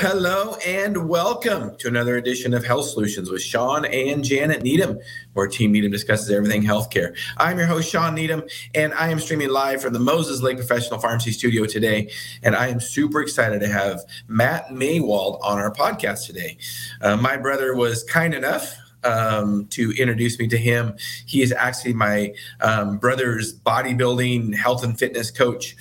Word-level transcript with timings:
Hello 0.00 0.54
and 0.64 1.08
welcome 1.08 1.76
to 1.78 1.88
another 1.88 2.18
edition 2.18 2.54
of 2.54 2.64
Health 2.64 2.88
Solutions 2.88 3.32
with 3.32 3.42
Shawn 3.42 3.84
and 3.84 4.22
Janet 4.22 4.62
Needham, 4.62 5.00
where 5.32 5.48
Team 5.48 5.72
Needham 5.72 5.90
discusses 5.90 6.30
everything 6.30 6.62
healthcare. 6.62 7.16
I'm 7.36 7.58
your 7.58 7.66
host, 7.66 7.90
Shawn 7.90 8.14
Needham, 8.14 8.44
and 8.76 8.94
I 8.94 9.08
am 9.08 9.18
streaming 9.18 9.48
live 9.48 9.82
from 9.82 9.94
the 9.94 9.98
Moses 9.98 10.40
Lake 10.40 10.56
Professional 10.56 11.00
Pharmacy 11.00 11.32
Studio 11.32 11.66
today. 11.66 12.12
And 12.44 12.54
I 12.54 12.68
am 12.68 12.78
super 12.78 13.20
excited 13.20 13.58
to 13.58 13.66
have 13.66 14.00
Matt 14.28 14.68
Maiwald 14.68 15.40
on 15.42 15.58
our 15.58 15.74
podcast 15.74 16.26
today. 16.26 16.58
Uh, 17.00 17.16
my 17.16 17.36
brother 17.36 17.74
was 17.74 18.04
kind 18.04 18.34
enough 18.34 18.76
um, 19.02 19.66
to 19.70 19.90
introduce 19.98 20.38
me 20.38 20.46
to 20.46 20.58
him. 20.58 20.94
He 21.26 21.42
is 21.42 21.50
actually 21.50 21.94
my 21.94 22.34
um, 22.60 22.98
brother's 22.98 23.58
bodybuilding 23.58 24.54
health 24.54 24.84
and 24.84 24.96
fitness 24.96 25.32
coach. 25.32 25.74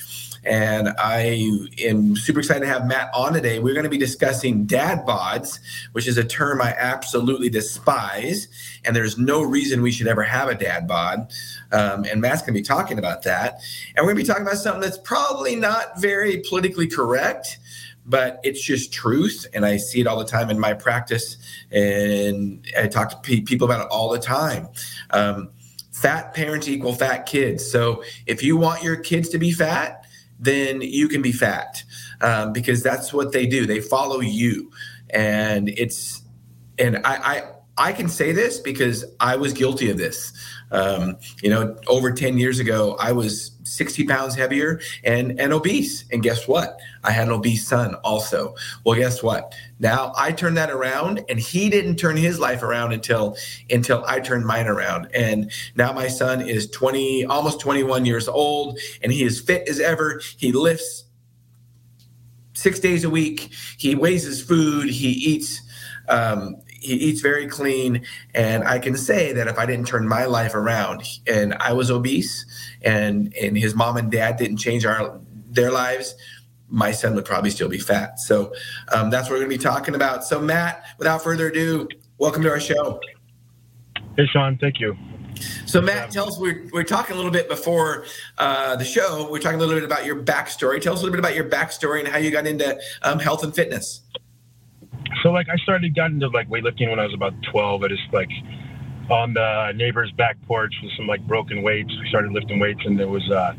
And 0.48 0.90
I 0.98 1.68
am 1.80 2.16
super 2.16 2.40
excited 2.40 2.62
to 2.62 2.68
have 2.68 2.88
Matt 2.88 3.10
on 3.14 3.34
today. 3.34 3.60
We're 3.60 3.74
going 3.74 3.84
to 3.84 3.90
be 3.90 3.98
discussing 3.98 4.66
dad 4.66 5.06
bods, 5.06 5.60
which 5.92 6.08
is 6.08 6.18
a 6.18 6.24
term 6.24 6.62
I 6.62 6.74
absolutely 6.78 7.50
despise. 7.50 8.48
And 8.86 8.96
there's 8.96 9.18
no 9.18 9.42
reason 9.42 9.82
we 9.82 9.92
should 9.92 10.08
ever 10.08 10.24
have 10.24 10.48
a 10.48 10.56
dad 10.56 10.88
bod. 10.88 11.32
Um, 11.74 12.06
and 12.06 12.22
Matt's 12.22 12.42
going 12.42 12.54
to 12.54 12.60
be 12.60 12.64
talking 12.64 12.98
about 12.98 13.24
that. 13.24 13.60
And 13.96 14.06
we're 14.06 14.14
going 14.14 14.18
to 14.18 14.24
be 14.24 14.28
talking 14.28 14.44
about 14.44 14.58
something 14.58 14.82
that's 14.82 14.98
probably 15.00 15.56
not 15.56 16.00
very 16.00 16.42
politically 16.48 16.88
correct 16.88 17.60
but 18.10 18.40
it's 18.42 18.62
just 18.62 18.94
truth 18.94 19.46
and 19.54 19.66
i 19.66 19.76
see 19.76 20.00
it 20.00 20.08
all 20.08 20.18
the 20.18 20.24
time 20.24 20.50
in 20.50 20.58
my 20.58 20.74
practice 20.74 21.36
and 21.72 22.66
i 22.80 22.88
talk 22.88 23.10
to 23.10 23.18
pe- 23.18 23.42
people 23.42 23.66
about 23.66 23.82
it 23.82 23.88
all 23.92 24.10
the 24.10 24.18
time 24.18 24.70
um, 25.10 25.50
fat 25.92 26.34
parents 26.34 26.70
equal 26.70 26.94
fat 26.94 27.26
kids 27.26 27.70
so 27.70 28.02
if 28.26 28.42
you 28.42 28.56
want 28.56 28.82
your 28.82 28.96
kids 28.96 29.28
to 29.28 29.38
be 29.38 29.52
fat 29.52 30.07
then 30.40 30.82
you 30.82 31.08
can 31.08 31.22
be 31.22 31.32
fat 31.32 31.84
um, 32.22 32.54
because 32.54 32.84
that's 32.84 33.14
what 33.14 33.32
they 33.32 33.46
do. 33.46 33.66
They 33.66 33.82
follow 33.82 34.20
you, 34.20 34.72
and 35.10 35.70
it's 35.70 36.22
and 36.78 36.98
I, 37.06 37.42
I 37.78 37.94
can 37.94 38.10
say 38.10 38.32
this 38.32 38.60
because 38.60 39.06
I 39.20 39.36
was 39.36 39.54
guilty 39.54 39.90
of 39.90 39.98
this. 39.98 40.34
Um, 40.72 41.18
you 41.42 41.50
know, 41.50 41.78
over 41.88 42.12
10 42.12 42.38
years 42.38 42.60
ago, 42.60 42.98
I 43.00 43.12
was 43.12 43.52
60 43.64 44.06
pounds 44.06 44.36
heavier 44.36 44.80
and, 45.04 45.40
and 45.40 45.54
obese. 45.54 46.06
And 46.12 46.24
guess 46.24 46.48
what? 46.48 46.80
I 47.04 47.12
had 47.12 47.28
an 47.28 47.34
obese 47.34 47.68
son 47.68 47.96
also. 48.04 48.56
Well, 48.84 48.96
guess 48.96 49.22
what? 49.22 49.54
Now 49.80 50.12
I 50.18 50.32
turned 50.32 50.58
that 50.58 50.72
around 50.72 51.24
and 51.30 51.40
he 51.40 51.70
didn't 51.70 51.98
turn 51.98 52.18
his 52.18 52.40
life 52.40 52.64
around 52.64 52.94
until, 52.94 53.38
until 53.70 54.04
I 54.08 54.20
turned 54.20 54.46
mine 54.46 54.68
around. 54.68 55.08
And 55.14 55.52
now 55.76 55.94
my 55.94 56.08
son 56.08 56.42
is 56.42 56.70
20, 56.72 57.26
almost 57.26 57.60
21 57.60 58.06
years 58.06 58.28
old 58.28 58.80
and 59.02 59.12
he 59.12 59.24
is 59.24 59.40
fit 59.40 59.70
as 59.70 59.80
ever. 59.80 60.22
He 60.38 60.52
lifts 60.52 61.06
six 62.54 62.80
days 62.80 63.04
a 63.04 63.10
week. 63.10 63.54
He 63.78 63.96
weighs 63.96 64.24
his 64.24 64.42
food. 64.42 64.90
He 64.90 65.10
eats, 65.10 65.62
um, 66.10 66.58
he 66.80 66.94
eats 66.94 67.22
very 67.22 67.48
clean 67.48 68.06
and 68.34 68.64
i 68.64 68.80
can 68.80 68.96
say 68.96 69.34
that 69.34 69.48
if 69.48 69.58
i 69.58 69.66
didn't 69.66 69.88
turn 69.88 70.08
my 70.08 70.26
life 70.26 70.56
around 70.56 71.04
and 71.28 71.54
i 71.56 71.74
was 71.74 71.92
obese 71.92 72.46
and 72.82 73.34
and 73.36 73.58
his 73.58 73.76
mom 73.76 73.98
and 73.98 74.12
dad 74.12 74.38
didn't 74.38 74.58
change 74.58 74.86
our 74.86 75.20
their 75.50 75.72
lives 75.72 76.16
my 76.70 76.92
son 76.92 77.16
would 77.16 77.26
probably 77.26 77.50
still 77.50 77.70
be 77.70 77.78
fat 77.78 78.20
so 78.20 78.54
um, 78.94 79.10
that's 79.10 79.30
what 79.30 79.36
we're 79.36 79.46
going 79.46 79.52
to 79.52 79.58
be 79.58 79.64
talking 79.64 79.96
about 79.96 80.24
so 80.24 80.40
matt 80.40 80.84
without 80.98 81.24
further 81.24 81.48
ado 81.48 81.88
welcome 82.18 82.42
to 82.44 82.50
our 82.50 82.60
show 82.60 83.00
hey 84.18 84.26
shawn 84.26 84.58
thank 84.58 84.80
you 84.80 84.96
so 85.66 85.82
Matt, 85.82 86.12
tell 86.12 86.28
us 86.28 86.38
we're, 86.40 86.68
we're 86.72 86.84
talking 86.84 87.14
a 87.14 87.16
little 87.16 87.32
bit 87.32 87.48
before 87.48 88.06
uh, 88.38 88.76
the 88.76 88.86
show. 88.86 89.30
We're 89.30 89.40
talking 89.40 89.58
a 89.58 89.60
little 89.60 89.76
bit 89.76 89.84
about 89.84 90.06
your 90.06 90.16
backstory. 90.16 90.82
Tell 90.82 90.94
us 90.94 91.02
a 91.02 91.04
little 91.04 91.12
bit 91.12 91.20
about 91.20 91.36
your 91.36 91.50
backstory 91.50 92.00
and 92.00 92.08
how 92.08 92.18
you 92.18 92.32
got 92.32 92.48
into 92.48 92.80
um, 93.04 93.20
health 93.20 93.44
and 93.44 93.54
fitness. 93.54 94.02
So 95.24 95.32
like 95.32 95.48
I 95.50 95.58
started 95.58 95.96
got 95.96 96.12
into 96.12 96.28
like 96.28 96.50
weightlifting 96.50 96.90
when 96.90 97.00
I 97.00 97.06
was 97.06 97.14
about 97.14 97.34
12. 97.52 97.84
I 97.84 97.88
just 97.88 98.02
like 98.12 98.30
on 99.10 99.34
the 99.34 99.72
neighbor's 99.76 100.12
back 100.12 100.38
porch 100.48 100.74
with 100.84 100.92
some 100.98 101.08
like 101.08 101.26
broken 101.28 101.62
weights. 101.62 101.90
We 101.90 102.10
started 102.10 102.32
lifting 102.32 102.60
weights 102.60 102.82
and 102.86 103.00
it 103.00 103.08
was 103.08 103.30
uh 103.32 103.54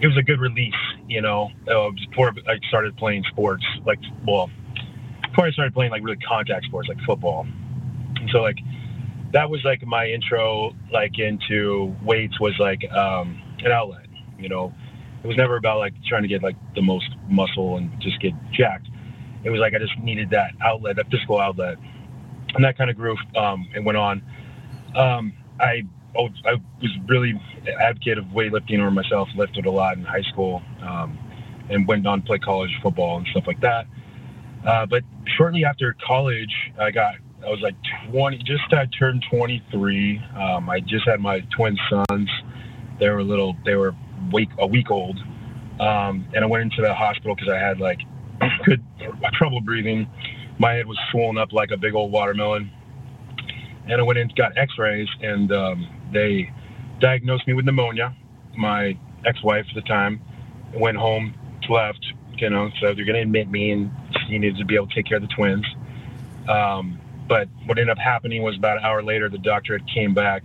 it 0.00 0.06
was 0.06 0.16
a 0.16 0.22
good 0.22 0.40
release, 0.40 0.74
you 1.08 1.20
know. 1.20 1.50
Uh, 1.68 1.90
before 2.10 2.32
I 2.48 2.58
started 2.68 2.96
playing 2.96 3.24
sports, 3.30 3.64
like 3.84 3.98
well, 4.26 4.50
before 5.28 5.46
I 5.46 5.50
started 5.52 5.74
playing 5.74 5.90
like 5.90 6.02
really 6.02 6.16
contact 6.16 6.66
sports 6.66 6.88
like 6.88 7.00
football. 7.06 7.46
And 8.16 8.28
so 8.30 8.38
like 8.38 8.58
that 9.32 9.48
was 9.48 9.60
like 9.64 9.84
my 9.86 10.06
intro 10.06 10.74
like 10.92 11.18
into 11.18 11.94
weights 12.02 12.40
was 12.40 12.54
like 12.58 12.90
um 12.92 13.40
an 13.60 13.72
outlet, 13.72 14.06
you 14.38 14.48
know. 14.48 14.72
It 15.22 15.26
was 15.26 15.36
never 15.36 15.56
about 15.56 15.78
like 15.78 15.92
trying 16.08 16.22
to 16.22 16.28
get 16.28 16.42
like 16.42 16.56
the 16.74 16.80
most 16.80 17.10
muscle 17.28 17.76
and 17.76 17.92
just 18.00 18.18
get 18.20 18.32
jacked 18.52 18.89
it 19.44 19.50
was 19.50 19.60
like 19.60 19.74
I 19.74 19.78
just 19.78 19.98
needed 19.98 20.30
that 20.30 20.52
outlet, 20.62 20.96
that 20.96 21.10
physical 21.10 21.40
outlet, 21.40 21.78
and 22.54 22.64
that 22.64 22.76
kind 22.76 22.90
of 22.90 22.96
grew 22.96 23.16
um, 23.36 23.68
and 23.74 23.84
went 23.84 23.98
on. 23.98 24.22
Um, 24.94 25.32
I 25.58 25.82
oh, 26.16 26.28
I 26.44 26.54
was 26.80 26.90
really 27.06 27.40
advocate 27.80 28.18
of 28.18 28.24
weightlifting 28.26 28.78
or 28.78 28.90
myself, 28.90 29.28
lifted 29.36 29.66
a 29.66 29.70
lot 29.70 29.96
in 29.96 30.04
high 30.04 30.22
school, 30.22 30.62
um, 30.82 31.18
and 31.68 31.86
went 31.86 32.06
on 32.06 32.20
to 32.20 32.26
play 32.26 32.38
college 32.38 32.70
football 32.82 33.18
and 33.18 33.26
stuff 33.28 33.44
like 33.46 33.60
that. 33.60 33.86
Uh, 34.66 34.86
but 34.86 35.02
shortly 35.36 35.64
after 35.64 35.96
college, 36.06 36.54
I 36.78 36.90
got 36.90 37.14
I 37.44 37.48
was 37.48 37.60
like 37.62 37.76
20, 38.10 38.38
just 38.38 38.62
had 38.70 38.90
turned 38.98 39.24
23. 39.30 40.22
Um, 40.38 40.68
I 40.68 40.80
just 40.80 41.06
had 41.08 41.20
my 41.20 41.40
twin 41.56 41.78
sons. 41.88 42.28
They 42.98 43.08
were 43.08 43.22
little, 43.22 43.56
they 43.64 43.76
were 43.76 43.94
week 44.30 44.50
a 44.58 44.66
week 44.66 44.90
old, 44.90 45.18
um, 45.80 46.26
and 46.34 46.44
I 46.44 46.46
went 46.46 46.64
into 46.64 46.82
the 46.82 46.92
hospital 46.92 47.34
because 47.34 47.50
I 47.50 47.58
had 47.58 47.80
like 47.80 48.00
good 48.64 48.84
trouble 49.34 49.60
breathing. 49.60 50.08
My 50.58 50.74
head 50.74 50.86
was 50.86 50.98
swollen 51.10 51.38
up 51.38 51.52
like 51.52 51.70
a 51.70 51.76
big 51.76 51.94
old 51.94 52.12
watermelon. 52.12 52.70
And 53.86 54.00
I 54.00 54.02
went 54.02 54.18
in 54.18 54.30
got 54.36 54.56
x-rays 54.56 55.08
and 55.22 55.50
um, 55.52 55.88
they 56.12 56.52
diagnosed 57.00 57.46
me 57.46 57.54
with 57.54 57.64
pneumonia. 57.64 58.14
My 58.56 58.96
ex-wife 59.24 59.66
at 59.68 59.74
the 59.74 59.82
time 59.82 60.20
went 60.74 60.96
home, 60.96 61.34
left, 61.68 62.04
you 62.36 62.50
know, 62.50 62.70
so 62.80 62.94
they're 62.94 63.04
going 63.04 63.14
to 63.14 63.22
admit 63.22 63.50
me 63.50 63.70
and 63.70 63.90
she 64.26 64.38
needed 64.38 64.58
to 64.58 64.64
be 64.64 64.74
able 64.74 64.86
to 64.88 64.94
take 64.94 65.06
care 65.06 65.16
of 65.16 65.22
the 65.22 65.34
twins. 65.34 65.66
Um, 66.48 67.00
but 67.28 67.48
what 67.66 67.78
ended 67.78 67.90
up 67.90 67.98
happening 67.98 68.42
was 68.42 68.56
about 68.56 68.78
an 68.78 68.84
hour 68.84 69.02
later, 69.02 69.28
the 69.28 69.38
doctor 69.38 69.78
had 69.78 69.86
came 69.88 70.14
back 70.14 70.42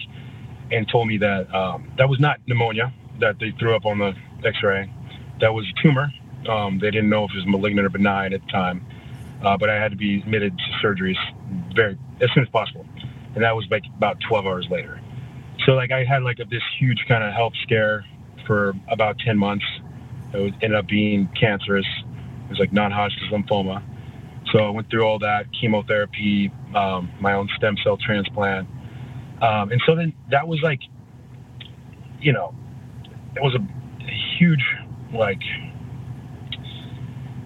and 0.71 0.87
told 0.87 1.07
me 1.07 1.17
that 1.17 1.53
um, 1.53 1.91
that 1.97 2.07
was 2.09 2.19
not 2.19 2.39
pneumonia 2.47 2.93
that 3.19 3.39
they 3.39 3.51
threw 3.59 3.75
up 3.75 3.85
on 3.85 3.99
the 3.99 4.13
x-ray. 4.45 4.91
That 5.41 5.53
was 5.53 5.65
a 5.65 5.81
tumor 5.81 6.11
um, 6.49 6.79
they 6.79 6.91
didn't 6.91 7.09
know 7.09 7.25
if 7.25 7.31
it 7.31 7.37
was 7.37 7.45
malignant 7.47 7.85
or 7.85 7.89
benign 7.89 8.33
at 8.33 8.41
the 8.45 8.51
time, 8.51 8.85
uh, 9.43 9.57
but 9.57 9.69
I 9.69 9.75
had 9.75 9.91
to 9.91 9.97
be 9.97 10.19
admitted 10.19 10.57
to 10.57 10.85
surgeries 10.85 11.17
very 11.75 11.97
as 12.21 12.29
soon 12.33 12.43
as 12.43 12.49
possible, 12.49 12.85
and 13.35 13.43
that 13.43 13.55
was 13.55 13.65
like 13.69 13.83
about 13.97 14.19
12 14.27 14.45
hours 14.45 14.67
later. 14.69 14.99
So 15.65 15.73
like 15.73 15.91
I 15.91 16.03
had 16.03 16.23
like 16.23 16.39
a, 16.39 16.45
this 16.45 16.63
huge 16.79 17.05
kind 17.07 17.23
of 17.23 17.33
health 17.33 17.53
scare 17.63 18.05
for 18.45 18.73
about 18.87 19.17
10 19.19 19.37
months. 19.37 19.65
It 20.33 20.37
was, 20.37 20.51
ended 20.61 20.75
up 20.75 20.87
being 20.87 21.29
cancerous. 21.39 21.85
It 22.45 22.49
was 22.49 22.59
like 22.59 22.73
non-Hodgkin's 22.73 23.31
lymphoma. 23.31 23.81
So 24.51 24.59
I 24.59 24.69
went 24.69 24.89
through 24.89 25.03
all 25.03 25.19
that 25.19 25.47
chemotherapy, 25.59 26.51
um, 26.75 27.11
my 27.19 27.33
own 27.33 27.49
stem 27.57 27.75
cell 27.83 27.97
transplant, 27.97 28.67
um, 29.41 29.71
and 29.71 29.81
so 29.85 29.95
then 29.95 30.13
that 30.31 30.47
was 30.47 30.61
like, 30.61 30.79
you 32.21 32.31
know, 32.31 32.55
it 33.35 33.41
was 33.41 33.55
a 33.55 34.11
huge 34.37 34.63
like 35.13 35.41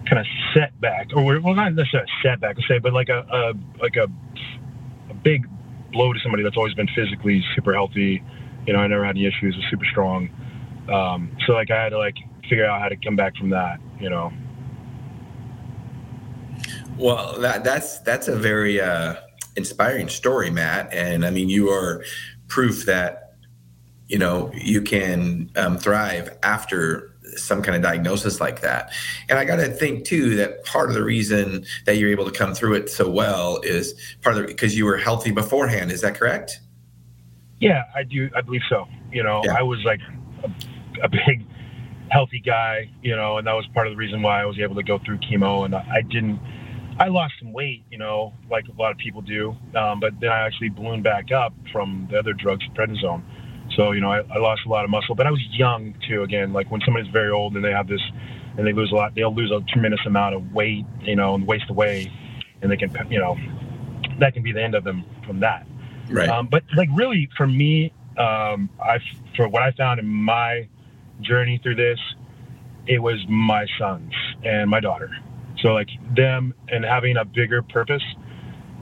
kind 0.10 0.20
of 0.20 0.26
setback, 0.54 1.10
or 1.16 1.40
well, 1.40 1.54
not 1.54 1.74
necessarily 1.74 2.10
a 2.10 2.28
setback, 2.28 2.58
I 2.58 2.68
say, 2.68 2.80
but 2.80 2.94
like 2.94 3.10
a, 3.10 3.20
a 3.32 3.54
like 3.82 3.96
a 3.96 4.08
a 5.10 5.14
big 5.14 5.48
blow 5.92 6.14
to 6.14 6.20
somebody 6.20 6.44
that's 6.44 6.58
always 6.58 6.74
been 6.74 6.90
physically 6.96 7.44
super 7.56 7.74
healthy. 7.74 8.24
You 8.66 8.74
know, 8.74 8.80
I 8.80 8.88
never 8.88 9.06
had 9.06 9.16
any 9.16 9.26
issues, 9.26 9.56
was 9.56 9.66
super 9.70 9.86
strong. 9.86 10.30
Um, 10.92 11.36
so 11.46 11.54
like 11.54 11.72
I 11.72 11.84
had 11.84 11.90
to 11.90 11.98
like 11.98 12.16
figure 12.50 12.66
out 12.66 12.82
how 12.82 12.90
to 12.90 12.96
come 12.96 13.16
back 13.16 13.36
from 13.38 13.50
that. 13.50 13.80
You 14.00 14.10
know. 14.10 14.32
Well, 16.98 17.40
that, 17.40 17.64
that's 17.64 18.00
that's 18.00 18.28
a 18.28 18.36
very 18.36 18.82
uh, 18.82 19.16
inspiring 19.56 20.10
story, 20.10 20.50
Matt. 20.50 20.92
And 20.94 21.26
I 21.26 21.30
mean, 21.30 21.50
you 21.50 21.70
are 21.70 22.04
proof 22.48 22.86
that 22.86 23.36
you 24.08 24.18
know 24.18 24.52
you 24.54 24.82
can 24.82 25.52
um, 25.56 25.78
thrive 25.78 26.38
after 26.44 27.09
some 27.38 27.62
kind 27.62 27.76
of 27.76 27.82
diagnosis 27.82 28.40
like 28.40 28.62
that. 28.62 28.92
And 29.30 29.38
I 29.38 29.46
got 29.46 29.58
to 29.58 29.68
think 29.68 30.06
too 30.06 30.36
that 30.36 30.64
part 30.66 30.90
of 30.90 30.96
the 30.96 31.04
reason 31.04 31.66
that 31.86 31.98
you're 31.98 32.12
able 32.12 32.26
to 32.26 32.32
come 32.32 32.54
through 32.54 32.76
it 32.76 32.90
so 32.90 33.10
well 33.10 33.60
is 33.64 33.94
part 34.22 34.36
of 34.36 34.42
the 34.42 34.48
because 34.48 34.78
you 34.78 34.86
were 34.86 34.98
healthy 34.98 35.32
beforehand. 35.32 35.92
Is 35.92 36.02
that 36.02 36.16
correct? 36.16 36.60
Yeah, 37.60 37.84
I 37.96 38.04
do. 38.04 38.30
I 38.36 38.42
believe 38.42 38.62
so. 38.70 38.88
You 39.12 39.24
know, 39.24 39.42
yeah. 39.44 39.56
I 39.58 39.64
was 39.64 39.84
like 39.84 40.00
a, 40.44 40.52
a, 41.04 41.10
big 41.10 41.46
healthy 42.10 42.40
guy, 42.40 42.90
you 43.02 43.16
know, 43.16 43.38
and 43.38 43.48
that 43.48 43.54
was 43.54 43.66
part 43.74 43.88
of 43.88 43.94
the 43.94 43.98
reason 43.98 44.22
why 44.22 44.42
I 44.42 44.46
was 44.46 44.60
able 44.60 44.76
to 44.76 44.84
go 44.84 45.00
through 45.00 45.18
chemo. 45.20 45.66
And 45.66 45.76
I 45.76 46.02
didn't. 46.02 46.40
I 47.00 47.08
lost 47.08 47.36
some 47.40 47.54
weight, 47.54 47.86
you 47.90 47.98
know, 47.98 48.34
like 48.50 48.66
a 48.68 48.74
lot 48.74 48.92
of 48.92 48.98
people 48.98 49.22
do, 49.22 49.56
um, 49.74 50.02
but 50.02 50.20
then 50.20 50.32
I 50.32 50.40
actually 50.46 50.68
ballooned 50.68 51.04
back 51.04 51.32
up 51.32 51.54
from 51.72 52.10
the 52.12 52.20
other 52.20 52.34
drugs, 52.34 52.66
prednisone. 52.76 53.24
So, 53.76 53.92
you 53.92 54.02
know, 54.02 54.12
I, 54.12 54.20
I, 54.34 54.40
lost 54.40 54.62
a 54.66 54.70
lot 54.70 54.84
of 54.84 54.90
muscle, 54.90 55.16
but 55.16 55.28
I 55.28 55.32
was 55.32 55.42
young 55.52 55.94
too. 56.08 56.24
Again, 56.24 56.54
like 56.54 56.72
when 56.72 56.82
somebody's 56.82 57.12
very 57.12 57.32
old 57.32 57.56
and 57.56 57.64
they 57.64 57.72
have 57.72 57.88
this 57.88 58.02
and 58.58 58.66
they 58.66 58.74
lose 58.74 58.92
a 58.92 58.96
lot. 58.96 59.16
They'll 59.16 59.34
lose 59.34 59.52
a 59.52 59.62
tremendous 59.72 60.02
amount 60.06 60.36
of 60.36 60.52
weight, 60.52 60.86
you 61.02 61.16
know, 61.16 61.36
and 61.36 61.48
waste 61.48 61.70
away, 61.70 62.12
and 62.62 62.72
they 62.72 62.78
can, 62.78 62.94
you 63.10 63.20
know, 63.20 63.38
that 64.20 64.34
can 64.34 64.44
be 64.44 64.52
the 64.52 64.62
end 64.62 64.76
of 64.76 64.84
them 64.84 65.06
from 65.26 65.40
that. 65.40 65.66
Right. 66.10 66.28
Um, 66.28 66.48
but 66.48 66.64
like 66.76 66.90
really, 66.94 67.30
for 67.38 67.48
me, 67.48 67.94
um, 68.18 68.70
I 68.84 69.00
for 69.36 69.48
what 69.48 69.62
I 69.62 69.72
found 69.72 70.00
in 70.00 70.08
my 70.08 70.68
journey 71.22 71.60
through 71.62 71.76
this, 71.76 72.00
it 72.88 73.00
was 73.00 73.24
my 73.30 73.66
sons 73.78 74.12
and 74.44 74.70
my 74.70 74.80
daughter. 74.80 75.10
So 75.62 75.70
like 75.70 75.90
them 76.16 76.54
and 76.70 76.84
having 76.84 77.18
a 77.18 77.26
bigger 77.26 77.62
purpose 77.62 78.04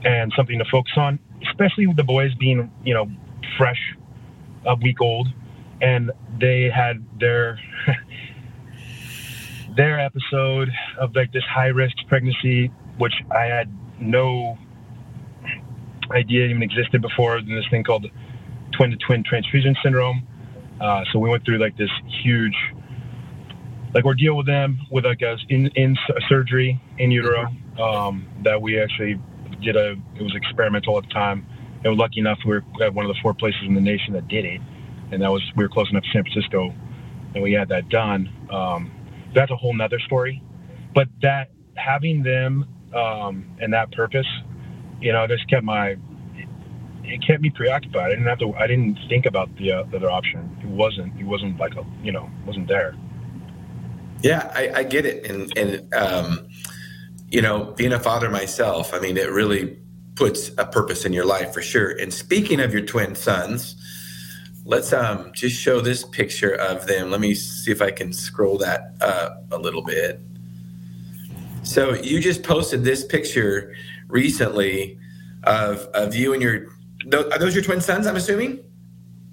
and 0.04 0.32
something 0.36 0.58
to 0.58 0.64
focus 0.70 0.92
on, 0.96 1.18
especially 1.48 1.86
with 1.86 1.96
the 1.96 2.04
boys 2.04 2.34
being, 2.34 2.70
you 2.84 2.94
know, 2.94 3.06
fresh, 3.56 3.96
a 4.66 4.74
week 4.76 5.00
old, 5.00 5.28
and 5.80 6.10
they 6.40 6.70
had 6.70 7.04
their 7.18 7.58
their 9.76 10.00
episode 10.00 10.70
of 10.98 11.14
like 11.14 11.32
this 11.32 11.44
high 11.44 11.68
risk 11.68 11.96
pregnancy, 12.08 12.70
which 12.98 13.14
I 13.30 13.44
had 13.44 13.72
no 14.00 14.58
idea 16.10 16.46
even 16.46 16.62
existed 16.62 17.02
before. 17.02 17.40
This 17.40 17.64
thing 17.70 17.84
called 17.84 18.06
twin 18.72 18.90
to 18.90 18.96
twin 18.96 19.24
transfusion 19.24 19.76
syndrome. 19.82 20.26
Uh, 20.80 21.04
so 21.12 21.18
we 21.18 21.28
went 21.28 21.44
through 21.44 21.58
like 21.58 21.76
this 21.76 21.90
huge 22.22 22.56
like 23.94 24.04
ordeal 24.04 24.36
with 24.36 24.46
them 24.46 24.78
with 24.90 25.04
like 25.04 25.22
a 25.22 25.36
in 25.48 25.66
in 25.68 25.96
surgery 26.28 26.80
in 26.98 27.10
utero 27.10 27.46
um, 27.80 28.26
that 28.44 28.60
we 28.60 28.80
actually 28.80 29.18
did 29.62 29.76
a 29.76 29.92
it 30.16 30.22
was 30.22 30.34
experimental 30.34 30.96
at 30.98 31.04
the 31.04 31.10
time. 31.10 31.46
And 31.84 31.96
lucky 31.96 32.20
enough 32.20 32.38
we 32.44 32.52
were 32.52 32.64
at 32.82 32.92
one 32.92 33.04
of 33.04 33.14
the 33.14 33.20
four 33.22 33.34
places 33.34 33.60
in 33.66 33.74
the 33.74 33.80
nation 33.80 34.12
that 34.14 34.28
did 34.28 34.44
it, 34.44 34.60
and 35.12 35.22
that 35.22 35.30
was 35.30 35.42
we 35.56 35.64
were 35.64 35.68
close 35.68 35.90
enough 35.90 36.04
to 36.04 36.10
San 36.12 36.24
Francisco, 36.24 36.74
and 37.34 37.42
we 37.42 37.52
had 37.52 37.68
that 37.68 37.88
done. 37.88 38.28
Um, 38.50 38.92
that's 39.34 39.50
a 39.50 39.56
whole 39.56 39.74
nother 39.74 40.00
story, 40.00 40.42
but 40.94 41.08
that 41.22 41.50
having 41.74 42.22
them 42.22 42.66
um, 42.94 43.46
and 43.60 43.72
that 43.72 43.92
purpose, 43.92 44.26
you 45.00 45.12
know, 45.12 45.26
just 45.26 45.48
kept 45.48 45.64
my 45.64 45.96
it 47.08 47.26
kept 47.26 47.40
me 47.40 47.50
preoccupied. 47.50 48.06
I 48.06 48.08
didn't 48.10 48.26
have 48.26 48.38
to. 48.40 48.54
I 48.54 48.66
didn't 48.66 48.98
think 49.08 49.26
about 49.26 49.54
the, 49.56 49.72
uh, 49.72 49.82
the 49.84 49.96
other 49.96 50.10
option. 50.10 50.56
It 50.62 50.68
wasn't. 50.68 51.18
It 51.18 51.24
wasn't 51.24 51.58
like 51.58 51.74
a. 51.74 51.84
You 52.02 52.12
know, 52.12 52.30
wasn't 52.46 52.68
there. 52.68 52.94
Yeah, 54.20 54.50
I, 54.54 54.80
I 54.80 54.82
get 54.82 55.06
it, 55.06 55.30
and 55.30 55.56
and 55.56 55.94
um, 55.94 56.48
you 57.30 57.40
know, 57.40 57.72
being 57.76 57.92
a 57.92 58.00
father 58.00 58.28
myself, 58.30 58.92
I 58.92 58.98
mean, 58.98 59.16
it 59.16 59.30
really 59.30 59.78
puts 60.18 60.50
a 60.58 60.66
purpose 60.66 61.04
in 61.04 61.12
your 61.12 61.24
life 61.24 61.54
for 61.54 61.62
sure. 61.62 61.90
And 61.90 62.12
speaking 62.12 62.58
of 62.58 62.72
your 62.72 62.82
twin 62.82 63.14
sons, 63.14 63.76
let's 64.64 64.92
um 64.92 65.30
just 65.32 65.54
show 65.54 65.80
this 65.80 66.04
picture 66.04 66.54
of 66.54 66.88
them. 66.88 67.12
Let 67.12 67.20
me 67.20 67.34
see 67.34 67.70
if 67.70 67.80
I 67.80 67.92
can 67.92 68.12
scroll 68.12 68.58
that 68.58 68.94
uh, 69.00 69.30
a 69.52 69.58
little 69.58 69.82
bit. 69.82 70.20
So 71.62 71.94
you 71.94 72.20
just 72.20 72.42
posted 72.42 72.82
this 72.82 73.04
picture 73.04 73.74
recently 74.08 74.98
of 75.44 75.82
of 75.94 76.16
you 76.16 76.32
and 76.32 76.42
your 76.42 76.66
are 77.14 77.38
those 77.38 77.54
your 77.54 77.62
twin 77.62 77.80
sons? 77.80 78.06
I'm 78.08 78.16
assuming. 78.16 78.64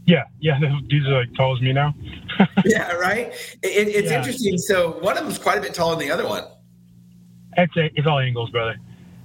Yeah, 0.05 0.25
yeah, 0.39 0.59
these 0.87 1.03
are 1.07 1.21
like 1.21 1.33
tall 1.35 1.55
as 1.55 1.61
me 1.63 1.73
now. 1.73 1.95
yeah, 2.65 2.91
right. 2.91 3.33
It, 3.63 3.87
it's 3.87 4.11
yeah. 4.11 4.19
interesting. 4.19 4.59
So 4.59 4.99
one 4.99 5.17
of 5.17 5.23
them 5.23 5.31
is 5.31 5.39
quite 5.39 5.57
a 5.57 5.61
bit 5.61 5.73
taller 5.73 5.95
than 5.95 6.07
the 6.07 6.13
other 6.13 6.27
one. 6.27 6.43
It's 7.57 7.73
it's 7.75 8.05
all 8.05 8.19
angles, 8.19 8.51
brother. 8.51 8.75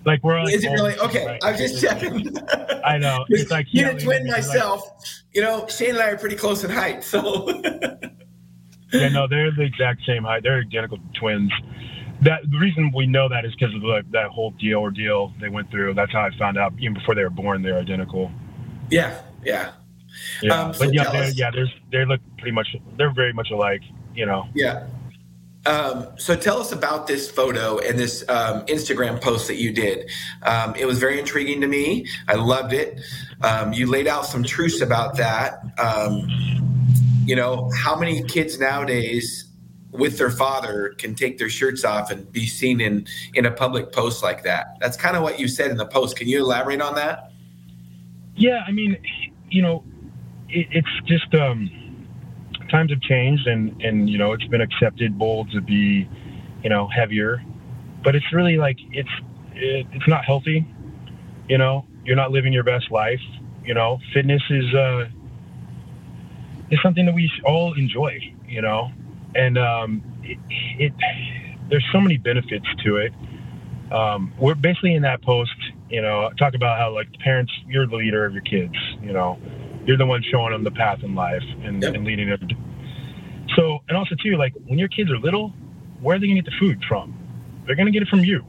Like 0.05 0.23
we're 0.23 0.43
like 0.43 0.55
is 0.55 0.65
it 0.65 0.71
really 0.71 0.99
okay? 0.99 1.27
Right? 1.27 1.45
I'm 1.45 1.57
just 1.57 1.81
checking. 1.81 2.37
I 2.85 2.99
know. 2.99 3.25
It's 3.29 3.51
like 3.51 3.67
you're 3.71 3.91
a 3.91 3.99
twin 3.99 4.27
myself. 4.27 4.83
Like, 4.83 5.09
you 5.33 5.43
know, 5.43 5.67
Shane 5.69 5.91
and 5.91 5.99
I 5.99 6.11
are 6.11 6.19
pretty 6.19 6.37
close 6.37 6.65
in 6.65 6.71
height, 6.71 7.05
so. 7.05 7.49
yeah, 8.93 9.09
no, 9.11 9.27
they're 9.29 9.53
the 9.53 9.63
exact 9.63 10.01
same 10.07 10.25
height. 10.25 10.43
They're 10.43 10.61
identical 10.61 10.99
twins. 11.15 11.53
That 12.23 12.43
the 12.51 12.59
reason 12.59 12.93
we 12.95 13.07
know 13.07 13.29
that 13.29 13.45
is 13.45 13.55
because 13.55 13.75
of 13.75 13.83
the, 13.83 14.03
that 14.13 14.29
whole 14.29 14.51
deal 14.53 14.79
ordeal 14.79 15.33
they 15.41 15.49
went 15.49 15.71
through. 15.71 15.95
That's 15.95 16.13
how 16.13 16.23
I 16.23 16.31
found 16.39 16.59
out. 16.59 16.73
Even 16.79 16.95
before 16.95 17.15
they 17.15 17.23
were 17.23 17.31
born, 17.31 17.63
they're 17.63 17.79
identical. 17.79 18.31
Yeah, 18.91 19.21
yeah. 19.45 19.73
Yeah, 20.43 20.55
um, 20.55 20.75
so 20.75 20.87
but 20.87 20.95
yeah, 20.95 21.11
they're, 21.11 21.31
yeah, 21.31 21.51
there's 21.51 21.73
they 21.93 22.05
look 22.05 22.21
pretty 22.39 22.53
much. 22.53 22.75
They're 22.97 23.13
very 23.13 23.33
much 23.33 23.51
alike. 23.51 23.83
You 24.15 24.27
know. 24.27 24.49
Yeah. 24.55 24.87
Um, 25.67 26.07
so 26.17 26.35
tell 26.37 26.59
us 26.61 26.73
about 26.73 27.07
this 27.07 27.31
photo 27.31 27.79
and 27.79 27.99
this 27.99 28.25
um, 28.29 28.65
Instagram 28.67 29.21
post 29.21 29.47
that 29.49 29.57
you 29.57 29.73
did. 29.73 30.11
Um, 30.43 30.75
it 30.75 30.87
was 30.87 30.99
very 30.99 31.19
intriguing 31.19 31.61
to 31.61 31.67
me. 31.67 32.07
I 32.29 32.35
loved 32.35 32.73
it. 32.73 33.01
Um, 33.43 33.73
you 33.73 33.87
laid 33.87 34.07
out 34.07 34.25
some 34.25 34.43
truths 34.43 34.81
about 34.81 35.17
that. 35.19 35.61
Um, 35.79 36.27
you 37.27 37.37
know, 37.37 37.71
how 37.77 37.99
many 37.99 38.23
kids 38.25 38.59
nowadays 38.59 39.45
with 39.93 40.19
their 40.19 40.31
father 40.31 40.95
can 40.99 41.15
take 41.15 41.39
their 41.39 41.51
shirts 41.51 41.85
off 41.85 42.11
and 42.11 42.31
be 42.33 42.47
seen 42.47 42.81
in 42.81 43.07
in 43.35 43.45
a 43.45 43.51
public 43.51 43.93
post 43.93 44.23
like 44.23 44.43
that? 44.45 44.79
That's 44.81 44.97
kind 44.97 45.17
of 45.17 45.23
what 45.23 45.39
you 45.39 45.47
said 45.47 45.71
in 45.71 45.77
the 45.77 45.87
post. 45.87 46.17
Can 46.17 46.27
you 46.29 46.41
elaborate 46.41 46.81
on 46.81 46.95
that? 46.95 47.33
Yeah, 48.35 48.61
I 48.67 48.73
mean, 48.73 48.97
you 49.51 49.61
know, 49.61 49.85
it, 50.49 50.67
it's 50.71 51.01
just 51.07 51.35
um, 51.35 51.71
times 52.71 52.91
have 52.91 53.01
changed, 53.01 53.47
and 53.47 53.81
and 53.83 54.09
you 54.09 54.19
know 54.19 54.33
it's 54.33 54.47
been 54.47 54.61
accepted 54.61 55.19
bold 55.19 55.51
to 55.53 55.61
be, 55.61 56.09
you 56.63 56.71
know, 56.71 56.89
heavier, 56.89 57.43
but 58.03 58.15
it's 58.15 58.33
really 58.33 58.57
like 58.57 58.79
it's 58.91 59.11
it, 59.55 59.87
it's 59.93 60.09
not 60.09 60.25
healthy. 60.25 60.67
You 61.49 61.59
know, 61.59 61.85
you're 62.05 62.17
not 62.17 62.31
living 62.31 62.53
your 62.53 62.65
best 62.65 62.91
life. 62.91 63.21
You 63.65 63.75
know, 63.75 63.99
fitness 64.15 64.43
is 64.51 64.75
uh, 64.75 65.07
is 66.71 66.79
something 66.83 67.07
that 67.07 67.15
we 67.15 67.31
all 67.45 67.75
enjoy. 67.75 68.21
You 68.47 68.63
know, 68.63 68.91
and 69.35 69.59
um, 69.59 70.03
it, 70.23 70.39
it 70.79 70.93
there's 71.69 71.87
so 71.93 72.01
many 72.01 72.19
benefits 72.19 72.67
to 72.85 72.97
it. 72.97 73.13
Um, 73.93 74.33
we're 74.39 74.55
basically 74.55 74.95
in 74.95 75.03
that 75.03 75.23
post, 75.23 75.55
you 75.89 76.01
know, 76.03 76.31
talk 76.39 76.55
about 76.55 76.79
how 76.79 76.95
like 76.95 77.13
parents, 77.19 77.53
you're 77.67 77.87
the 77.87 77.97
leader 77.97 78.25
of 78.25 78.33
your 78.33 78.43
kids, 78.43 78.75
you 79.03 79.13
know, 79.13 79.39
you're 79.87 79.97
the 79.97 80.07
one 80.07 80.23
showing 80.31 80.53
them 80.53 80.65
the 80.65 80.71
path 80.71 81.03
in 81.03 81.15
life 81.15 81.43
and, 81.63 81.83
yep. 81.83 81.95
and 81.95 82.05
leading 82.05 82.29
them. 82.29 82.49
So, 83.57 83.79
and 83.89 83.97
also 83.97 84.15
too, 84.23 84.37
like 84.37 84.55
when 84.67 84.79
your 84.79 84.89
kids 84.89 85.11
are 85.11 85.19
little, 85.19 85.51
where 86.01 86.17
are 86.17 86.19
they 86.19 86.27
gonna 86.27 86.41
get 86.41 86.51
the 86.51 86.57
food 86.59 86.83
from? 86.89 87.17
They're 87.67 87.77
gonna 87.77 87.91
get 87.91 88.03
it 88.03 88.09
from 88.09 88.25
you. 88.25 88.45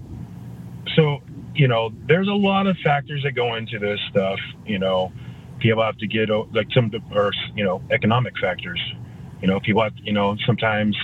So, 0.96 1.20
you 1.56 1.68
know, 1.68 1.92
there's 2.08 2.28
a 2.28 2.34
lot 2.34 2.68
of 2.68 2.78
factors 2.84 3.24
that 3.24 3.32
go 3.32 3.56
into 3.56 3.80
this 3.80 4.00
stuff. 4.10 4.40
You 4.66 4.80
know, 4.80 5.12
people 5.60 5.84
have 5.84 5.98
to 5.98 6.08
get 6.08 6.30
like 6.54 6.68
some, 6.74 6.92
or 7.14 7.32
you 7.56 7.64
know, 7.64 7.82
economic 7.92 8.38
factors. 8.40 8.82
You 9.42 9.48
know, 9.48 9.60
people 9.60 9.82
have, 9.84 9.94
you 9.98 10.14
know, 10.14 10.38
sometimes 10.46 10.96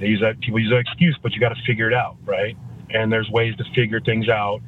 they 0.00 0.06
use 0.06 0.20
that 0.20 0.40
people 0.40 0.60
use 0.60 0.70
that 0.70 0.78
excuse, 0.78 1.18
but 1.22 1.32
you 1.32 1.40
got 1.40 1.50
to 1.50 1.62
figure 1.66 1.88
it 1.88 1.94
out, 1.94 2.16
right? 2.24 2.56
And 2.90 3.12
there's 3.12 3.28
ways 3.30 3.56
to 3.56 3.64
figure 3.74 4.00
things 4.00 4.28
out 4.28 4.60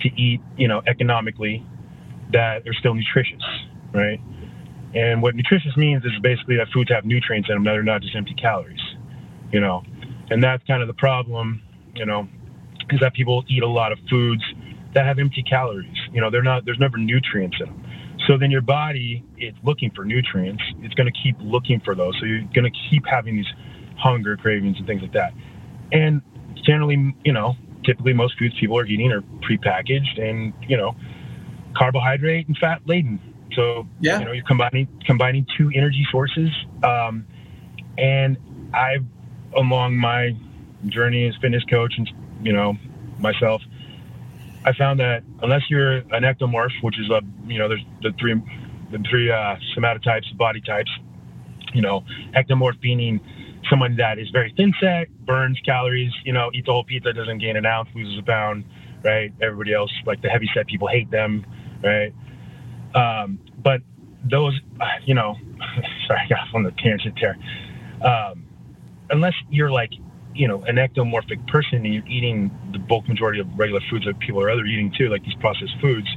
to 0.00 0.08
eat, 0.20 0.40
you 0.56 0.68
know, 0.68 0.82
economically 0.86 1.64
that 2.32 2.66
are 2.66 2.74
still 2.74 2.94
nutritious, 2.94 3.42
right? 3.92 4.20
And 4.94 5.22
what 5.22 5.34
nutritious 5.34 5.76
means 5.76 6.04
is 6.04 6.12
basically 6.22 6.56
that 6.56 6.68
foods 6.72 6.90
have 6.90 7.04
nutrients 7.04 7.48
in 7.48 7.56
them 7.56 7.64
that 7.64 7.76
are 7.76 7.82
not 7.82 8.02
just 8.02 8.14
empty 8.14 8.34
calories, 8.34 8.80
you 9.52 9.60
know. 9.60 9.82
And 10.30 10.42
that's 10.42 10.64
kind 10.66 10.82
of 10.82 10.88
the 10.88 10.94
problem, 10.94 11.62
you 11.94 12.06
know, 12.06 12.28
is 12.90 13.00
that 13.00 13.14
people 13.14 13.44
eat 13.48 13.62
a 13.62 13.68
lot 13.68 13.92
of 13.92 13.98
foods 14.08 14.42
that 14.94 15.04
have 15.04 15.18
empty 15.18 15.42
calories. 15.42 15.96
You 16.12 16.20
know, 16.20 16.30
they're 16.30 16.42
not 16.42 16.64
there's 16.64 16.78
never 16.78 16.96
nutrients 16.96 17.56
in 17.60 17.66
them. 17.66 17.84
So 18.28 18.38
then 18.38 18.50
your 18.50 18.62
body 18.62 19.24
it's 19.36 19.58
looking 19.64 19.90
for 19.90 20.04
nutrients. 20.04 20.62
It's 20.78 20.94
going 20.94 21.12
to 21.12 21.18
keep 21.22 21.36
looking 21.40 21.80
for 21.80 21.94
those. 21.94 22.16
So 22.20 22.26
you're 22.26 22.42
going 22.54 22.70
to 22.70 22.78
keep 22.90 23.04
having 23.06 23.36
these 23.36 23.52
hunger 23.98 24.36
cravings 24.36 24.78
and 24.78 24.86
things 24.86 25.02
like 25.02 25.12
that. 25.12 25.32
And 25.92 26.22
generally, 26.64 27.14
you 27.24 27.32
know, 27.32 27.56
typically 27.84 28.12
most 28.12 28.38
foods 28.38 28.54
people 28.58 28.78
are 28.78 28.86
eating 28.86 29.12
are 29.12 29.22
prepackaged 29.46 30.20
and 30.20 30.52
you 30.68 30.76
know 30.76 30.94
carbohydrate 31.76 32.46
and 32.46 32.56
fat 32.56 32.80
laden 32.86 33.20
so 33.54 33.86
yeah. 34.00 34.18
you 34.18 34.24
know, 34.24 34.32
you're 34.32 34.44
combining 34.44 34.88
combining 35.06 35.46
two 35.56 35.70
energy 35.74 36.06
sources. 36.10 36.50
Um, 36.82 37.26
and 37.96 38.36
I've 38.72 39.04
along 39.56 39.96
my 39.96 40.36
journey 40.86 41.26
as 41.26 41.34
fitness 41.40 41.62
coach 41.64 41.94
and 41.96 42.10
you 42.42 42.52
know 42.52 42.74
myself, 43.18 43.62
I 44.64 44.72
found 44.72 45.00
that 45.00 45.22
unless 45.42 45.62
you're 45.68 45.98
an 45.98 46.22
ectomorph, 46.22 46.72
which 46.82 46.98
is 46.98 47.10
a 47.10 47.20
you 47.46 47.58
know 47.58 47.68
there's 47.68 47.84
the 48.02 48.12
three 48.18 48.34
the 48.90 48.98
three 49.10 49.30
uh, 49.30 49.56
somatotypes, 49.76 50.36
body 50.36 50.60
types. 50.60 50.90
You 51.72 51.82
know, 51.82 52.04
ectomorph 52.36 52.80
meaning 52.82 53.20
someone 53.70 53.96
that 53.96 54.18
is 54.18 54.28
very 54.30 54.52
thin 54.56 54.72
set, 54.80 55.08
burns 55.24 55.58
calories, 55.64 56.12
you 56.24 56.32
know, 56.32 56.50
eats 56.54 56.68
a 56.68 56.72
whole 56.72 56.84
pizza, 56.84 57.12
doesn't 57.12 57.38
gain 57.38 57.56
an 57.56 57.66
ounce, 57.66 57.88
loses 57.94 58.18
a 58.18 58.22
pound, 58.22 58.64
right? 59.02 59.32
Everybody 59.42 59.74
else, 59.74 59.90
like 60.06 60.22
the 60.22 60.28
heavy 60.28 60.48
set 60.54 60.66
people, 60.66 60.88
hate 60.88 61.10
them, 61.10 61.44
right? 61.82 62.12
Um, 62.94 63.40
but 63.64 63.80
those, 64.30 64.58
you 65.04 65.14
know, 65.14 65.36
sorry, 66.06 66.20
I 66.24 66.28
got 66.28 66.54
on 66.54 66.62
the 66.62 66.72
tangent 66.72 67.18
there. 67.20 67.36
Um, 68.06 68.46
unless 69.10 69.34
you're 69.50 69.70
like, 69.70 69.90
you 70.34 70.46
know, 70.46 70.62
an 70.62 70.76
ectomorphic 70.76 71.46
person 71.48 71.84
and 71.84 71.94
you're 71.94 72.06
eating 72.06 72.50
the 72.72 72.78
bulk 72.78 73.08
majority 73.08 73.40
of 73.40 73.46
regular 73.56 73.80
foods 73.90 74.04
that 74.04 74.18
people 74.18 74.42
are 74.42 74.50
other 74.50 74.64
eating 74.64 74.92
too, 74.96 75.08
like 75.08 75.24
these 75.24 75.34
processed 75.40 75.74
foods, 75.80 76.08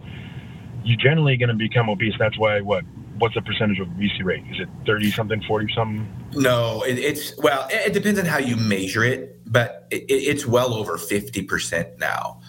you're 0.83 0.97
generally 0.97 1.37
going 1.37 1.49
to 1.49 1.55
become 1.55 1.89
obese. 1.89 2.13
That's 2.19 2.37
why 2.37 2.61
what 2.61 2.83
what's 3.19 3.35
the 3.35 3.41
percentage 3.41 3.79
of 3.79 3.87
obesity 3.87 4.23
rate? 4.23 4.43
Is 4.51 4.59
it 4.59 4.69
30 4.85 5.11
something, 5.11 5.41
40 5.47 5.73
something? 5.73 6.07
No, 6.33 6.83
it, 6.83 6.99
it's 6.99 7.37
well, 7.37 7.67
it, 7.69 7.87
it, 7.87 7.93
depends 7.93 8.19
on 8.19 8.25
how 8.25 8.37
you 8.37 8.55
measure 8.55 9.03
it. 9.03 9.41
But 9.45 9.87
but 9.87 9.87
it, 9.91 10.05
it's 10.09 10.45
well 10.45 10.73
over 10.73 10.97
50% 10.97 11.99
now. 11.99 12.41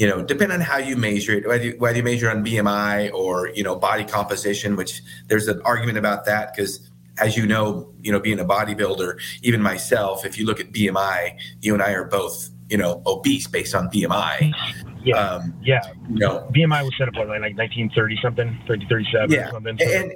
You 0.00 0.06
know, 0.06 0.22
depending 0.22 0.58
on 0.58 0.62
how 0.62 0.78
you 0.78 0.96
measure 0.96 1.32
it, 1.34 1.46
whether 1.46 1.62
you, 1.62 1.74
whether 1.76 1.98
you 1.98 2.02
measure 2.02 2.30
on 2.30 2.42
BMI 2.42 3.12
or 3.12 3.50
you 3.50 3.62
know 3.62 3.76
body 3.76 4.02
composition, 4.02 4.74
which 4.74 5.02
there's 5.26 5.46
an 5.46 5.60
argument 5.62 5.98
about 5.98 6.24
that 6.24 6.56
because 6.56 6.90
as 7.18 7.36
you 7.36 7.44
know, 7.44 7.92
you 8.00 8.10
know, 8.10 8.18
being 8.18 8.40
a 8.40 8.44
bodybuilder, 8.46 9.20
even 9.42 9.60
myself, 9.60 10.24
if 10.24 10.38
you 10.38 10.46
look 10.46 10.58
at 10.58 10.72
BMI, 10.72 11.38
you 11.60 11.74
and 11.74 11.82
I 11.82 11.92
are 11.92 12.06
both, 12.06 12.48
you 12.70 12.78
know, 12.78 13.02
obese 13.04 13.46
based 13.46 13.74
on 13.74 13.90
BMI. 13.90 14.54
Yeah. 15.04 15.16
Um, 15.16 15.52
yeah. 15.62 15.82
You 16.08 16.20
know, 16.20 16.50
BMI 16.50 16.82
was 16.82 16.94
set 16.96 17.08
up 17.08 17.16
what, 17.16 17.28
like 17.28 17.58
1930 17.58 18.18
something, 18.22 18.58
30, 18.66 18.86
37 18.88 19.30
yeah. 19.30 19.50
something. 19.50 19.78
So. 19.78 19.86
And, 19.86 20.12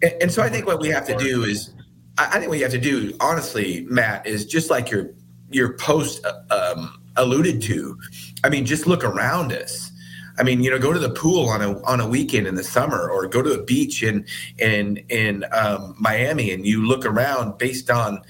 and, 0.00 0.22
and 0.22 0.32
so 0.32 0.42
I 0.42 0.48
think 0.48 0.66
what 0.66 0.80
we 0.80 0.88
have 0.88 1.06
to 1.08 1.16
do 1.18 1.44
is, 1.44 1.74
I 2.16 2.38
think 2.38 2.48
what 2.48 2.56
you 2.56 2.64
have 2.64 2.72
to 2.72 2.80
do, 2.80 3.14
honestly, 3.20 3.86
Matt, 3.90 4.26
is 4.26 4.46
just 4.46 4.70
like 4.70 4.90
your 4.90 5.10
your 5.50 5.74
post 5.74 6.24
um, 6.50 7.01
alluded 7.16 7.62
to. 7.62 7.98
I 8.44 8.48
mean, 8.48 8.66
just 8.66 8.86
look 8.86 9.04
around 9.04 9.52
us. 9.52 9.90
I 10.38 10.42
mean, 10.42 10.62
you 10.62 10.70
know, 10.70 10.78
go 10.78 10.92
to 10.92 10.98
the 10.98 11.10
pool 11.10 11.48
on 11.48 11.60
a 11.60 11.80
on 11.82 12.00
a 12.00 12.08
weekend 12.08 12.46
in 12.46 12.54
the 12.54 12.64
summer, 12.64 13.10
or 13.10 13.26
go 13.26 13.42
to 13.42 13.52
a 13.52 13.62
beach 13.62 14.02
in 14.02 14.24
in 14.58 14.98
in 15.08 15.44
um, 15.52 15.94
Miami, 15.98 16.52
and 16.52 16.66
you 16.66 16.86
look 16.86 17.04
around 17.04 17.58
based 17.58 17.90
on, 17.90 18.22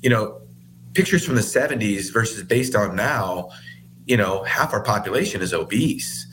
you 0.00 0.10
know, 0.10 0.40
pictures 0.94 1.24
from 1.24 1.34
the 1.34 1.40
'70s 1.40 2.12
versus 2.12 2.42
based 2.44 2.74
on 2.74 2.94
now. 2.94 3.50
You 4.06 4.16
know, 4.16 4.42
half 4.44 4.72
our 4.72 4.82
population 4.82 5.40
is 5.40 5.52
obese. 5.52 6.26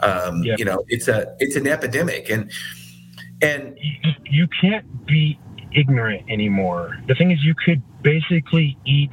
Um, 0.00 0.42
yeah. 0.42 0.56
You 0.58 0.64
know, 0.64 0.84
it's 0.88 1.08
a 1.08 1.34
it's 1.38 1.56
an 1.56 1.66
epidemic, 1.66 2.28
and 2.28 2.50
and 3.42 3.76
you, 3.80 4.12
you 4.24 4.48
can't 4.60 5.06
be 5.06 5.38
ignorant 5.72 6.28
anymore. 6.28 6.96
The 7.08 7.14
thing 7.14 7.30
is, 7.30 7.42
you 7.42 7.54
could 7.64 7.82
basically 8.02 8.76
eat 8.84 9.10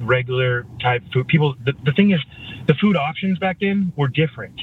regular 0.00 0.66
type 0.80 1.02
food. 1.12 1.28
People, 1.28 1.54
the, 1.64 1.72
the 1.84 1.92
thing 1.92 2.10
is, 2.10 2.20
the 2.66 2.74
food 2.74 2.96
options 2.96 3.38
back 3.38 3.58
then 3.60 3.92
were 3.96 4.08
different 4.08 4.60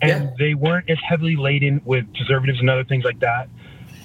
and 0.00 0.24
yeah. 0.24 0.30
they 0.38 0.54
weren't 0.54 0.88
as 0.90 0.98
heavily 1.06 1.36
laden 1.36 1.80
with 1.84 2.04
preservatives 2.14 2.60
and 2.60 2.68
other 2.68 2.84
things 2.84 3.04
like 3.04 3.20
that. 3.20 3.48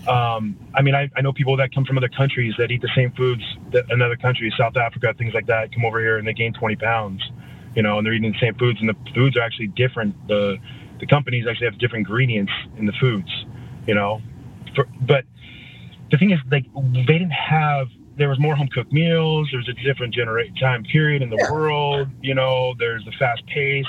Um, 0.07 0.57
I 0.73 0.81
mean, 0.81 0.95
I, 0.95 1.09
I, 1.15 1.21
know 1.21 1.31
people 1.31 1.57
that 1.57 1.73
come 1.75 1.85
from 1.85 1.97
other 1.97 2.09
countries 2.09 2.55
that 2.57 2.71
eat 2.71 2.81
the 2.81 2.89
same 2.95 3.11
foods 3.11 3.43
that 3.71 3.85
another 3.91 4.15
country, 4.15 4.51
South 4.57 4.75
Africa, 4.75 5.13
things 5.15 5.33
like 5.33 5.45
that, 5.45 5.71
come 5.73 5.85
over 5.85 5.99
here 5.99 6.17
and 6.17 6.27
they 6.27 6.33
gain 6.33 6.53
20 6.53 6.75
pounds, 6.77 7.21
you 7.75 7.83
know, 7.83 7.97
and 7.97 8.05
they're 8.05 8.13
eating 8.13 8.31
the 8.31 8.39
same 8.39 8.55
foods 8.55 8.79
and 8.79 8.89
the 8.89 8.95
foods 9.13 9.37
are 9.37 9.41
actually 9.41 9.67
different. 9.67 10.15
The, 10.27 10.57
the 10.99 11.05
companies 11.05 11.45
actually 11.47 11.67
have 11.67 11.77
different 11.77 12.07
ingredients 12.07 12.51
in 12.77 12.87
the 12.87 12.93
foods, 12.93 13.29
you 13.85 13.93
know, 13.93 14.21
For, 14.75 14.87
but 15.01 15.25
the 16.09 16.17
thing 16.17 16.31
is 16.31 16.39
like, 16.49 16.65
they 16.73 17.03
didn't 17.03 17.31
have, 17.31 17.87
there 18.21 18.29
was 18.29 18.39
more 18.39 18.55
home 18.55 18.67
cooked 18.67 18.93
meals. 18.93 19.49
There's 19.51 19.67
a 19.67 19.73
different 19.83 20.13
generate 20.13 20.55
time 20.57 20.83
period 20.83 21.21
in 21.21 21.29
the 21.29 21.37
yeah. 21.37 21.51
world, 21.51 22.07
you 22.21 22.35
know, 22.35 22.73
there's 22.77 23.03
the 23.05 23.11
fast 23.13 23.45
pace 23.47 23.85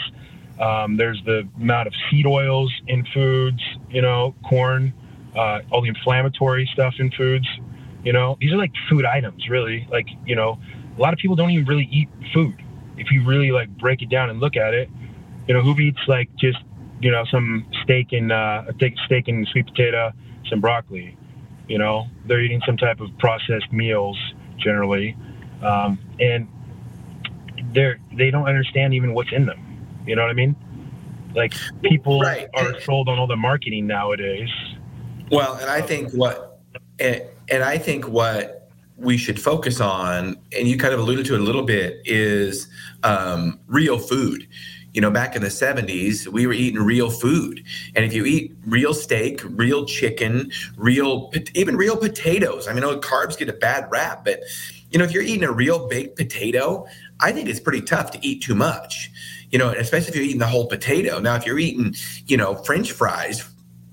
um, 0.62 0.96
there's 0.96 1.20
the 1.24 1.48
amount 1.60 1.88
of 1.88 1.94
seed 2.08 2.26
oils 2.26 2.72
in 2.86 3.04
foods, 3.06 3.60
you 3.90 4.00
know, 4.02 4.34
corn, 4.48 4.92
uh, 5.34 5.60
all 5.70 5.82
the 5.82 5.88
inflammatory 5.88 6.68
stuff 6.72 6.94
in 6.98 7.10
foods. 7.10 7.46
You 8.04 8.12
know, 8.12 8.36
these 8.40 8.52
are 8.52 8.56
like 8.56 8.72
food 8.88 9.04
items, 9.04 9.48
really. 9.48 9.86
Like, 9.90 10.06
you 10.24 10.36
know, 10.36 10.58
a 10.96 11.00
lot 11.00 11.12
of 11.12 11.18
people 11.18 11.36
don't 11.36 11.50
even 11.50 11.64
really 11.64 11.88
eat 11.90 12.08
food. 12.32 12.62
If 12.96 13.10
you 13.10 13.24
really 13.24 13.50
like 13.50 13.76
break 13.76 14.02
it 14.02 14.08
down 14.08 14.30
and 14.30 14.40
look 14.40 14.56
at 14.56 14.74
it, 14.74 14.88
you 15.48 15.54
know, 15.54 15.62
who 15.62 15.78
eats 15.80 16.00
like 16.06 16.34
just, 16.36 16.58
you 17.00 17.10
know, 17.10 17.24
some 17.30 17.66
steak 17.82 18.12
and 18.12 18.30
uh, 18.30 18.64
a 18.68 18.74
steak 19.06 19.28
and 19.28 19.46
sweet 19.48 19.66
potato, 19.66 20.12
some 20.48 20.60
broccoli. 20.60 21.16
You 21.68 21.78
know, 21.78 22.06
they're 22.26 22.40
eating 22.40 22.60
some 22.66 22.76
type 22.76 23.00
of 23.00 23.16
processed 23.18 23.72
meals 23.72 24.18
generally, 24.58 25.16
um, 25.62 25.98
and 26.20 26.48
they're 27.72 27.98
they 28.12 28.30
don't 28.30 28.48
understand 28.48 28.94
even 28.94 29.14
what's 29.14 29.32
in 29.32 29.46
them 29.46 29.72
you 30.06 30.16
know 30.16 30.22
what 30.22 30.30
I 30.30 30.34
mean? 30.34 30.56
Like 31.34 31.54
people 31.82 32.20
right. 32.20 32.48
are 32.54 32.80
sold 32.80 33.08
on 33.08 33.18
all 33.18 33.26
the 33.26 33.36
marketing 33.36 33.86
nowadays. 33.86 34.50
Well, 35.30 35.54
and 35.54 35.70
I 35.70 35.80
think 35.80 36.12
what, 36.12 36.60
and, 36.98 37.22
and 37.48 37.62
I 37.62 37.78
think 37.78 38.08
what 38.08 38.70
we 38.96 39.16
should 39.16 39.40
focus 39.40 39.80
on, 39.80 40.36
and 40.56 40.68
you 40.68 40.76
kind 40.76 40.92
of 40.92 41.00
alluded 41.00 41.26
to 41.26 41.34
it 41.34 41.40
a 41.40 41.42
little 41.42 41.62
bit, 41.62 42.02
is 42.04 42.68
um, 43.02 43.58
real 43.66 43.98
food. 43.98 44.46
You 44.92 45.00
know, 45.00 45.10
back 45.10 45.34
in 45.34 45.42
the 45.42 45.48
70s, 45.48 46.26
we 46.26 46.46
were 46.46 46.52
eating 46.52 46.82
real 46.82 47.10
food. 47.10 47.64
And 47.94 48.04
if 48.04 48.12
you 48.12 48.24
eat 48.26 48.54
real 48.66 48.92
steak, 48.92 49.40
real 49.44 49.86
chicken, 49.86 50.50
real, 50.76 51.32
even 51.54 51.76
real 51.76 51.96
potatoes, 51.96 52.68
I 52.68 52.72
mean, 52.72 52.82
know 52.82 52.98
carbs 53.00 53.38
get 53.38 53.48
a 53.48 53.54
bad 53.54 53.88
rap, 53.90 54.24
but, 54.24 54.40
you 54.90 54.98
know, 54.98 55.04
if 55.04 55.12
you're 55.12 55.22
eating 55.22 55.44
a 55.44 55.52
real 55.52 55.88
baked 55.88 56.16
potato, 56.16 56.86
I 57.20 57.32
think 57.32 57.48
it's 57.48 57.60
pretty 57.60 57.80
tough 57.80 58.10
to 58.10 58.26
eat 58.26 58.42
too 58.42 58.54
much 58.54 59.10
you 59.52 59.58
know, 59.58 59.68
especially 59.68 60.08
if 60.08 60.16
you're 60.16 60.24
eating 60.24 60.38
the 60.38 60.46
whole 60.46 60.66
potato. 60.66 61.20
Now, 61.20 61.36
if 61.36 61.46
you're 61.46 61.58
eating, 61.58 61.94
you 62.26 62.38
know, 62.38 62.54
French 62.54 62.90
fries, 62.90 63.48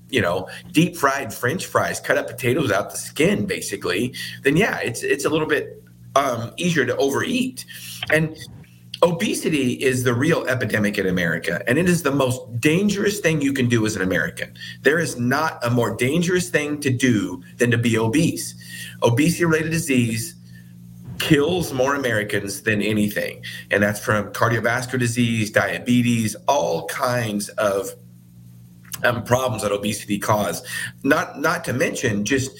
you 0.08 0.20
know, 0.20 0.48
deep 0.72 0.96
fried 0.96 1.32
French 1.32 1.66
fries, 1.66 2.00
cut 2.00 2.16
up 2.16 2.26
potatoes 2.26 2.72
out 2.72 2.90
the 2.90 2.96
skin, 2.96 3.46
basically, 3.46 4.14
then 4.42 4.56
yeah, 4.56 4.78
it's 4.80 5.02
it's 5.02 5.24
a 5.24 5.28
little 5.28 5.46
bit 5.46 5.82
um, 6.16 6.52
easier 6.56 6.86
to 6.86 6.96
overeat. 6.96 7.64
And 8.10 8.36
obesity 9.02 9.72
is 9.72 10.04
the 10.04 10.14
real 10.14 10.46
epidemic 10.46 10.98
in 10.98 11.06
America, 11.06 11.62
and 11.66 11.78
it 11.78 11.88
is 11.88 12.02
the 12.02 12.10
most 12.10 12.60
dangerous 12.60 13.20
thing 13.20 13.40
you 13.40 13.52
can 13.52 13.68
do 13.68 13.86
as 13.86 13.96
an 13.96 14.02
American. 14.02 14.52
There 14.82 14.98
is 14.98 15.18
not 15.18 15.64
a 15.64 15.70
more 15.70 15.96
dangerous 15.96 16.50
thing 16.50 16.80
to 16.80 16.90
do 16.90 17.42
than 17.56 17.70
to 17.70 17.78
be 17.78 17.96
obese. 17.98 18.54
Obesity 19.02 19.44
related 19.44 19.70
disease 19.70 20.34
kills 21.18 21.72
more 21.72 21.94
Americans 21.94 22.62
than 22.62 22.82
anything. 22.82 23.44
And 23.70 23.82
that's 23.82 24.00
from 24.00 24.32
cardiovascular 24.32 24.98
disease, 24.98 25.50
diabetes, 25.50 26.34
all 26.48 26.86
kinds 26.86 27.48
of 27.50 27.90
um, 29.04 29.24
problems 29.24 29.62
that 29.62 29.72
obesity 29.72 30.18
cause. 30.18 30.66
Not 31.02 31.40
not 31.40 31.64
to 31.64 31.72
mention 31.72 32.24
just 32.24 32.50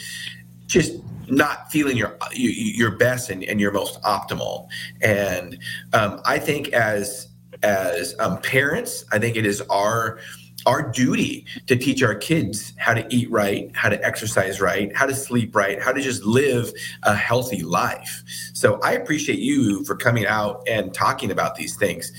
just 0.66 0.92
not 1.30 1.70
feeling 1.70 1.96
your 1.96 2.16
your 2.32 2.90
best 2.92 3.30
and, 3.30 3.44
and 3.44 3.60
your 3.60 3.72
most 3.72 4.00
optimal. 4.02 4.68
And 5.00 5.58
um, 5.92 6.20
I 6.25 6.38
think 6.38 6.68
as 6.68 7.28
as 7.62 8.14
um, 8.18 8.40
parents, 8.40 9.04
I 9.12 9.18
think 9.18 9.37
it 9.37 9.46
is 9.46 9.60
our 9.62 10.18
our 10.66 10.90
duty 10.90 11.46
to 11.66 11.76
teach 11.76 12.02
our 12.02 12.14
kids 12.14 12.75
how 12.76 12.92
to 12.92 13.06
eat 13.08 13.30
right, 13.30 13.70
how 13.75 13.88
to 13.88 14.04
exercise 14.04 14.60
right, 14.60 14.94
how 14.94 15.06
to 15.06 15.14
sleep 15.14 15.56
right, 15.56 15.80
how 15.80 15.92
to 15.92 16.00
just 16.00 16.22
live 16.25 16.70
a 17.04 17.14
healthy 17.14 17.62
life. 17.62 18.22
So 18.52 18.78
I 18.82 18.92
appreciate 18.92 19.38
you 19.38 19.84
for 19.84 19.96
coming 19.96 20.26
out 20.26 20.62
and 20.68 20.92
talking 20.92 21.30
about 21.30 21.54
these 21.54 21.76
things. 21.76 22.12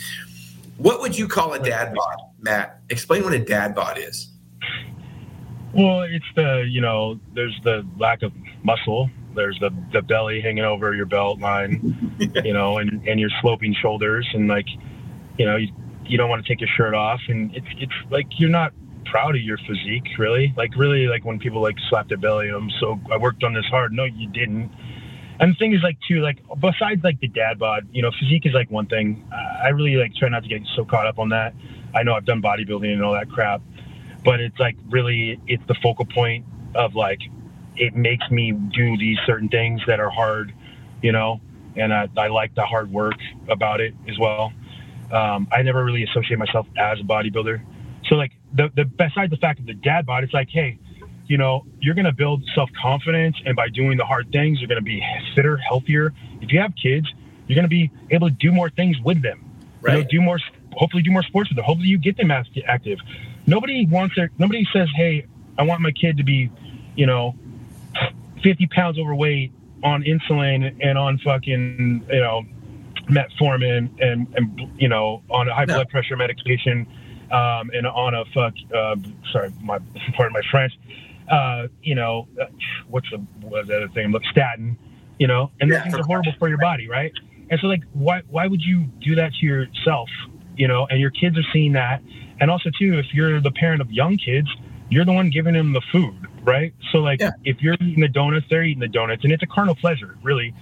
What 0.77 1.01
would 1.01 1.18
you 1.18 1.27
call 1.27 1.53
a 1.53 1.60
dad 1.60 1.94
bod, 1.94 2.18
Matt? 2.39 2.82
Explain 2.89 3.24
what 3.24 3.34
a 3.34 3.39
dad 3.39 3.75
bod 3.75 4.00
is. 4.00 4.31
Well, 5.74 6.01
it's 6.01 6.25
the, 6.36 6.66
you 6.70 6.82
know, 6.82 7.20
there's 7.34 7.58
the 7.63 7.86
lack 7.98 8.24
of 8.24 8.34
muscle. 8.63 9.10
There's 9.36 9.58
the, 9.60 9.70
the 9.94 10.01
belly 10.01 10.42
hanging 10.42 10.66
over 10.66 10.94
your 10.94 11.06
belt 11.06 11.40
line, 11.40 12.16
you 12.44 12.54
know, 12.54 12.78
and, 12.78 13.08
and 13.08 13.20
your 13.20 13.30
sloping 13.42 13.74
shoulders. 13.82 14.28
And 14.34 14.48
like, 14.48 14.68
you 15.38 15.46
know, 15.46 15.56
you, 15.56 15.70
you 16.06 16.18
don't 16.18 16.30
want 16.30 16.46
to 16.46 16.51
take 16.51 16.60
your 16.60 16.70
shirt 16.75 16.94
off, 16.94 17.22
and 17.30 17.56
it's 17.56 17.68
it's 17.78 17.94
like 18.10 18.28
you're 18.38 18.50
not 18.50 18.74
proud 19.06 19.36
of 19.36 19.42
your 19.42 19.58
physique, 19.58 20.18
really. 20.18 20.54
Like 20.58 20.75
really, 20.75 21.08
like 21.08 21.24
when 21.24 21.40
people 21.40 21.62
like 21.62 21.78
slap 21.90 22.10
their 22.10 22.18
belly, 22.18 22.50
I'm 22.50 22.70
so 22.80 23.00
I 23.12 23.18
worked 23.18 23.44
on 23.44 23.54
this 23.54 23.66
hard. 23.66 23.94
No, 23.94 24.04
you 24.04 24.30
didn't. 24.30 24.72
And 25.40 25.54
the 25.54 25.58
thing 25.58 25.74
is 25.74 25.82
like 25.82 25.98
too, 26.08 26.22
like 26.22 26.40
besides 26.60 27.04
like 27.04 27.20
the 27.20 27.28
dad 27.28 27.60
bod, 27.60 27.88
you 27.92 28.01
know, 28.01 28.12
physique 28.20 28.46
is 28.46 28.54
like 28.54 28.70
one 28.70 28.88
thing. 28.88 29.25
I 29.63 29.70
really 29.70 29.96
like 29.96 30.13
try 30.16 30.30
not 30.30 30.44
to 30.44 30.50
get 30.50 30.62
so 30.75 30.86
caught 30.86 31.08
up 31.08 31.18
on 31.18 31.30
that. 31.30 31.54
I 31.96 32.04
know 32.04 32.13
I've 32.13 32.25
done 32.25 32.42
bodybuilding 32.42 32.92
and 32.92 33.04
all 33.04 33.13
that 33.13 33.30
crap, 33.30 33.62
but 34.24 34.40
it's 34.40 34.58
like 34.60 34.78
really 34.90 35.40
it's 35.48 35.63
the 35.68 35.75
focal 35.75 36.06
point 36.06 36.46
of 36.75 36.96
like 36.96 37.20
it 37.75 37.96
makes 37.96 38.30
me 38.30 38.51
do 38.51 38.98
these 38.98 39.18
certain 39.25 39.50
things 39.50 39.82
that 39.88 40.00
are 40.00 40.10
hard, 40.10 40.54
you 41.01 41.12
know, 41.12 41.42
and 41.75 41.94
I, 41.94 42.10
I 42.18 42.28
like 42.28 42.54
the 42.56 42.66
hard 42.66 42.92
work 42.92 43.16
about 43.50 43.80
it 43.82 43.94
as 44.10 44.20
well. 44.20 44.51
Um, 45.12 45.48
I 45.51 45.62
never 45.62 45.84
really 45.84 46.04
associate 46.04 46.38
myself 46.38 46.68
as 46.78 47.00
a 47.00 47.04
bodybuilder. 47.04 47.62
So 48.08 48.16
like 48.16 48.32
the, 48.54 48.70
the 48.75 48.86
besides 48.86 49.32
the 49.32 49.38
fact 49.38 49.60
of 49.60 49.66
the 49.66 49.74
dad 49.74 50.06
bod, 50.06 50.24
it's 50.24 50.34
like, 50.34 50.50
hey, 50.50 50.80
you 51.28 51.38
know, 51.38 51.66
you're 51.80 51.96
gonna 51.96 52.12
build 52.12 52.44
self 52.54 52.70
confidence, 52.82 53.38
and 53.46 53.56
by 53.56 53.70
doing 53.70 53.98
the 53.98 54.06
hard 54.06 54.32
things, 54.32 54.60
you're 54.60 54.68
gonna 54.68 54.82
be 54.82 55.04
fitter, 55.36 55.58
healthier. 55.58 56.13
If 56.42 56.51
you 56.51 56.60
have 56.60 56.74
kids, 56.82 57.08
you're 57.48 57.56
gonna 57.56 57.68
be 57.68 57.90
able 58.10 58.28
to 58.28 58.36
do 58.36 58.51
more 58.51 58.70
things 58.70 58.98
with 59.00 59.22
them. 59.22 59.50
Right. 59.82 59.98
You 59.98 60.04
know, 60.04 60.08
do 60.10 60.22
more, 60.22 60.40
hopefully, 60.74 61.04
do 61.04 61.12
more 61.12 61.24
sports 61.24 61.50
with 61.50 61.56
them. 61.56 61.66
Hopefully, 61.66 61.88
you 61.88 61.98
get 61.98 62.18
them 62.18 62.32
active. 62.32 63.00
Nobody 63.51 63.86
wants 63.86 64.15
their. 64.15 64.31
Nobody 64.38 64.65
says, 64.72 64.88
hey, 64.96 65.25
I 65.58 65.63
want 65.63 65.81
my 65.81 65.91
kid 65.91 66.15
to 66.17 66.24
be, 66.24 66.50
you 66.96 67.05
know, 67.05 67.36
50 68.41 68.67
pounds 68.67 68.98
overweight 68.98 69.51
on 69.84 70.03
insulin 70.03 70.77
and 70.79 70.98
on 70.98 71.17
fucking, 71.20 72.05
you 72.10 72.20
know, 72.20 72.43
metformin 73.10 73.89
and, 74.01 74.27
and 74.36 74.72
you 74.77 74.88
know 74.88 75.22
on 75.29 75.50
a 75.50 75.53
high 75.53 75.65
no. 75.65 75.74
blood 75.74 75.89
pressure 75.89 76.15
medication 76.15 76.88
um, 77.31 77.70
and 77.74 77.86
on 77.88 78.13
a 78.13 78.24
fuck 78.34 78.53
uh, 78.74 78.96
sorry 79.34 79.51
my 79.62 79.79
pardon 80.15 80.31
my 80.31 80.41
French 80.50 80.72
uh, 81.29 81.67
you 81.84 81.96
know 81.96 82.27
uh, 82.39 82.46
what's 82.88 83.10
the, 83.10 83.17
what's 83.41 83.67
the 83.67 83.75
other 83.75 83.89
thing 83.89 84.12
look 84.12 84.24
statin 84.31 84.77
you 85.20 85.27
know 85.27 85.51
and 85.60 85.70
yeah, 85.70 85.77
those 85.77 85.84
things 85.84 85.96
are 85.96 86.03
horrible 86.03 86.31
for 86.39 86.48
your 86.48 86.60
body 86.60 86.88
right 86.88 87.12
And 87.50 87.60
so 87.60 87.67
like, 87.67 87.84
why 87.91 88.22
why 88.29 88.48
would 88.48 88.62
you 88.62 88.86
do 89.01 89.15
that 89.15 89.34
to 89.39 89.46
yourself? 89.46 90.10
You 90.55 90.67
know, 90.67 90.88
and 90.89 91.00
your 91.00 91.12
kids 91.12 91.38
are 91.38 91.46
seeing 91.53 91.74
that. 91.74 92.01
And 92.39 92.51
also 92.51 92.70
too, 92.77 93.00
if 93.00 93.13
you're 93.13 93.39
the 93.39 93.51
parent 93.51 93.81
of 93.81 93.91
young 93.91 94.17
kids, 94.17 94.48
you're 94.89 95.05
the 95.05 95.13
one 95.13 95.29
giving 95.29 95.53
them 95.53 95.74
the 95.74 95.81
food, 95.91 96.27
right? 96.43 96.74
So 96.91 97.00
like, 97.00 97.22
yeah. 97.22 97.31
if 97.46 97.62
you're 97.62 97.75
eating 97.75 98.01
the 98.01 98.10
donuts, 98.10 98.46
they're 98.50 98.63
eating 98.63 98.81
the 98.81 98.88
donuts, 98.88 99.24
and 99.24 99.31
it's 99.31 99.43
a 99.43 99.48
carnal 99.48 99.75
pleasure, 99.75 100.17
really. 100.22 100.53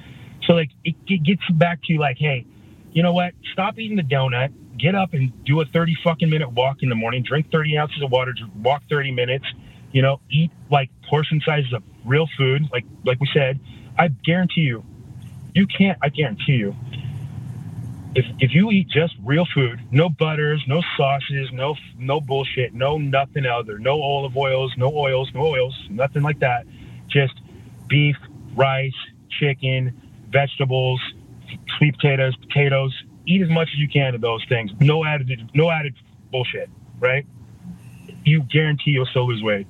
So 0.45 0.53
like, 0.53 0.69
it, 0.83 0.95
it 1.07 1.23
gets 1.23 1.41
back 1.51 1.81
to 1.85 1.97
like, 1.97 2.17
hey, 2.17 2.45
you 2.91 3.03
know 3.03 3.13
what? 3.13 3.33
Stop 3.53 3.79
eating 3.79 3.97
the 3.97 4.03
donut. 4.03 4.53
Get 4.77 4.95
up 4.95 5.13
and 5.13 5.31
do 5.43 5.59
a 5.61 5.65
30 5.65 5.95
fucking 6.03 6.29
minute 6.29 6.51
walk 6.51 6.77
in 6.81 6.89
the 6.89 6.95
morning. 6.95 7.23
Drink 7.23 7.51
30 7.51 7.77
ounces 7.77 8.01
of 8.01 8.11
water. 8.11 8.33
Walk 8.61 8.83
30 8.89 9.11
minutes. 9.11 9.45
You 9.91 10.01
know, 10.01 10.21
eat 10.29 10.51
like 10.69 10.89
portion 11.09 11.41
sizes 11.43 11.73
of 11.73 11.83
real 12.05 12.27
food. 12.37 12.69
Like 12.71 12.85
like 13.03 13.19
we 13.19 13.27
said, 13.33 13.59
I 13.97 14.09
guarantee 14.09 14.61
you, 14.61 14.85
you 15.53 15.65
can't. 15.65 15.97
I 16.01 16.09
guarantee 16.09 16.53
you, 16.53 16.75
if 18.15 18.25
if 18.39 18.53
you 18.53 18.71
eat 18.71 18.87
just 18.89 19.13
real 19.23 19.45
food, 19.53 19.79
no 19.91 20.09
butters, 20.09 20.63
no 20.67 20.81
sauces, 20.97 21.49
no 21.53 21.75
no 21.97 22.19
bullshit, 22.19 22.73
no 22.73 22.97
nothing 22.97 23.45
other, 23.45 23.77
no 23.77 24.01
olive 24.01 24.35
oils, 24.35 24.73
no 24.77 24.91
oils, 24.95 25.29
no 25.33 25.41
oils, 25.41 25.75
nothing 25.89 26.23
like 26.23 26.39
that. 26.39 26.65
Just 27.07 27.39
beef, 27.87 28.15
rice, 28.55 28.93
chicken, 29.39 29.99
vegetables, 30.29 31.01
sweet 31.77 31.95
potatoes, 31.95 32.35
potatoes. 32.37 32.95
Eat 33.27 33.41
as 33.41 33.49
much 33.49 33.67
as 33.71 33.79
you 33.79 33.87
can 33.87 34.15
of 34.15 34.21
those 34.21 34.43
things. 34.49 34.71
No 34.79 35.05
added, 35.05 35.51
no 35.53 35.69
added 35.69 35.93
bullshit. 36.31 36.69
Right? 36.99 37.25
You 38.25 38.41
guarantee 38.43 38.91
you'll 38.91 39.05
still 39.05 39.27
lose 39.27 39.43
weight. 39.43 39.67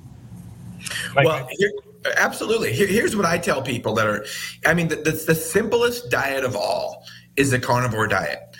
Like, 1.14 1.26
well, 1.26 1.46
here, 1.58 1.70
absolutely. 2.16 2.72
Here, 2.72 2.86
here's 2.86 3.14
what 3.14 3.26
I 3.26 3.36
tell 3.36 3.60
people 3.60 3.94
that 3.94 4.06
are. 4.06 4.24
I 4.64 4.72
mean, 4.72 4.88
the, 4.88 4.96
the, 4.96 5.10
the 5.10 5.34
simplest 5.34 6.10
diet 6.10 6.44
of 6.44 6.56
all 6.56 7.04
is 7.40 7.50
the 7.50 7.58
carnivore 7.58 8.06
diet, 8.06 8.56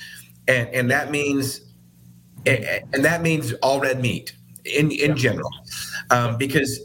and 0.49 0.69
and 0.71 0.91
that 0.91 1.11
means, 1.11 1.61
and 2.47 3.05
that 3.05 3.21
means 3.23 3.53
all 3.63 3.79
red 3.81 4.01
meat 4.01 4.35
in 4.65 4.91
in 4.91 5.17
general, 5.17 5.51
um, 6.11 6.39
because 6.39 6.81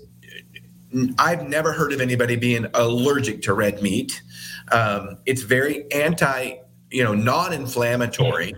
I've 1.17 1.47
never 1.47 1.71
heard 1.71 1.93
of 1.93 2.01
anybody 2.01 2.35
being 2.35 2.67
allergic 2.73 3.41
to 3.43 3.53
red 3.53 3.81
meat. 3.81 4.21
Um, 4.71 5.17
it's 5.25 5.41
very 5.41 5.89
anti, 5.91 6.55
you 6.91 7.03
know, 7.03 7.13
non-inflammatory, 7.13 8.53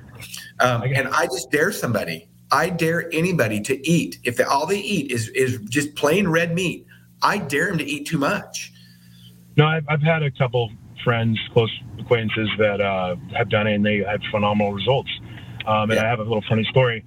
um, 0.60 0.82
and 0.84 1.08
I 1.10 1.26
just 1.28 1.52
dare 1.52 1.72
somebody. 1.72 2.28
I 2.52 2.70
dare 2.70 3.14
anybody 3.14 3.62
to 3.62 3.88
eat 3.88 4.18
if 4.24 4.38
they, 4.38 4.46
all 4.46 4.66
they 4.66 4.80
eat 4.80 5.12
is 5.12 5.30
is 5.30 5.60
just 5.70 5.96
plain 5.96 6.28
red 6.28 6.56
meat. 6.56 6.88
I 7.22 7.38
dare 7.38 7.68
them 7.68 7.78
to 7.78 7.86
eat 7.86 8.08
too 8.08 8.18
much. 8.18 8.74
No, 9.58 9.66
I've, 9.66 9.86
I've 9.90 10.02
had 10.02 10.24
a 10.24 10.32
couple 10.32 10.72
friends, 11.08 11.40
close 11.54 11.72
acquaintances 12.00 12.50
that 12.58 12.82
uh, 12.82 13.16
have 13.34 13.48
done 13.48 13.66
it, 13.66 13.76
and 13.76 13.86
they 13.86 14.00
had 14.00 14.22
phenomenal 14.30 14.74
results. 14.74 15.10
Um, 15.66 15.90
and 15.90 15.94
yeah. 15.94 16.04
I 16.04 16.10
have 16.10 16.20
a 16.20 16.24
little 16.24 16.44
funny 16.50 16.66
story. 16.66 17.06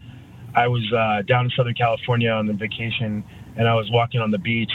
I 0.55 0.69
was 0.69 0.91
uh, 0.91 1.21
down 1.27 1.45
in 1.45 1.51
Southern 1.51 1.75
California 1.75 2.31
on 2.31 2.47
the 2.47 2.55
vacation, 2.55 3.23
and 3.57 3.69
I 3.69 3.75
was 3.75 3.91
walking 3.91 4.23
on 4.23 4.31
the 4.31 4.39
beach, 4.39 4.73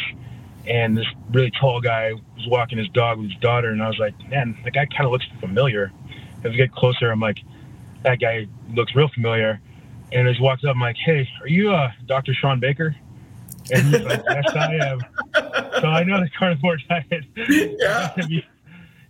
and 0.67 0.96
this 0.96 1.08
really 1.32 1.50
tall 1.60 1.82
guy 1.82 2.13
was 2.13 2.46
walking 2.46 2.77
his 2.77 2.88
dog 2.89 3.17
with 3.17 3.32
his 3.32 3.39
daughter, 3.39 3.70
and 3.72 3.82
I 3.82 3.88
was 3.88 3.98
like, 3.98 4.13
man, 4.29 4.60
the 4.63 4.70
guy 4.70 4.86
kind 4.86 5.05
of 5.05 5.12
looks 5.12 5.25
familiar. 5.39 5.91
As 6.44 6.51
I 6.51 6.55
get 6.55 6.72
closer, 6.72 7.10
I'm 7.10 7.20
like, 7.20 7.39
that 8.03 8.20
guy 8.20 8.46
looks 8.75 8.96
real 8.96 9.09
familiar. 9.09 9.59
And 10.11 10.27
as 10.27 10.35
he 10.38 10.44
walks 10.44 10.64
up, 10.64 10.75
I'm 10.75 10.79
like, 10.79 10.98
hey, 11.03 11.27
are 11.42 11.48
you 11.48 11.72
uh, 11.74 11.92
Dr. 12.05 12.35
Shawn 12.35 12.59
Baker? 12.59 12.96
And 13.74 13.88
he's 13.88 14.01
like, 14.03 14.22
yes, 14.29 14.55
I 14.55 14.75
am. 14.75 15.00
So 15.81 15.88
I 15.88 16.03
know 16.03 16.20
the 16.20 16.29
carnivore 16.38 16.77
diet. 16.88 17.25
Yeah. 17.79 18.42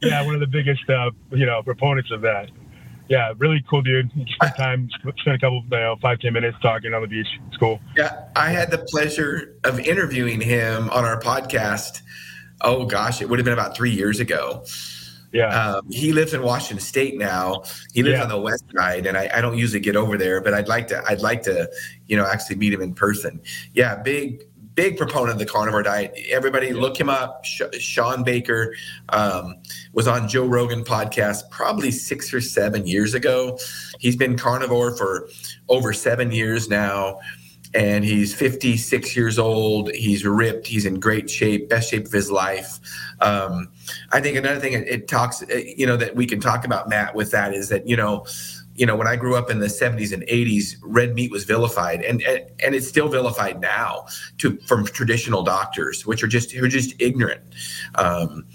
yeah, 0.05 0.25
one 0.25 0.33
of 0.33 0.39
the 0.39 0.47
biggest, 0.47 0.89
uh, 0.89 1.11
you 1.31 1.45
know, 1.45 1.61
proponents 1.63 2.11
of 2.11 2.21
that. 2.21 2.49
Yeah, 3.07 3.33
really 3.37 3.63
cool 3.69 3.81
dude. 3.81 4.09
You 4.15 4.25
spend 4.33 4.55
time, 4.55 4.89
spend 5.19 5.35
a 5.35 5.39
couple, 5.39 5.63
you 5.63 5.77
know, 5.77 5.95
five 6.01 6.19
ten 6.19 6.33
minutes 6.33 6.57
talking 6.61 6.93
on 6.93 7.01
the 7.01 7.07
beach. 7.07 7.27
It's 7.47 7.57
cool. 7.57 7.79
Yeah, 7.95 8.25
I 8.35 8.49
had 8.49 8.71
the 8.71 8.79
pleasure 8.79 9.57
of 9.63 9.79
interviewing 9.79 10.41
him 10.41 10.89
on 10.89 11.05
our 11.05 11.19
podcast. 11.19 12.01
Oh 12.61 12.85
gosh, 12.85 13.21
it 13.21 13.29
would 13.29 13.37
have 13.37 13.43
been 13.43 13.53
about 13.53 13.75
three 13.75 13.91
years 13.91 14.19
ago. 14.19 14.65
Yeah. 15.31 15.49
Um, 15.49 15.91
he 15.91 16.13
lives 16.13 16.33
in 16.33 16.41
Washington 16.41 16.79
State 16.79 17.17
now. 17.17 17.63
He 17.93 18.01
lives 18.03 18.17
yeah. 18.17 18.23
on 18.23 18.29
the 18.29 18.39
west 18.39 18.63
side, 18.73 19.05
and 19.05 19.17
I, 19.17 19.29
I, 19.33 19.41
don't 19.41 19.57
usually 19.57 19.81
get 19.81 19.97
over 19.97 20.17
there, 20.17 20.39
but 20.39 20.53
I'd 20.53 20.69
like 20.69 20.87
to. 20.87 21.03
I'd 21.05 21.19
like 21.19 21.43
to, 21.43 21.69
you 22.07 22.15
know, 22.15 22.25
actually 22.25 22.55
meet 22.55 22.71
him 22.71 22.81
in 22.81 22.93
person. 22.93 23.41
Yeah, 23.73 23.97
big 23.97 24.45
big 24.75 24.97
proponent 24.97 25.31
of 25.31 25.39
the 25.39 25.45
carnivore 25.45 25.83
diet. 25.83 26.13
Everybody 26.29 26.73
look 26.73 26.99
him 26.99 27.09
up. 27.09 27.45
Shawn 27.45 28.23
Baker 28.23 28.75
um, 29.09 29.55
was 29.93 30.07
on 30.07 30.27
Joe 30.27 30.45
Rogan 30.45 30.83
podcast 30.83 31.49
probably 31.49 31.91
six 31.91 32.33
or 32.33 32.41
seven 32.41 32.85
years 32.85 33.13
ago. 33.13 33.57
He's 33.99 34.15
been 34.15 34.37
carnivore 34.37 34.95
for 34.95 35.29
over 35.69 35.93
seven 35.93 36.31
years 36.31 36.69
now. 36.69 37.19
And 37.73 38.05
he's 38.05 38.33
56 38.33 39.17
years 39.17 39.37
old. 39.37 39.91
He's 39.91 40.25
ripped. 40.25 40.65
He's 40.65 40.85
in 40.85 40.97
great 40.97 41.29
shape, 41.29 41.67
best 41.67 41.89
shape 41.89 42.05
of 42.05 42.11
his 42.13 42.31
life. 42.31 42.79
Um, 43.19 43.69
I 44.13 44.21
think 44.21 44.37
another 44.37 44.61
thing 44.61 44.71
it, 44.71 44.87
it 44.87 45.07
talks, 45.09 45.43
uh, 45.43 45.61
you 45.75 45.85
know, 45.85 45.97
that 45.97 46.15
we 46.15 46.25
can 46.25 46.39
talk 46.39 46.63
about, 46.63 46.87
Matt, 46.87 47.15
with 47.15 47.31
that 47.31 47.53
is 47.53 47.67
that, 47.69 47.85
you 47.85 47.97
know, 47.97 48.25
you 48.75 48.85
know, 48.85 48.95
when 48.95 49.07
I 49.07 49.15
grew 49.15 49.35
up 49.35 49.49
in 49.49 49.59
the 49.59 49.67
70s 49.67 50.11
and 50.11 50.23
80s, 50.23 50.75
red 50.81 51.15
meat 51.15 51.31
was 51.31 51.45
vilified, 51.45 52.01
and 52.01 52.21
and, 52.23 52.75
it's 52.75 52.87
still 52.87 53.07
vilified 53.07 53.61
now 53.61 54.05
to 54.39 54.57
from 54.67 54.85
traditional 54.85 55.43
doctors, 55.43 56.05
which 56.05 56.23
are 56.23 56.27
just 56.27 56.51
who 56.51 56.65
are 56.65 56.69
just 56.69 56.93
ignorant. 57.01 57.41
Um, 57.95 58.45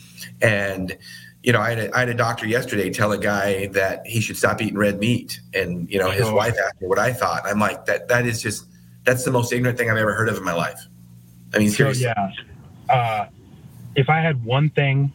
and 0.43 0.97
you 1.43 1.53
know, 1.53 1.61
I 1.61 1.71
had, 1.71 1.79
a, 1.79 1.97
I 1.97 2.01
had 2.01 2.09
a 2.11 2.15
doctor 2.15 2.47
yesterday 2.47 2.91
tell 2.91 3.13
a 3.13 3.19
guy 3.19 3.69
that 3.69 4.07
he 4.07 4.21
should 4.21 4.37
stop 4.37 4.61
eating 4.61 4.77
red 4.77 5.01
meat, 5.01 5.41
and 5.55 5.91
you 5.91 5.99
know, 5.99 6.11
his 6.11 6.27
oh. 6.27 6.35
wife 6.35 6.55
asked 6.63 6.81
me 6.83 6.87
what 6.87 6.99
I 6.99 7.15
thought. 7.15 7.47
I'm 7.47 7.59
like, 7.59 7.87
that 7.87 8.09
that 8.09 8.27
is 8.27 8.43
just 8.43 8.67
that's 9.05 9.25
the 9.25 9.31
most 9.31 9.53
ignorant 9.53 9.79
thing 9.79 9.91
I've 9.91 9.97
ever 9.97 10.13
heard 10.13 10.29
of 10.29 10.37
in 10.37 10.45
my 10.45 10.53
life. 10.53 10.81
I 11.55 11.59
mean, 11.59 11.71
seriously. 11.71 12.05
So, 12.05 12.13
yeah. 12.17 12.95
Uh, 12.95 13.29
if 13.97 14.11
I 14.11 14.21
had 14.21 14.45
one 14.45 14.69
thing 14.71 15.13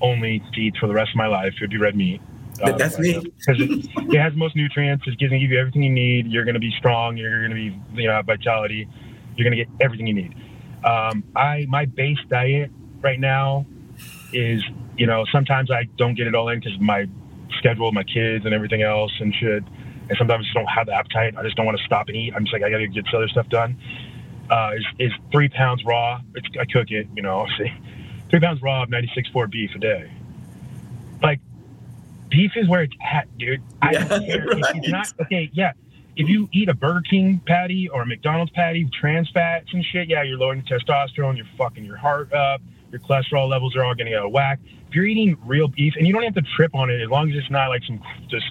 only 0.00 0.42
to 0.52 0.60
eat 0.60 0.76
for 0.78 0.88
the 0.88 0.94
rest 0.94 1.10
of 1.10 1.16
my 1.16 1.28
life, 1.28 1.54
it 1.54 1.60
would 1.60 1.70
be 1.70 1.76
red 1.76 1.94
meat. 1.96 2.20
Um, 2.62 2.76
That's 2.76 2.98
me. 2.98 3.14
Because 3.38 3.60
it, 3.60 4.14
it, 4.14 4.20
has 4.20 4.34
most 4.34 4.56
nutrients. 4.56 5.04
It's 5.06 5.16
going 5.16 5.30
to 5.30 5.38
give 5.38 5.50
you 5.50 5.58
everything 5.58 5.82
you 5.82 5.90
need. 5.90 6.26
You're 6.26 6.44
going 6.44 6.54
to 6.54 6.60
be 6.60 6.72
strong. 6.78 7.16
You're 7.16 7.46
going 7.46 7.50
to 7.50 7.54
be, 7.54 8.02
you 8.02 8.08
know, 8.08 8.20
vitality. 8.22 8.88
You're 9.36 9.48
going 9.48 9.56
to 9.56 9.64
get 9.64 9.68
everything 9.80 10.06
you 10.06 10.14
need. 10.14 10.34
Um, 10.84 11.24
I 11.34 11.66
my 11.68 11.86
base 11.86 12.18
diet 12.28 12.70
right 13.00 13.18
now 13.18 13.66
is, 14.32 14.62
you 14.96 15.06
know, 15.06 15.24
sometimes 15.32 15.70
I 15.70 15.84
don't 15.96 16.14
get 16.14 16.26
it 16.26 16.34
all 16.34 16.48
in 16.48 16.60
because 16.60 16.78
my 16.80 17.08
schedule, 17.58 17.90
my 17.92 18.04
kids, 18.04 18.44
and 18.44 18.54
everything 18.54 18.82
else 18.82 19.12
and 19.20 19.34
shit. 19.34 19.62
And 20.08 20.16
sometimes 20.16 20.40
I 20.40 20.42
just 20.44 20.54
don't 20.54 20.66
have 20.66 20.86
the 20.86 20.94
appetite. 20.94 21.36
I 21.36 21.42
just 21.42 21.56
don't 21.56 21.66
want 21.66 21.78
to 21.78 21.84
stop 21.84 22.08
and 22.08 22.16
eat. 22.16 22.32
I'm 22.34 22.44
just 22.44 22.52
like 22.52 22.62
I 22.62 22.70
got 22.70 22.78
to 22.78 22.88
get 22.88 23.04
this 23.04 23.14
other 23.14 23.28
stuff 23.28 23.48
done. 23.48 23.78
Uh, 24.50 24.72
is, 24.76 24.84
is 24.98 25.12
three 25.30 25.48
pounds 25.48 25.84
raw. 25.84 26.20
It's, 26.34 26.48
I 26.58 26.64
cook 26.64 26.90
it, 26.90 27.06
you 27.14 27.22
know. 27.22 27.46
See, 27.58 27.72
three 28.30 28.40
pounds 28.40 28.62
raw 28.62 28.84
of 28.84 28.88
96.4 28.88 29.50
beef 29.50 29.70
a 29.74 29.78
day. 29.78 30.10
Like 31.22 31.40
beef 32.30 32.52
is 32.56 32.68
where 32.68 32.82
it's 32.82 32.94
at, 33.12 33.26
dude. 33.38 33.62
I 33.82 33.92
yeah, 33.92 34.04
don't 34.08 34.26
care. 34.26 34.46
Right. 34.46 34.76
It's 34.76 34.88
not 34.88 35.12
okay. 35.20 35.50
Yeah, 35.52 35.72
if 36.16 36.28
you 36.28 36.48
eat 36.52 36.68
a 36.68 36.74
Burger 36.74 37.02
King 37.08 37.40
patty 37.46 37.88
or 37.88 38.02
a 38.02 38.06
McDonald's 38.06 38.50
patty 38.52 38.84
with 38.84 38.92
trans 38.92 39.30
fats 39.30 39.68
and 39.72 39.84
shit, 39.84 40.08
yeah, 40.08 40.22
you're 40.22 40.36
lowering 40.36 40.62
testosterone. 40.62 41.36
You're 41.36 41.46
fucking 41.56 41.84
your 41.84 41.96
heart 41.96 42.32
up. 42.32 42.60
Your 42.90 43.00
cholesterol 43.00 43.48
levels 43.48 43.76
are 43.76 43.84
all 43.84 43.94
getting 43.94 44.14
out 44.14 44.26
of 44.26 44.32
whack. 44.32 44.58
If 44.88 44.94
you're 44.94 45.04
eating 45.06 45.36
real 45.44 45.68
beef, 45.68 45.94
and 45.96 46.06
you 46.06 46.12
don't 46.12 46.24
have 46.24 46.34
to 46.34 46.42
trip 46.56 46.74
on 46.74 46.90
it 46.90 47.00
as 47.00 47.08
long 47.08 47.30
as 47.30 47.36
it's 47.36 47.50
not 47.50 47.68
like 47.68 47.82
some 47.84 48.02
just 48.28 48.46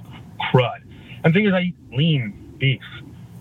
crud. 0.52 0.82
And 1.24 1.34
the 1.34 1.40
thing 1.40 1.48
is, 1.48 1.54
I 1.54 1.62
eat 1.62 1.76
lean 1.92 2.56
beef. 2.58 2.82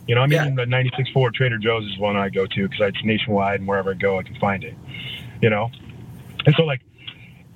You 0.08 0.14
know, 0.14 0.22
I'm 0.22 0.32
yeah. 0.32 0.42
eating 0.42 0.56
the 0.56 0.64
96.4 0.64 1.34
Trader 1.34 1.58
Joe's 1.58 1.84
is 1.84 1.98
one 1.98 2.16
I 2.16 2.28
go 2.28 2.46
to 2.46 2.68
because 2.68 2.94
it's 2.94 3.04
nationwide 3.04 3.60
and 3.60 3.68
wherever 3.68 3.90
I 3.90 3.94
go, 3.94 4.18
I 4.18 4.22
can 4.22 4.36
find 4.36 4.64
it. 4.64 4.74
You 5.42 5.50
know, 5.50 5.70
and 6.46 6.54
so 6.56 6.64
like 6.64 6.80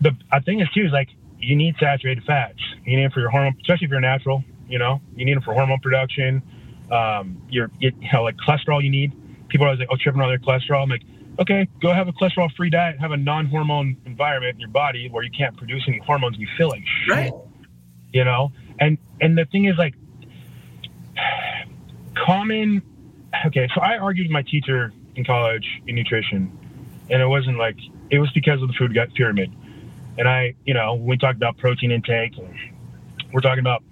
the 0.00 0.14
thing 0.44 0.60
is 0.60 0.68
too 0.70 0.84
is 0.84 0.92
like 0.92 1.08
you 1.40 1.56
need 1.56 1.74
saturated 1.80 2.24
fats. 2.24 2.60
You 2.84 2.96
need 2.96 3.04
them 3.04 3.10
for 3.10 3.20
your 3.20 3.30
hormone, 3.30 3.56
especially 3.60 3.86
if 3.86 3.90
you're 3.90 4.00
natural. 4.00 4.44
You 4.68 4.78
know, 4.78 5.00
you 5.14 5.24
need 5.24 5.34
them 5.34 5.42
for 5.42 5.54
hormone 5.54 5.80
production. 5.80 6.42
Um, 6.90 7.42
your, 7.48 7.70
you 7.78 7.92
know, 8.12 8.22
like 8.22 8.36
cholesterol, 8.36 8.82
you 8.82 8.90
need. 8.90 9.12
People 9.48 9.66
are 9.66 9.70
always 9.70 9.80
like, 9.80 9.88
oh, 9.90 9.96
tripping 10.00 10.20
on 10.20 10.28
their 10.28 10.38
cholesterol. 10.38 10.82
I'm 10.82 10.88
like, 10.88 11.02
okay, 11.40 11.68
go 11.80 11.92
have 11.92 12.08
a 12.08 12.12
cholesterol-free 12.12 12.70
diet, 12.70 13.00
have 13.00 13.12
a 13.12 13.16
non-hormone 13.16 13.96
environment 14.04 14.54
in 14.54 14.60
your 14.60 14.70
body 14.70 15.08
where 15.08 15.22
you 15.22 15.30
can't 15.30 15.56
produce 15.56 15.84
any 15.88 15.98
hormones, 15.98 16.36
you 16.38 16.46
feel 16.56 16.68
like 16.68 16.82
shit. 17.06 17.16
Right. 17.16 17.32
You 18.12 18.24
know, 18.24 18.52
and 18.78 18.98
and 19.20 19.38
the 19.38 19.44
thing 19.46 19.66
is 19.66 19.76
like, 19.76 19.94
common. 22.16 22.82
Okay, 23.46 23.68
so 23.74 23.80
I 23.80 23.98
argued 23.98 24.26
with 24.26 24.32
my 24.32 24.42
teacher 24.42 24.92
in 25.14 25.24
college 25.24 25.66
in 25.86 25.94
nutrition, 25.94 26.56
and 27.08 27.22
it 27.22 27.26
wasn't 27.26 27.58
like 27.58 27.76
it 28.10 28.18
was 28.18 28.30
because 28.32 28.60
of 28.62 28.68
the 28.68 28.74
food 28.74 28.96
pyramid. 29.14 29.52
And 30.20 30.28
I, 30.28 30.54
you 30.66 30.74
know, 30.74 30.92
when 30.92 31.06
we 31.06 31.16
talked 31.16 31.36
about 31.36 31.56
protein 31.56 31.90
intake, 31.90 32.34
we're 33.32 33.40
talking 33.40 33.60
about, 33.60 33.82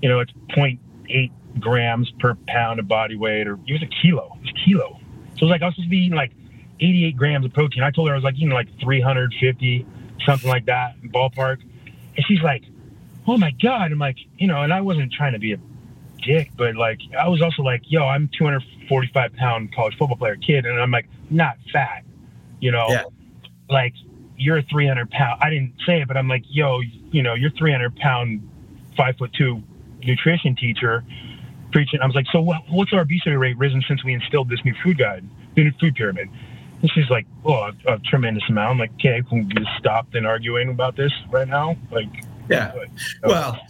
you 0.00 0.08
know, 0.08 0.20
it's 0.20 0.30
0.8 0.50 0.78
grams 1.58 2.08
per 2.20 2.36
pound 2.46 2.78
of 2.78 2.86
body 2.86 3.16
weight, 3.16 3.48
or 3.48 3.54
it 3.66 3.72
was 3.72 3.82
a 3.82 3.86
kilo. 3.86 4.30
It 4.36 4.42
was 4.42 4.50
a 4.50 4.64
kilo. 4.64 5.00
So 5.32 5.38
it 5.38 5.42
was 5.42 5.50
like 5.50 5.62
I 5.62 5.66
was 5.66 5.74
supposed 5.74 5.88
to 5.88 5.90
be 5.90 5.98
eating 5.98 6.14
like 6.16 6.30
88 6.78 7.16
grams 7.16 7.44
of 7.44 7.52
protein. 7.52 7.82
I 7.82 7.90
told 7.90 8.06
her 8.06 8.14
I 8.14 8.16
was 8.16 8.22
like 8.22 8.36
eating 8.36 8.50
like 8.50 8.68
350, 8.80 9.84
something 10.24 10.48
like 10.48 10.66
that, 10.66 11.02
ballpark. 11.02 11.62
And 12.16 12.24
she's 12.28 12.42
like, 12.42 12.62
oh 13.26 13.36
my 13.36 13.50
god, 13.50 13.90
I'm 13.90 13.98
like, 13.98 14.18
you 14.38 14.46
know, 14.46 14.62
and 14.62 14.72
I 14.72 14.82
wasn't 14.82 15.12
trying 15.12 15.32
to 15.32 15.40
be 15.40 15.52
a 15.52 15.58
dick, 16.22 16.52
but 16.56 16.76
like 16.76 17.00
I 17.18 17.26
was 17.26 17.42
also 17.42 17.62
like, 17.62 17.82
yo, 17.86 18.04
I'm 18.06 18.30
245 18.38 19.34
pound 19.34 19.74
college 19.74 19.96
football 19.98 20.16
player 20.16 20.36
kid, 20.36 20.64
and 20.64 20.80
I'm 20.80 20.92
like 20.92 21.08
not 21.28 21.56
fat, 21.72 22.04
you 22.60 22.70
know, 22.70 22.86
Yeah. 22.88 23.02
like 23.68 23.94
you're 24.42 24.58
a 24.58 24.62
300 24.62 25.10
pound. 25.10 25.40
I 25.42 25.50
didn't 25.50 25.74
say 25.86 26.00
it, 26.02 26.08
but 26.08 26.16
I'm 26.16 26.28
like, 26.28 26.42
yo, 26.48 26.80
you 27.10 27.22
know, 27.22 27.34
you're 27.34 27.50
300 27.50 27.96
pound, 27.96 28.48
five 28.96 29.16
foot 29.16 29.32
two 29.32 29.62
nutrition 30.02 30.56
teacher 30.56 31.04
preaching. 31.72 32.00
I 32.02 32.06
was 32.06 32.14
like, 32.14 32.26
so 32.32 32.40
what, 32.40 32.62
what's 32.68 32.92
our 32.92 33.00
obesity 33.00 33.36
rate 33.36 33.56
risen 33.56 33.82
since 33.88 34.04
we 34.04 34.12
instilled 34.14 34.48
this 34.48 34.60
new 34.64 34.74
food 34.82 34.98
guide, 34.98 35.24
the 35.54 35.64
new 35.64 35.72
food 35.80 35.94
pyramid? 35.94 36.28
And 36.82 36.90
she's 36.92 37.08
like, 37.08 37.26
oh, 37.44 37.70
a, 37.86 37.94
a 37.94 37.98
tremendous 38.00 38.42
amount. 38.48 38.72
I'm 38.72 38.78
like, 38.78 38.92
okay, 38.94 39.22
can 39.28 39.46
we 39.46 39.54
just 39.54 39.70
stop 39.78 40.08
then 40.12 40.26
arguing 40.26 40.68
about 40.68 40.96
this 40.96 41.12
right 41.30 41.46
now? 41.46 41.76
Like, 41.92 42.08
Yeah. 42.50 42.72
but- 42.74 42.88
Well, 43.30 43.60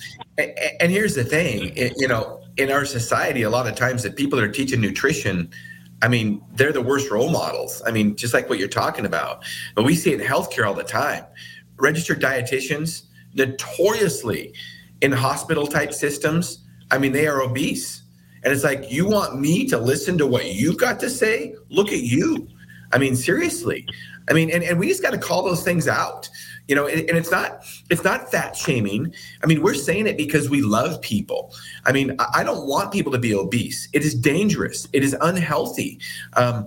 and 0.80 0.90
here's 0.90 1.14
the 1.14 1.24
thing, 1.24 1.72
you 1.96 2.08
know, 2.08 2.40
in 2.56 2.70
our 2.72 2.84
society, 2.86 3.42
a 3.42 3.50
lot 3.50 3.66
of 3.68 3.74
times 3.74 4.02
that 4.02 4.16
people 4.16 4.40
are 4.40 4.48
teaching 4.48 4.80
nutrition, 4.80 5.50
I 6.02 6.08
mean, 6.08 6.42
they're 6.54 6.72
the 6.72 6.82
worst 6.82 7.10
role 7.10 7.30
models. 7.30 7.80
I 7.86 7.92
mean, 7.92 8.16
just 8.16 8.34
like 8.34 8.50
what 8.50 8.58
you're 8.58 8.68
talking 8.68 9.06
about. 9.06 9.44
But 9.74 9.84
we 9.84 9.94
see 9.94 10.12
it 10.12 10.20
in 10.20 10.26
healthcare 10.26 10.66
all 10.66 10.74
the 10.74 10.82
time. 10.82 11.24
Registered 11.78 12.20
dietitians, 12.20 13.04
notoriously 13.34 14.52
in 15.00 15.12
hospital 15.12 15.66
type 15.66 15.92
systems, 15.94 16.64
I 16.90 16.98
mean, 16.98 17.12
they 17.12 17.26
are 17.26 17.40
obese. 17.40 18.02
And 18.44 18.52
it's 18.52 18.64
like, 18.64 18.90
you 18.90 19.08
want 19.08 19.40
me 19.40 19.66
to 19.68 19.78
listen 19.78 20.18
to 20.18 20.26
what 20.26 20.52
you've 20.52 20.78
got 20.78 20.98
to 21.00 21.08
say? 21.08 21.54
Look 21.70 21.88
at 21.88 22.00
you. 22.00 22.48
I 22.92 22.98
mean, 22.98 23.14
seriously. 23.14 23.86
I 24.28 24.32
mean, 24.32 24.50
and, 24.50 24.62
and 24.62 24.78
we 24.78 24.88
just 24.88 25.02
got 25.02 25.12
to 25.12 25.18
call 25.18 25.42
those 25.42 25.62
things 25.62 25.88
out. 25.88 26.28
You 26.72 26.76
know, 26.76 26.86
and, 26.86 27.00
and 27.00 27.18
it's 27.18 27.30
not 27.30 27.66
it's 27.90 28.02
not 28.02 28.30
fat 28.30 28.56
shaming. 28.56 29.12
I 29.42 29.46
mean, 29.46 29.60
we're 29.60 29.74
saying 29.74 30.06
it 30.06 30.16
because 30.16 30.48
we 30.48 30.62
love 30.62 31.02
people. 31.02 31.52
I 31.84 31.92
mean, 31.92 32.16
I, 32.18 32.26
I 32.36 32.44
don't 32.44 32.66
want 32.66 32.92
people 32.92 33.12
to 33.12 33.18
be 33.18 33.34
obese. 33.34 33.90
It 33.92 34.02
is 34.06 34.14
dangerous. 34.14 34.88
It 34.94 35.04
is 35.04 35.14
unhealthy. 35.20 35.98
Um, 36.32 36.66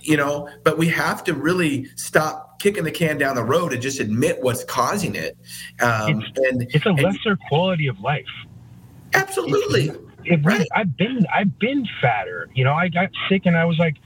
you 0.00 0.16
know, 0.16 0.48
but 0.62 0.78
we 0.78 0.86
have 0.90 1.24
to 1.24 1.34
really 1.34 1.86
stop 1.96 2.60
kicking 2.60 2.84
the 2.84 2.92
can 2.92 3.18
down 3.18 3.34
the 3.34 3.42
road 3.42 3.72
and 3.72 3.82
just 3.82 3.98
admit 3.98 4.40
what's 4.42 4.62
causing 4.62 5.16
it. 5.16 5.36
Um, 5.80 6.22
and 6.36 6.62
it's 6.72 6.86
a 6.86 6.90
and- 6.90 7.02
lesser 7.02 7.36
quality 7.48 7.88
of 7.88 7.98
life. 7.98 8.24
absolutely, 9.14 9.88
It 10.24 10.44
really, 10.44 10.58
Right. 10.60 10.68
I've 10.76 10.96
been 10.96 11.26
I've 11.34 11.58
been 11.58 11.84
fatter. 12.00 12.48
You 12.54 12.62
know, 12.62 12.74
I 12.74 12.86
got 12.86 13.10
sick 13.28 13.42
and 13.46 13.56
I 13.56 13.64
was 13.64 13.76
like 13.80 13.96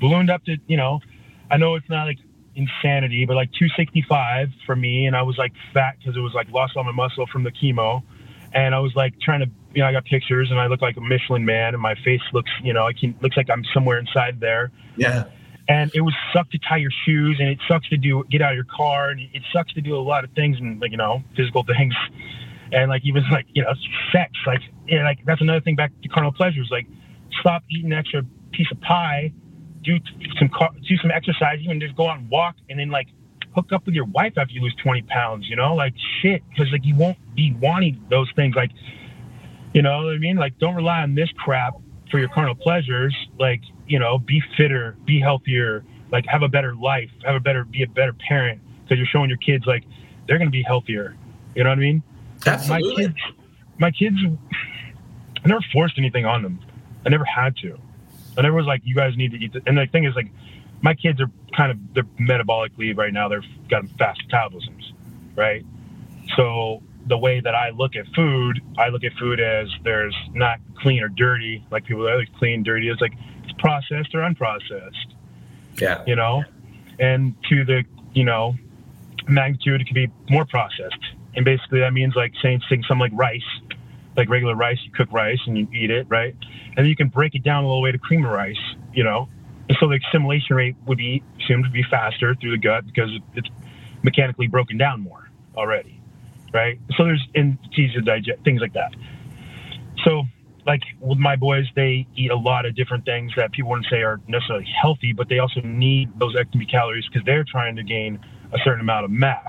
ballooned 0.00 0.30
up 0.30 0.46
to 0.46 0.56
you 0.66 0.78
know, 0.78 1.00
I 1.50 1.58
know 1.58 1.74
it's 1.74 1.90
not 1.90 2.06
like 2.06 2.20
insanity, 2.58 3.24
but 3.24 3.36
like 3.36 3.50
265 3.52 4.48
for 4.66 4.76
me, 4.76 5.06
and 5.06 5.16
I 5.16 5.22
was 5.22 5.38
like 5.38 5.52
fat 5.72 5.96
because 5.98 6.16
it 6.16 6.20
was 6.20 6.34
like 6.34 6.50
lost 6.50 6.76
all 6.76 6.84
my 6.84 6.92
muscle 6.92 7.26
from 7.26 7.44
the 7.44 7.52
chemo, 7.52 8.02
and 8.52 8.74
I 8.74 8.80
was 8.80 8.94
like 8.94 9.18
trying 9.20 9.40
to 9.40 9.50
you 9.74 9.82
know 9.82 9.88
I 9.88 9.92
got 9.92 10.04
pictures 10.04 10.50
and 10.50 10.60
I 10.60 10.66
look 10.66 10.82
like 10.82 10.96
a 10.96 11.00
Michelin 11.00 11.44
man 11.44 11.74
and 11.74 11.82
my 11.82 11.94
face 12.04 12.20
looks 12.32 12.50
you 12.62 12.72
know 12.72 12.86
I 12.86 12.92
can 12.92 13.14
looks 13.22 13.36
like 13.36 13.48
I'm 13.50 13.64
somewhere 13.72 13.98
inside 13.98 14.40
there. 14.40 14.70
yeah, 14.96 15.24
and 15.68 15.90
it 15.94 16.00
was 16.00 16.14
suck 16.32 16.50
to 16.50 16.58
tie 16.58 16.78
your 16.78 16.90
shoes 17.04 17.36
and 17.38 17.48
it 17.48 17.58
sucks 17.68 17.88
to 17.90 17.96
do 17.96 18.24
get 18.30 18.42
out 18.42 18.52
of 18.52 18.56
your 18.56 18.64
car 18.64 19.10
and 19.10 19.20
it 19.20 19.42
sucks 19.52 19.72
to 19.74 19.80
do 19.80 19.96
a 19.96 20.00
lot 20.00 20.24
of 20.24 20.30
things 20.32 20.56
and 20.58 20.80
like 20.80 20.90
you 20.90 20.96
know 20.96 21.22
physical 21.36 21.64
things. 21.64 21.94
And 22.70 22.90
like 22.90 23.02
even 23.04 23.24
like 23.30 23.46
you 23.52 23.62
know 23.62 23.72
sex 24.12 24.32
like 24.46 24.60
yeah, 24.86 25.04
like 25.04 25.20
that's 25.24 25.40
another 25.40 25.60
thing 25.60 25.76
back 25.76 25.92
to 26.02 26.08
carnal 26.08 26.32
pleasures 26.32 26.68
like 26.70 26.86
stop 27.40 27.62
eating 27.70 27.92
extra 27.92 28.22
piece 28.52 28.70
of 28.70 28.80
pie 28.80 29.32
do 29.82 29.98
some 30.38 30.50
do 30.86 30.96
some 30.98 31.10
exercise 31.10 31.58
even 31.62 31.80
just 31.80 31.96
go 31.96 32.08
out 32.08 32.18
and 32.18 32.28
walk 32.30 32.56
and 32.68 32.78
then 32.78 32.90
like 32.90 33.08
hook 33.54 33.72
up 33.72 33.84
with 33.86 33.94
your 33.94 34.04
wife 34.06 34.34
after 34.36 34.52
you 34.52 34.60
lose 34.60 34.74
20 34.82 35.02
pounds 35.02 35.48
you 35.48 35.56
know? 35.56 35.74
Like 35.74 35.94
shit 36.20 36.42
because 36.50 36.70
like 36.72 36.84
you 36.84 36.94
won't 36.94 37.18
be 37.34 37.54
wanting 37.60 38.04
those 38.10 38.30
things. 38.36 38.54
Like 38.54 38.70
you 39.74 39.82
know 39.82 40.04
what 40.04 40.14
i 40.14 40.18
mean? 40.18 40.36
Like 40.36 40.58
don't 40.58 40.74
rely 40.74 41.02
on 41.02 41.14
this 41.14 41.28
crap 41.36 41.74
for 42.10 42.18
your 42.18 42.28
carnal 42.28 42.54
pleasures. 42.54 43.14
Like 43.38 43.60
you 43.86 43.98
know 43.98 44.18
be 44.18 44.42
fitter 44.56 44.96
be 45.04 45.20
healthier 45.20 45.84
like 46.10 46.24
have 46.26 46.42
a 46.42 46.48
better 46.48 46.74
life 46.74 47.10
have 47.24 47.34
a 47.34 47.40
better 47.40 47.64
be 47.64 47.82
a 47.82 47.86
better 47.86 48.14
parent 48.28 48.60
because 48.82 48.96
you're 48.96 49.06
showing 49.06 49.28
your 49.28 49.38
kids 49.38 49.66
like 49.66 49.84
they're 50.26 50.38
going 50.38 50.48
to 50.48 50.52
be 50.52 50.62
healthier. 50.62 51.16
You 51.54 51.64
know 51.64 51.70
what 51.70 51.78
i 51.78 51.80
mean? 51.80 52.02
Absolutely. 52.46 52.88
my 52.88 53.02
kids 53.02 53.16
my 53.78 53.90
kids 53.90 54.16
i 55.44 55.48
never 55.48 55.64
forced 55.72 55.98
anything 55.98 56.24
on 56.24 56.42
them. 56.42 56.60
I 57.06 57.10
never 57.10 57.24
had 57.24 57.56
to 57.58 57.78
i 58.38 58.46
everyone's 58.46 58.66
like 58.66 58.82
you 58.84 58.94
guys 58.94 59.16
need 59.16 59.32
to 59.32 59.38
eat 59.38 59.52
this. 59.52 59.62
and 59.66 59.76
the 59.76 59.86
thing 59.86 60.04
is 60.04 60.14
like 60.14 60.30
my 60.80 60.94
kids 60.94 61.20
are 61.20 61.30
kind 61.56 61.70
of 61.72 61.78
they're 61.94 62.04
metabolically 62.20 62.96
right 62.96 63.12
now 63.12 63.28
they're 63.28 63.44
got 63.68 63.86
fast 63.98 64.20
metabolisms 64.28 64.92
right 65.36 65.64
so 66.36 66.82
the 67.06 67.18
way 67.18 67.40
that 67.40 67.54
i 67.54 67.70
look 67.70 67.96
at 67.96 68.06
food 68.14 68.60
i 68.78 68.88
look 68.88 69.04
at 69.04 69.12
food 69.14 69.40
as 69.40 69.68
there's 69.84 70.16
not 70.32 70.58
clean 70.78 71.02
or 71.02 71.08
dirty 71.08 71.64
like 71.70 71.84
people 71.84 72.08
are 72.08 72.18
like 72.18 72.32
clean 72.38 72.62
dirty 72.62 72.88
it's 72.88 73.00
like 73.00 73.14
it's 73.44 73.52
processed 73.58 74.14
or 74.14 74.20
unprocessed 74.20 75.14
Yeah, 75.80 76.02
you 76.06 76.16
know, 76.16 76.44
and 76.98 77.34
to 77.48 77.64
the, 77.64 77.84
you 78.12 78.24
know, 78.24 78.54
magnitude, 79.28 79.80
it 79.80 79.86
can 79.86 79.94
be 79.94 80.10
more 80.28 80.44
processed. 80.44 80.98
And 81.36 81.44
basically 81.44 81.80
that 81.80 81.92
means 81.92 82.14
like 82.16 82.32
saying 82.42 82.62
saying 82.68 82.84
something 82.88 83.10
like 83.10 83.12
rice, 83.14 83.42
like 84.18 84.28
regular 84.28 84.54
rice, 84.54 84.78
you 84.84 84.90
cook 84.92 85.10
rice 85.12 85.38
and 85.46 85.56
you 85.56 85.68
eat 85.72 85.90
it, 85.90 86.06
right? 86.10 86.34
And 86.76 86.76
then 86.76 86.86
you 86.86 86.96
can 86.96 87.08
break 87.08 87.34
it 87.34 87.42
down 87.42 87.64
a 87.64 87.66
little 87.66 87.80
way 87.80 87.92
to 87.92 87.98
cream 87.98 88.24
of 88.24 88.32
rice, 88.32 88.56
you 88.92 89.04
know? 89.04 89.28
And 89.68 89.76
so 89.80 89.88
the 89.88 90.00
assimilation 90.08 90.56
rate 90.56 90.76
would 90.86 90.98
be 90.98 91.22
assumed 91.40 91.64
to 91.64 91.70
be 91.70 91.84
faster 91.90 92.34
through 92.34 92.50
the 92.50 92.58
gut 92.58 92.84
because 92.86 93.10
it's 93.34 93.48
mechanically 94.02 94.48
broken 94.48 94.76
down 94.76 95.00
more 95.00 95.30
already, 95.56 96.00
right? 96.52 96.78
So 96.96 97.04
there's, 97.04 97.26
and 97.34 97.58
it's 97.64 97.78
easier 97.78 98.00
to 98.00 98.02
digest, 98.02 98.42
things 98.44 98.60
like 98.60 98.74
that. 98.74 98.94
So 100.04 100.24
like 100.66 100.82
with 101.00 101.18
my 101.18 101.36
boys, 101.36 101.66
they 101.74 102.06
eat 102.14 102.30
a 102.30 102.36
lot 102.36 102.66
of 102.66 102.74
different 102.74 103.04
things 103.04 103.32
that 103.36 103.52
people 103.52 103.70
wouldn't 103.70 103.88
say 103.90 104.02
are 104.02 104.20
necessarily 104.28 104.66
healthy, 104.80 105.12
but 105.12 105.28
they 105.28 105.38
also 105.38 105.60
need 105.62 106.10
those 106.18 106.36
extra 106.36 106.64
calories 106.66 107.06
because 107.06 107.24
they're 107.24 107.44
trying 107.44 107.76
to 107.76 107.82
gain 107.82 108.18
a 108.52 108.58
certain 108.64 108.80
amount 108.80 109.04
of 109.04 109.10
mass. 109.10 109.46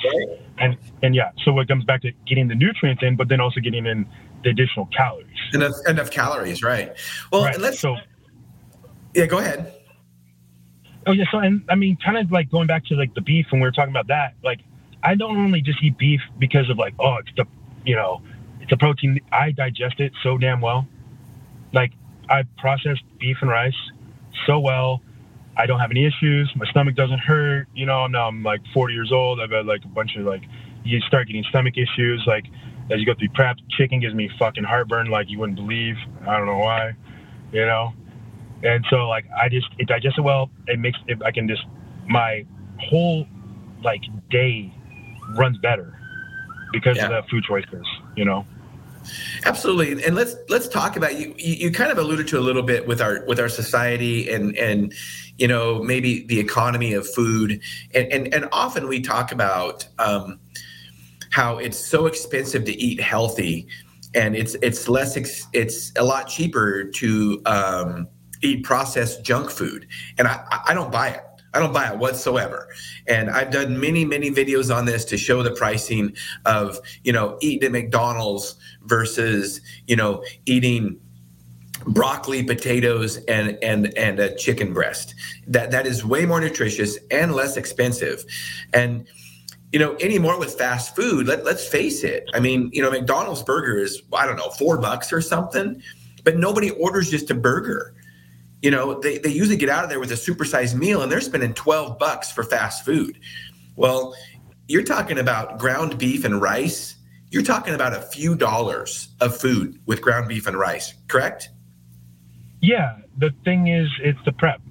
And 0.58 0.78
and 1.04 1.14
yeah, 1.16 1.32
so 1.44 1.58
it 1.60 1.68
comes 1.68 1.84
back 1.84 2.02
to 2.04 2.12
getting 2.26 2.48
the 2.48 2.56
nutrients 2.56 3.04
in, 3.04 3.16
but 3.16 3.28
then 3.28 3.40
also 3.42 3.60
getting 3.60 3.86
in 3.86 4.08
the 4.44 4.50
additional 4.50 4.88
calories. 4.88 5.28
enough 5.54 5.76
enough 5.88 6.12
calories, 6.12 6.64
right? 6.64 6.98
Well, 7.32 7.44
right. 7.44 7.60
let's 7.60 7.80
so 7.80 7.98
yeah, 9.14 9.26
go 9.26 9.40
ahead. 9.40 9.74
oh 11.08 11.12
yeah, 11.12 11.26
so 11.32 11.40
and 11.40 11.64
I 11.70 11.76
mean, 11.76 11.98
kind 12.04 12.18
of 12.18 12.32
like 12.32 12.50
going 12.50 12.68
back 12.68 12.86
to 12.86 12.96
like 12.96 13.14
the 13.16 13.22
beef 13.22 13.48
when 13.52 13.62
we 13.62 13.68
were 13.68 13.72
talking 13.72 13.92
about 13.92 14.08
that, 14.08 14.36
like 14.44 14.60
I 15.04 15.16
don't 15.16 15.38
only 15.38 15.62
just 15.62 15.82
eat 15.84 15.98
beef 15.98 16.22
because 16.38 16.70
of 16.70 16.78
like 16.78 16.94
oh 17.00 17.18
it's 17.18 17.32
the 17.36 17.46
you 17.86 17.96
know 17.96 18.22
it's 18.62 18.72
a 18.72 18.78
protein. 18.78 19.20
I 19.32 19.52
digest 19.52 20.00
it 20.00 20.14
so 20.24 20.38
damn 20.38 20.62
well. 20.62 20.88
Like 21.74 21.92
I 22.30 22.44
process 22.58 22.98
beef 23.20 23.38
and 23.42 23.50
rice 23.50 23.74
so 24.46 24.60
well. 24.60 25.02
I 25.58 25.66
don't 25.66 25.80
have 25.80 25.92
any 25.92 26.06
issues. 26.06 26.52
My 26.56 26.66
stomach 26.70 26.96
doesn't 26.96 27.20
hurt. 27.20 27.68
You 27.74 27.86
know, 27.86 28.08
now 28.08 28.28
I'm 28.28 28.44
like 28.44 28.62
40 28.74 28.94
years 28.94 29.12
old. 29.12 29.42
I've 29.42 29.52
had 29.52 29.66
like 29.66 29.84
a 29.84 29.90
bunch 29.90 30.16
of 30.16 30.26
like, 30.26 30.44
you 30.86 31.02
start 31.02 31.28
getting 31.28 31.44
stomach 31.50 31.78
issues. 31.78 32.24
Like 32.26 32.46
as 32.90 33.00
you 33.00 33.06
go 33.06 33.14
through 33.14 33.30
prep, 33.30 33.58
chicken 33.78 34.00
gives 34.00 34.14
me 34.16 34.30
fucking 34.40 34.64
heartburn 34.64 35.08
like 35.08 35.30
you 35.30 35.40
wouldn't 35.40 35.58
believe. 35.58 35.96
I 36.28 36.38
don't 36.38 36.46
know 36.48 36.58
why, 36.58 36.94
you 37.52 37.66
know. 37.66 37.94
And 38.64 38.86
so 38.90 39.08
like 39.08 39.26
I 39.38 39.50
just 39.50 39.68
it 39.78 39.88
digests 39.88 40.18
it 40.18 40.22
well. 40.22 40.50
It 40.68 40.80
makes 40.80 40.98
it, 41.08 41.22
I 41.24 41.32
can 41.32 41.48
just 41.48 41.64
my 42.08 42.46
whole 42.80 43.26
like 43.84 44.02
day 44.30 44.74
runs 45.36 45.58
better 45.60 45.98
because 46.72 46.98
Yeah. 46.98 47.06
of 47.06 47.10
the 47.10 47.30
food 47.30 47.44
choices. 47.44 47.86
You 48.16 48.26
know. 48.26 48.46
Absolutely, 49.46 50.04
and 50.04 50.16
let's 50.16 50.36
let's 50.50 50.68
talk 50.68 50.98
about 50.98 51.18
you, 51.18 51.34
you. 51.38 51.56
You 51.56 51.72
kind 51.72 51.92
of 51.92 51.98
alluded 51.98 52.28
to 52.30 52.38
a 52.38 52.42
little 52.42 52.62
bit 52.62 52.86
with 52.86 53.02
our 53.02 53.24
with 53.26 53.40
our 53.40 53.50
society 53.50 54.30
and 54.30 54.56
and 54.58 54.94
you 55.38 55.48
know 55.48 55.82
maybe 55.82 56.26
the 56.26 56.40
economy 56.40 56.94
of 56.94 57.08
food, 57.08 57.62
and 57.96 58.12
and, 58.12 58.34
and 58.34 58.50
often 58.52 58.88
we 58.88 59.00
talk 59.00 59.32
about 59.32 59.88
um, 60.00 60.40
how 61.32 61.58
it's 61.58 61.78
so 61.78 62.06
expensive 62.06 62.66
to 62.66 62.74
eat 62.74 63.00
healthy, 63.00 63.68
and 64.14 64.36
it's 64.36 64.56
it's 64.62 64.88
less 64.88 65.18
ex, 65.18 65.48
it's 65.54 65.92
a 65.96 66.04
lot 66.04 66.28
cheaper 66.28 66.86
to 66.86 67.42
um, 67.46 68.08
eat 68.42 68.64
processed 68.64 69.24
junk 69.24 69.50
food, 69.50 69.88
and 70.18 70.28
I 70.28 70.44
I 70.68 70.74
don't 70.74 70.92
buy 70.92 71.10
it. 71.10 71.24
I 71.54 71.60
don't 71.60 71.74
buy 71.74 71.92
it 71.92 71.98
whatsoever. 71.98 72.68
And 73.08 73.30
I've 73.30 73.52
done 73.52 73.80
many, 73.80 74.06
many 74.06 74.30
videos 74.30 74.74
on 74.76 74.86
this 74.86 75.04
to 75.06 75.18
show 75.18 75.42
the 75.42 75.52
pricing 75.52 76.16
of, 76.46 76.80
you 77.04 77.12
know, 77.12 77.38
eating 77.42 77.66
at 77.66 77.72
McDonald's 77.72 78.56
versus, 78.84 79.60
you 79.88 79.96
know, 79.96 80.24
eating 80.46 81.00
broccoli, 81.88 82.44
potatoes, 82.44 83.18
and 83.28 83.58
and 83.64 83.98
and 83.98 84.20
a 84.20 84.36
chicken 84.36 84.74
breast. 84.74 85.16
That 85.48 85.72
that 85.72 85.88
is 85.88 86.06
way 86.06 86.26
more 86.26 86.40
nutritious 86.40 86.98
and 87.10 87.34
less 87.34 87.58
expensive. 87.58 88.26
And 88.74 89.08
you 89.72 89.80
know, 89.80 89.96
anymore 90.00 90.40
with 90.40 90.56
fast 90.56 90.96
food, 90.96 91.28
let, 91.28 91.46
let's 91.46 91.68
face 91.68 92.04
it. 92.04 92.30
I 92.34 92.40
mean, 92.40 92.70
you 92.74 92.82
know, 92.82 92.90
McDonald's 92.90 93.44
burger 93.44 93.78
is, 93.78 94.02
I 94.14 94.26
don't 94.26 94.38
know, 94.38 94.50
four 94.50 94.78
bucks 94.78 95.14
or 95.14 95.22
something, 95.22 95.82
but 96.24 96.38
nobody 96.38 96.72
orders 96.72 97.10
just 97.10 97.32
a 97.32 97.36
burger 97.36 97.96
you 98.62 98.70
know 98.70 99.00
they, 99.00 99.18
they 99.20 99.30
usually 99.30 99.56
get 99.56 99.70
out 99.70 99.86
of 99.86 99.90
there 99.90 100.02
with 100.02 100.12
a 100.12 100.16
supersized 100.16 100.76
meal 100.76 101.02
and 101.02 101.10
they're 101.10 101.22
spending 101.22 101.54
12 101.54 101.98
bucks 101.98 102.30
for 102.30 102.44
fast 102.44 102.84
food 102.84 103.18
well 103.78 104.14
you're 104.68 104.84
talking 104.84 105.18
about 105.18 105.58
ground 105.58 105.98
beef 105.98 106.26
and 106.26 106.42
rice 106.42 106.98
you're 107.32 107.44
talking 107.44 107.76
about 107.76 107.94
a 107.94 108.02
few 108.02 108.36
dollars 108.36 109.10
of 109.22 109.38
food 109.38 109.80
with 109.86 110.02
ground 110.02 110.28
beef 110.28 110.48
and 110.48 110.58
rice, 110.58 110.94
correct? 111.08 111.50
Yeah. 112.62 112.98
The 113.18 113.32
thing 113.44 113.68
is, 113.68 113.88
it's 114.02 114.20
the 114.26 114.32
prep. 114.32 114.62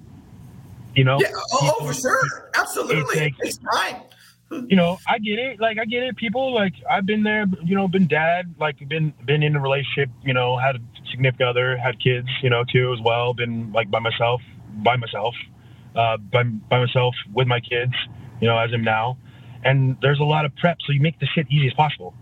You 0.95 1.05
know? 1.05 1.17
Yeah. 1.21 1.29
Oh, 1.53 1.77
oh 1.79 1.85
for 1.85 1.93
sure. 1.93 2.49
Absolutely. 2.55 3.17
It 3.17 3.19
takes, 3.19 3.37
it 3.39 3.43
takes 3.43 3.57
time. 3.73 4.01
You 4.51 4.75
know, 4.75 4.97
I 5.07 5.19
get 5.19 5.39
it. 5.39 5.59
Like, 5.59 5.77
I 5.79 5.85
get 5.85 6.03
it. 6.03 6.15
People, 6.17 6.53
like, 6.53 6.73
I've 6.89 7.05
been 7.05 7.23
there, 7.23 7.45
you 7.63 7.75
know, 7.75 7.87
been 7.87 8.07
dad, 8.07 8.55
like, 8.59 8.77
been 8.87 9.13
been 9.25 9.43
in 9.43 9.55
a 9.55 9.61
relationship, 9.61 10.09
you 10.23 10.33
know, 10.33 10.57
had 10.57 10.75
a 10.77 10.79
significant 11.11 11.49
other, 11.49 11.77
had 11.77 12.01
kids, 12.01 12.27
you 12.41 12.49
know, 12.49 12.63
too, 12.71 12.93
as 12.93 12.99
well. 13.03 13.33
Been, 13.33 13.71
like, 13.71 13.91
by 13.91 13.99
myself, 13.99 14.41
by 14.83 14.95
myself, 14.95 15.35
uh, 15.95 16.17
by, 16.17 16.43
by 16.43 16.79
myself 16.79 17.15
with 17.33 17.47
my 17.47 17.59
kids, 17.59 17.93
you 18.41 18.47
know, 18.47 18.57
as 18.57 18.71
I'm 18.73 18.83
now. 18.83 19.17
And 19.63 19.97
there's 20.01 20.19
a 20.19 20.23
lot 20.23 20.45
of 20.45 20.55
prep, 20.55 20.77
so 20.85 20.93
you 20.93 21.01
make 21.01 21.19
the 21.19 21.27
shit 21.27 21.47
easy 21.51 21.67
as 21.67 21.73
possible 21.73 22.13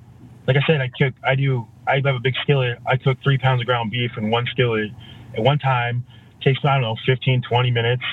like 0.47 0.55
I 0.55 0.61
said, 0.65 0.79
I 0.79 0.89
cook, 0.97 1.13
I 1.23 1.35
do, 1.35 1.67
I 1.85 1.95
have 1.95 2.05
a 2.05 2.19
big 2.19 2.35
skillet. 2.41 2.79
I 2.87 2.95
cook 2.95 3.17
three 3.21 3.37
pounds 3.37 3.61
of 3.61 3.67
ground 3.67 3.91
beef 3.91 4.11
in 4.17 4.31
one 4.31 4.47
skillet 4.49 4.89
at 5.35 5.43
one 5.43 5.59
time. 5.59 6.05
Takes, 6.41 6.59
I 6.63 6.73
don't 6.73 6.81
know, 6.81 6.95
15, 7.05 7.41
20 7.47 7.71
minutes. 7.71 8.03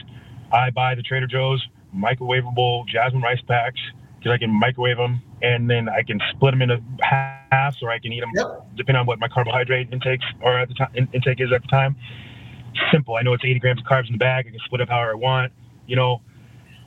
I 0.53 0.71
buy 0.71 0.97
the 0.97 1.03
Trader 1.03 1.29
Joe's 1.29 1.65
microwavable 1.95 2.89
jasmine 2.89 3.23
rice 3.23 3.41
packs 3.47 3.79
because 4.25 4.35
I 4.35 4.39
can 4.39 4.59
microwave 4.59 4.97
them 4.97 5.21
and 5.43 5.69
then 5.69 5.87
I 5.87 6.03
can 6.03 6.19
split 6.31 6.53
them 6.53 6.63
into 6.63 6.81
halves 7.03 7.83
or 7.83 7.91
I 7.91 7.99
can 7.99 8.11
eat 8.11 8.21
them 8.21 8.31
yep. 8.35 8.67
depending 8.75 9.01
on 9.01 9.07
what 9.07 9.19
my 9.19 9.29
carbohydrate 9.29 9.93
intakes 9.93 10.25
are 10.43 10.59
at 10.59 10.69
the 10.69 10.75
time, 10.75 11.09
intake 11.13 11.41
is 11.41 11.53
at 11.53 11.61
the 11.61 11.69
time. 11.69 11.95
Simple. 12.91 13.17
I 13.17 13.23
know 13.23 13.35
it's 13.35 13.45
80 13.45 13.61
grams 13.61 13.81
of 13.81 13.87
carbs 13.87 14.07
in 14.07 14.13
the 14.13 14.19
bag. 14.19 14.47
I 14.49 14.51
can 14.51 14.61
split 14.65 14.81
up 14.81 14.89
however 14.89 15.13
I 15.13 15.15
want. 15.15 15.53
You 15.87 15.97
know, 15.97 16.23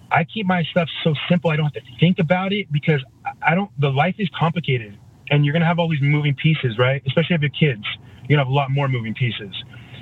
I 0.10 0.24
keep 0.24 0.48
my 0.48 0.64
stuff 0.64 0.90
so 1.04 1.14
simple. 1.30 1.52
I 1.52 1.58
don't 1.58 1.66
have 1.66 1.76
to 1.76 1.98
think 2.00 2.18
about 2.18 2.54
it 2.54 2.72
because 2.72 3.04
I 3.46 3.54
don't, 3.54 3.70
the 3.80 3.90
life 3.90 4.16
is 4.18 4.30
complicated 4.38 4.98
and 5.30 5.46
you're 5.46 5.54
going 5.54 5.62
to 5.62 5.68
have 5.68 5.78
all 5.78 5.90
these 5.90 6.02
moving 6.02 6.34
pieces, 6.34 6.80
right? 6.80 7.04
Especially 7.06 7.36
if 7.36 7.42
you 7.44 7.50
have 7.50 7.60
kids, 7.60 7.86
you're 8.22 8.38
going 8.38 8.40
to 8.40 8.46
have 8.46 8.48
a 8.48 8.56
lot 8.56 8.72
more 8.72 8.88
moving 8.88 9.14
pieces. 9.14 9.54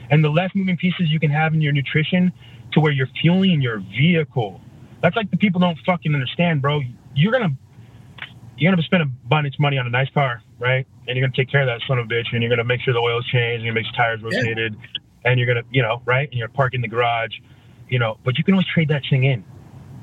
And 0.10 0.24
the 0.24 0.30
less 0.30 0.52
moving 0.56 0.78
pieces 0.78 1.10
you 1.10 1.20
can 1.20 1.32
have 1.32 1.54
in 1.54 1.60
your 1.60 1.74
nutrition 1.74 2.32
to 2.72 2.80
where 2.80 2.94
you're 2.94 3.10
fueling 3.22 3.62
your 3.62 3.80
vehicle. 3.80 4.62
That's 5.02 5.16
like 5.18 5.30
the 5.32 5.38
people 5.38 5.60
don't 5.60 5.78
fucking 5.86 6.14
understand, 6.14 6.62
bro. 6.62 6.82
You're 7.16 7.32
to 7.32 7.50
you're 8.58 8.72
gonna 8.72 8.84
spend 8.84 9.04
a 9.04 9.06
bunch 9.06 9.54
of 9.54 9.60
money 9.60 9.78
on 9.78 9.86
a 9.86 9.90
nice 9.90 10.10
car, 10.14 10.42
right? 10.60 10.88
And 11.08 11.18
you're 11.18 11.28
gonna 11.28 11.36
take 11.36 11.50
care 11.50 11.62
of 11.62 11.68
that 11.68 11.86
son 11.88 12.00
of 12.00 12.06
a 12.06 12.10
bitch, 12.10 12.26
and 12.32 12.42
you're 12.42 12.50
gonna 12.50 12.64
make 12.64 12.82
sure 12.82 12.94
the 12.94 13.00
oil's 13.00 13.26
changed, 13.28 13.60
and 13.60 13.66
you 13.66 13.74
make 13.74 13.86
sure 13.86 13.94
tires 13.96 14.22
rotated, 14.22 14.76
yeah. 14.76 15.32
and 15.32 15.40
you're 15.40 15.48
gonna, 15.48 15.66
you 15.72 15.82
know, 15.82 16.02
right? 16.06 16.30
And 16.30 16.38
you're 16.38 16.48
parking 16.48 16.82
the 16.82 16.88
garage, 16.88 17.32
you 17.90 18.00
know. 18.00 18.18
But 18.24 18.38
you 18.38 18.44
can 18.44 18.54
always 18.54 18.68
trade 18.68 18.90
that 18.90 19.04
thing 19.10 19.26
in, 19.26 19.44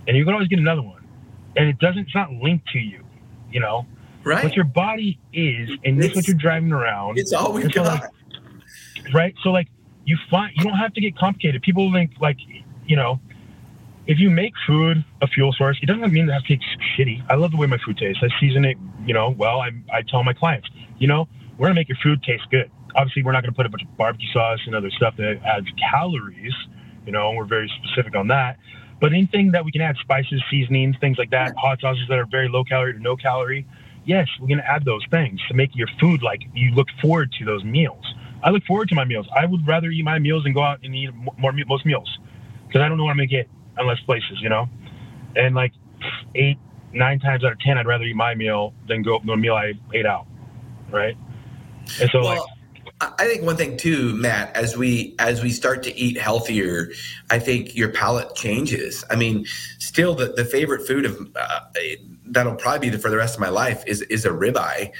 and 0.06 0.16
you 0.16 0.24
can 0.24 0.34
always 0.34 0.48
get 0.48 0.58
another 0.58 0.82
one, 0.82 1.06
and 1.56 1.68
it 1.68 1.78
doesn't. 1.78 2.02
It's 2.02 2.14
not 2.14 2.30
linked 2.32 2.68
to 2.68 2.78
you, 2.78 3.04
you 3.50 3.60
know. 3.60 3.86
Right. 4.24 4.44
What 4.44 4.54
your 4.54 4.66
body 4.66 5.18
is, 5.32 5.70
and 5.84 6.00
this 6.00 6.14
what 6.14 6.28
you're 6.28 6.36
driving 6.36 6.72
around. 6.72 7.18
It's 7.18 7.32
all 7.32 7.52
we 7.52 7.66
got. 7.68 7.86
like, 7.86 8.10
right. 9.12 9.34
So 9.42 9.50
like 9.50 9.68
you 10.04 10.16
find 10.30 10.52
you 10.56 10.64
don't 10.64 10.76
have 10.76 10.92
to 10.94 11.00
get 11.00 11.16
complicated. 11.16 11.62
People 11.62 11.92
think 11.92 12.12
like, 12.20 12.36
you 12.86 12.96
know, 12.96 13.18
if 14.06 14.18
you 14.18 14.30
make 14.30 14.52
food 14.66 15.04
a 15.20 15.26
fuel 15.26 15.52
source, 15.52 15.78
it 15.82 15.86
doesn't 15.86 16.12
mean 16.12 16.26
that 16.26 16.42
it 16.42 16.58
tastes 16.58 16.66
shitty. 16.96 17.24
I 17.30 17.36
love 17.36 17.52
the 17.52 17.56
way 17.56 17.66
my 17.66 17.78
food 17.78 17.98
tastes. 17.98 18.22
I 18.22 18.28
season 18.40 18.64
it, 18.64 18.76
you 19.06 19.14
know, 19.14 19.30
well. 19.30 19.60
I 19.60 19.70
I 19.92 20.02
tell 20.02 20.24
my 20.24 20.32
clients, 20.32 20.68
you 20.98 21.06
know, 21.06 21.28
we're 21.56 21.68
gonna 21.68 21.78
make 21.78 21.88
your 21.88 21.98
food 22.02 22.22
taste 22.22 22.44
good. 22.50 22.70
Obviously, 22.96 23.22
we're 23.22 23.32
not 23.32 23.42
gonna 23.42 23.52
put 23.52 23.66
a 23.66 23.68
bunch 23.68 23.82
of 23.82 23.96
barbecue 23.96 24.28
sauce 24.32 24.60
and 24.66 24.74
other 24.74 24.90
stuff 24.90 25.16
that 25.18 25.40
adds 25.44 25.66
calories. 25.90 26.54
You 27.06 27.12
know, 27.12 27.28
and 27.28 27.36
we're 27.36 27.44
very 27.44 27.70
specific 27.82 28.14
on 28.14 28.28
that. 28.28 28.58
But 29.00 29.12
anything 29.12 29.50
that 29.50 29.64
we 29.64 29.72
can 29.72 29.80
add 29.80 29.96
spices, 29.96 30.40
seasonings, 30.48 30.94
things 31.00 31.18
like 31.18 31.30
that, 31.30 31.54
hot 31.56 31.80
sauces 31.80 32.04
that 32.08 32.18
are 32.18 32.26
very 32.26 32.48
low 32.48 32.62
calorie 32.62 32.92
to 32.92 33.00
no 33.00 33.16
calorie, 33.16 33.66
yes, 34.04 34.28
we're 34.40 34.46
going 34.46 34.60
to 34.60 34.70
add 34.70 34.84
those 34.84 35.04
things 35.10 35.40
to 35.48 35.54
make 35.54 35.70
your 35.74 35.88
food 36.00 36.22
like 36.22 36.42
you 36.54 36.72
look 36.72 36.86
forward 37.00 37.32
to 37.40 37.44
those 37.44 37.64
meals. 37.64 38.14
I 38.44 38.50
look 38.50 38.62
forward 38.64 38.88
to 38.90 38.94
my 38.94 39.04
meals. 39.04 39.26
I 39.34 39.44
would 39.44 39.66
rather 39.66 39.90
eat 39.90 40.04
my 40.04 40.20
meals 40.20 40.44
than 40.44 40.52
go 40.52 40.62
out 40.62 40.78
and 40.84 40.94
eat 40.94 41.10
more 41.36 41.52
most 41.66 41.84
meals 41.84 42.16
because 42.68 42.80
I 42.80 42.88
don't 42.88 42.96
know 42.96 43.02
what 43.02 43.10
I'm 43.10 43.16
going 43.16 43.28
to 43.28 43.34
get 43.34 43.48
unless 43.76 44.00
places, 44.00 44.38
you 44.40 44.48
know. 44.48 44.68
And 45.36 45.54
like 45.54 45.72
eight, 46.34 46.58
nine 46.92 47.20
times 47.20 47.44
out 47.44 47.52
of 47.52 47.60
ten, 47.60 47.78
I'd 47.78 47.86
rather 47.86 48.04
eat 48.04 48.16
my 48.16 48.34
meal 48.34 48.74
than 48.88 49.02
go 49.02 49.16
up 49.16 49.24
the 49.24 49.36
meal 49.36 49.54
I 49.54 49.74
ate 49.94 50.06
out, 50.06 50.26
right? 50.90 51.16
And 52.00 52.10
so 52.10 52.20
well, 52.20 52.36
like. 52.36 52.40
I 53.18 53.26
think 53.26 53.42
one 53.42 53.56
thing 53.56 53.76
too, 53.76 54.14
Matt, 54.14 54.54
as 54.54 54.76
we 54.76 55.16
as 55.18 55.42
we 55.42 55.50
start 55.50 55.82
to 55.84 55.96
eat 55.98 56.16
healthier, 56.16 56.92
I 57.30 57.40
think 57.40 57.74
your 57.74 57.88
palate 57.88 58.36
changes. 58.36 59.04
I 59.10 59.16
mean, 59.16 59.44
still 59.78 60.14
the, 60.14 60.26
the 60.26 60.44
favorite 60.44 60.86
food 60.86 61.04
of 61.06 61.28
uh, 61.34 61.60
that'll 62.26 62.54
probably 62.54 62.90
be 62.90 62.96
for 62.96 63.10
the 63.10 63.16
rest 63.16 63.34
of 63.34 63.40
my 63.40 63.48
life 63.48 63.82
is 63.88 64.02
is 64.02 64.24
a 64.24 64.30
ribeye. 64.30 64.92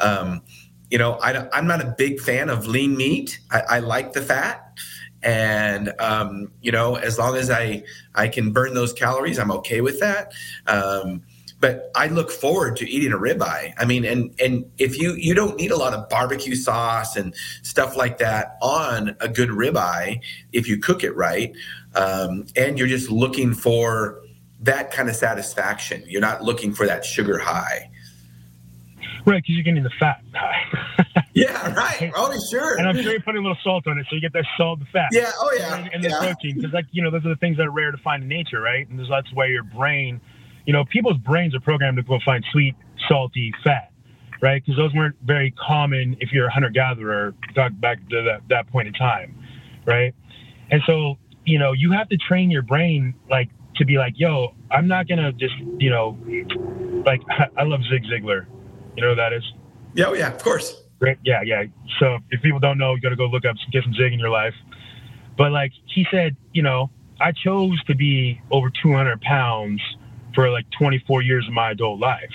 Um, 0.00 0.42
you 0.90 0.98
know, 0.98 1.14
I, 1.22 1.48
I'm 1.52 1.66
not 1.66 1.80
a 1.80 1.94
big 1.96 2.20
fan 2.20 2.50
of 2.50 2.66
lean 2.66 2.96
meat. 2.96 3.40
I, 3.50 3.62
I 3.68 3.78
like 3.80 4.12
the 4.12 4.22
fat, 4.22 4.78
and 5.26 5.92
um, 5.98 6.52
you 6.62 6.70
know, 6.70 6.94
as 6.94 7.18
long 7.18 7.36
as 7.36 7.50
I 7.50 7.82
I 8.14 8.28
can 8.28 8.52
burn 8.52 8.74
those 8.74 8.92
calories, 8.92 9.38
I'm 9.38 9.50
okay 9.50 9.80
with 9.80 9.98
that. 9.98 10.32
Um, 10.68 11.22
but 11.58 11.90
I 11.96 12.06
look 12.06 12.30
forward 12.30 12.76
to 12.76 12.88
eating 12.88 13.12
a 13.12 13.16
ribeye. 13.16 13.72
I 13.76 13.84
mean, 13.84 14.04
and 14.04 14.32
and 14.40 14.70
if 14.78 14.96
you 14.98 15.14
you 15.14 15.34
don't 15.34 15.56
need 15.56 15.72
a 15.72 15.76
lot 15.76 15.94
of 15.94 16.08
barbecue 16.08 16.54
sauce 16.54 17.16
and 17.16 17.34
stuff 17.62 17.96
like 17.96 18.18
that 18.18 18.56
on 18.62 19.16
a 19.20 19.28
good 19.28 19.48
ribeye 19.48 20.20
if 20.52 20.68
you 20.68 20.78
cook 20.78 21.02
it 21.02 21.16
right, 21.16 21.52
um, 21.96 22.46
and 22.54 22.78
you're 22.78 22.86
just 22.86 23.10
looking 23.10 23.52
for 23.52 24.22
that 24.60 24.92
kind 24.92 25.08
of 25.08 25.16
satisfaction. 25.16 26.04
You're 26.06 26.20
not 26.20 26.44
looking 26.44 26.72
for 26.72 26.86
that 26.86 27.04
sugar 27.04 27.38
high. 27.38 27.90
Right, 29.26 29.42
because 29.42 29.56
you're 29.56 29.64
getting 29.64 29.82
the 29.82 29.90
fat 29.98 30.22
yeah, 31.34 31.74
right. 31.74 32.12
Oh, 32.14 32.32
sure. 32.48 32.78
And 32.78 32.88
I'm 32.88 32.94
sure 32.94 33.10
you're 33.10 33.20
putting 33.20 33.40
a 33.40 33.42
little 33.42 33.58
salt 33.64 33.86
on 33.88 33.98
it, 33.98 34.06
so 34.08 34.14
you 34.14 34.20
get 34.20 34.32
that 34.34 34.44
salt, 34.56 34.78
the 34.78 34.86
fat. 34.86 35.08
Yeah. 35.10 35.32
Oh, 35.38 35.52
yeah. 35.58 35.76
And, 35.76 35.94
and 35.94 36.04
the 36.04 36.10
yeah. 36.10 36.18
protein, 36.18 36.54
because 36.56 36.72
like 36.72 36.86
you 36.92 37.02
know, 37.02 37.10
those 37.10 37.26
are 37.26 37.30
the 37.30 37.36
things 37.36 37.56
that 37.56 37.66
are 37.66 37.70
rare 37.70 37.90
to 37.90 37.98
find 37.98 38.22
in 38.22 38.28
nature, 38.28 38.60
right? 38.60 38.88
And 38.88 38.98
that's 38.98 39.32
why 39.34 39.46
your 39.46 39.64
brain, 39.64 40.20
you 40.64 40.72
know, 40.72 40.84
people's 40.84 41.18
brains 41.18 41.54
are 41.54 41.60
programmed 41.60 41.96
to 41.96 42.04
go 42.04 42.18
find 42.24 42.44
sweet, 42.52 42.76
salty 43.08 43.52
fat, 43.64 43.90
right? 44.40 44.62
Because 44.64 44.78
those 44.78 44.94
weren't 44.94 45.16
very 45.24 45.50
common 45.52 46.16
if 46.20 46.30
you're 46.32 46.46
a 46.46 46.52
hunter 46.52 46.70
gatherer 46.70 47.34
back 47.80 47.98
to 48.10 48.22
that, 48.22 48.42
that 48.48 48.68
point 48.68 48.88
in 48.88 48.94
time, 48.94 49.36
right? 49.84 50.14
And 50.70 50.82
so, 50.86 51.18
you 51.44 51.58
know, 51.58 51.72
you 51.72 51.92
have 51.92 52.08
to 52.10 52.16
train 52.16 52.50
your 52.50 52.62
brain 52.62 53.14
like 53.28 53.50
to 53.76 53.84
be 53.84 53.98
like, 53.98 54.14
yo, 54.16 54.54
I'm 54.70 54.88
not 54.88 55.08
gonna 55.08 55.32
just, 55.32 55.54
you 55.78 55.90
know, 55.90 56.16
like 57.04 57.20
I 57.58 57.64
love 57.64 57.80
Zig 57.90 58.04
Ziglar. 58.04 58.46
You 58.96 59.02
know 59.02 59.10
who 59.10 59.16
that 59.16 59.32
is? 59.32 59.44
Yeah, 59.94 60.06
oh 60.06 60.14
yeah, 60.14 60.32
of 60.32 60.42
course. 60.42 60.82
Great. 60.98 61.18
Yeah, 61.24 61.42
yeah. 61.42 61.64
So 62.00 62.18
if 62.30 62.40
people 62.42 62.58
don't 62.58 62.78
know, 62.78 62.94
you 62.94 63.00
got 63.00 63.10
to 63.10 63.16
go 63.16 63.26
look 63.26 63.44
up, 63.44 63.56
get 63.70 63.84
some 63.84 63.92
Zig 63.94 64.12
in 64.12 64.18
your 64.18 64.30
life. 64.30 64.54
But 65.36 65.52
like 65.52 65.72
he 65.84 66.06
said, 66.10 66.36
you 66.52 66.62
know, 66.62 66.90
I 67.20 67.32
chose 67.32 67.82
to 67.84 67.94
be 67.94 68.40
over 68.50 68.70
200 68.70 69.20
pounds 69.20 69.80
for 70.34 70.50
like 70.50 70.66
24 70.78 71.22
years 71.22 71.46
of 71.46 71.52
my 71.52 71.72
adult 71.72 72.00
life, 72.00 72.30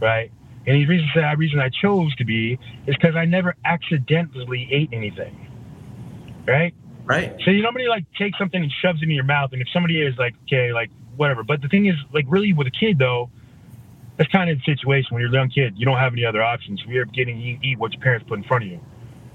right? 0.00 0.30
And 0.66 0.76
the 0.76 0.86
reason 0.86 1.08
the 1.14 1.34
reason 1.36 1.60
I 1.60 1.68
chose 1.68 2.14
to 2.16 2.24
be 2.24 2.58
is 2.86 2.96
because 2.96 3.14
I 3.14 3.24
never 3.24 3.54
accidentally 3.64 4.68
ate 4.72 4.90
anything, 4.92 5.48
right? 6.46 6.74
Right. 7.04 7.36
So 7.44 7.52
you 7.52 7.62
know, 7.62 7.68
somebody 7.68 7.86
like 7.86 8.04
takes 8.18 8.36
something 8.36 8.60
and 8.60 8.72
shoves 8.82 9.00
it 9.00 9.04
in 9.04 9.14
your 9.14 9.24
mouth, 9.24 9.52
and 9.52 9.62
if 9.62 9.68
somebody 9.72 10.02
is 10.02 10.16
like, 10.18 10.34
okay, 10.44 10.72
like 10.72 10.90
whatever. 11.16 11.42
But 11.42 11.62
the 11.62 11.68
thing 11.68 11.86
is, 11.86 11.96
like, 12.12 12.24
really 12.28 12.52
with 12.52 12.66
a 12.66 12.70
kid 12.70 12.98
though, 12.98 13.30
that's 14.16 14.30
kind 14.30 14.50
of 14.50 14.58
the 14.58 14.64
situation 14.64 15.08
when 15.10 15.20
you're 15.20 15.30
a 15.30 15.34
young 15.34 15.50
kid. 15.50 15.74
You 15.76 15.84
don't 15.84 15.98
have 15.98 16.12
any 16.12 16.24
other 16.24 16.42
options. 16.42 16.82
You're 16.86 17.04
getting 17.04 17.40
eat, 17.40 17.58
eat 17.62 17.78
what 17.78 17.92
your 17.92 18.00
parents 18.00 18.26
put 18.28 18.38
in 18.38 18.44
front 18.44 18.64
of 18.64 18.70
you, 18.70 18.80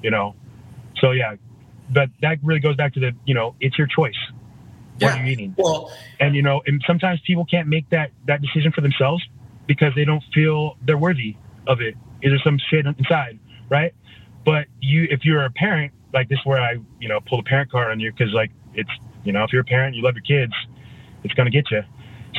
you 0.01 0.11
know. 0.11 0.35
So 0.99 1.11
yeah, 1.11 1.35
but 1.89 2.09
that 2.21 2.37
really 2.43 2.59
goes 2.59 2.75
back 2.75 2.93
to 2.93 2.99
the, 2.99 3.11
you 3.25 3.33
know, 3.33 3.55
it's 3.59 3.77
your 3.77 3.87
choice. 3.87 4.15
What 4.99 5.15
yeah. 5.15 5.21
are 5.21 5.25
you 5.25 5.31
eating? 5.31 5.55
Well, 5.57 5.91
and 6.19 6.35
you 6.35 6.41
know, 6.41 6.61
and 6.65 6.81
sometimes 6.85 7.19
people 7.25 7.45
can't 7.45 7.67
make 7.67 7.89
that 7.89 8.11
that 8.27 8.41
decision 8.41 8.71
for 8.71 8.81
themselves 8.81 9.23
because 9.67 9.93
they 9.95 10.05
don't 10.05 10.23
feel 10.33 10.77
they're 10.85 10.97
worthy 10.97 11.37
of 11.67 11.81
it. 11.81 11.95
Is 12.21 12.31
there 12.31 12.41
some 12.43 12.59
shit 12.69 12.85
inside, 12.85 13.39
right? 13.69 13.93
But 14.45 14.67
you, 14.79 15.07
if 15.09 15.23
you're 15.23 15.45
a 15.45 15.51
parent, 15.51 15.93
like 16.13 16.29
this, 16.29 16.39
is 16.39 16.45
where 16.45 16.61
I, 16.61 16.77
you 16.99 17.07
know, 17.07 17.19
pull 17.19 17.37
the 17.39 17.43
parent 17.43 17.71
card 17.71 17.91
on 17.91 17.99
you 17.99 18.11
because 18.11 18.33
like 18.33 18.51
it's, 18.73 18.89
you 19.23 19.31
know, 19.31 19.43
if 19.43 19.53
you're 19.53 19.61
a 19.61 19.65
parent, 19.65 19.95
you 19.95 20.03
love 20.03 20.15
your 20.15 20.23
kids, 20.23 20.53
it's 21.23 21.33
gonna 21.33 21.49
get 21.51 21.69
you. 21.71 21.83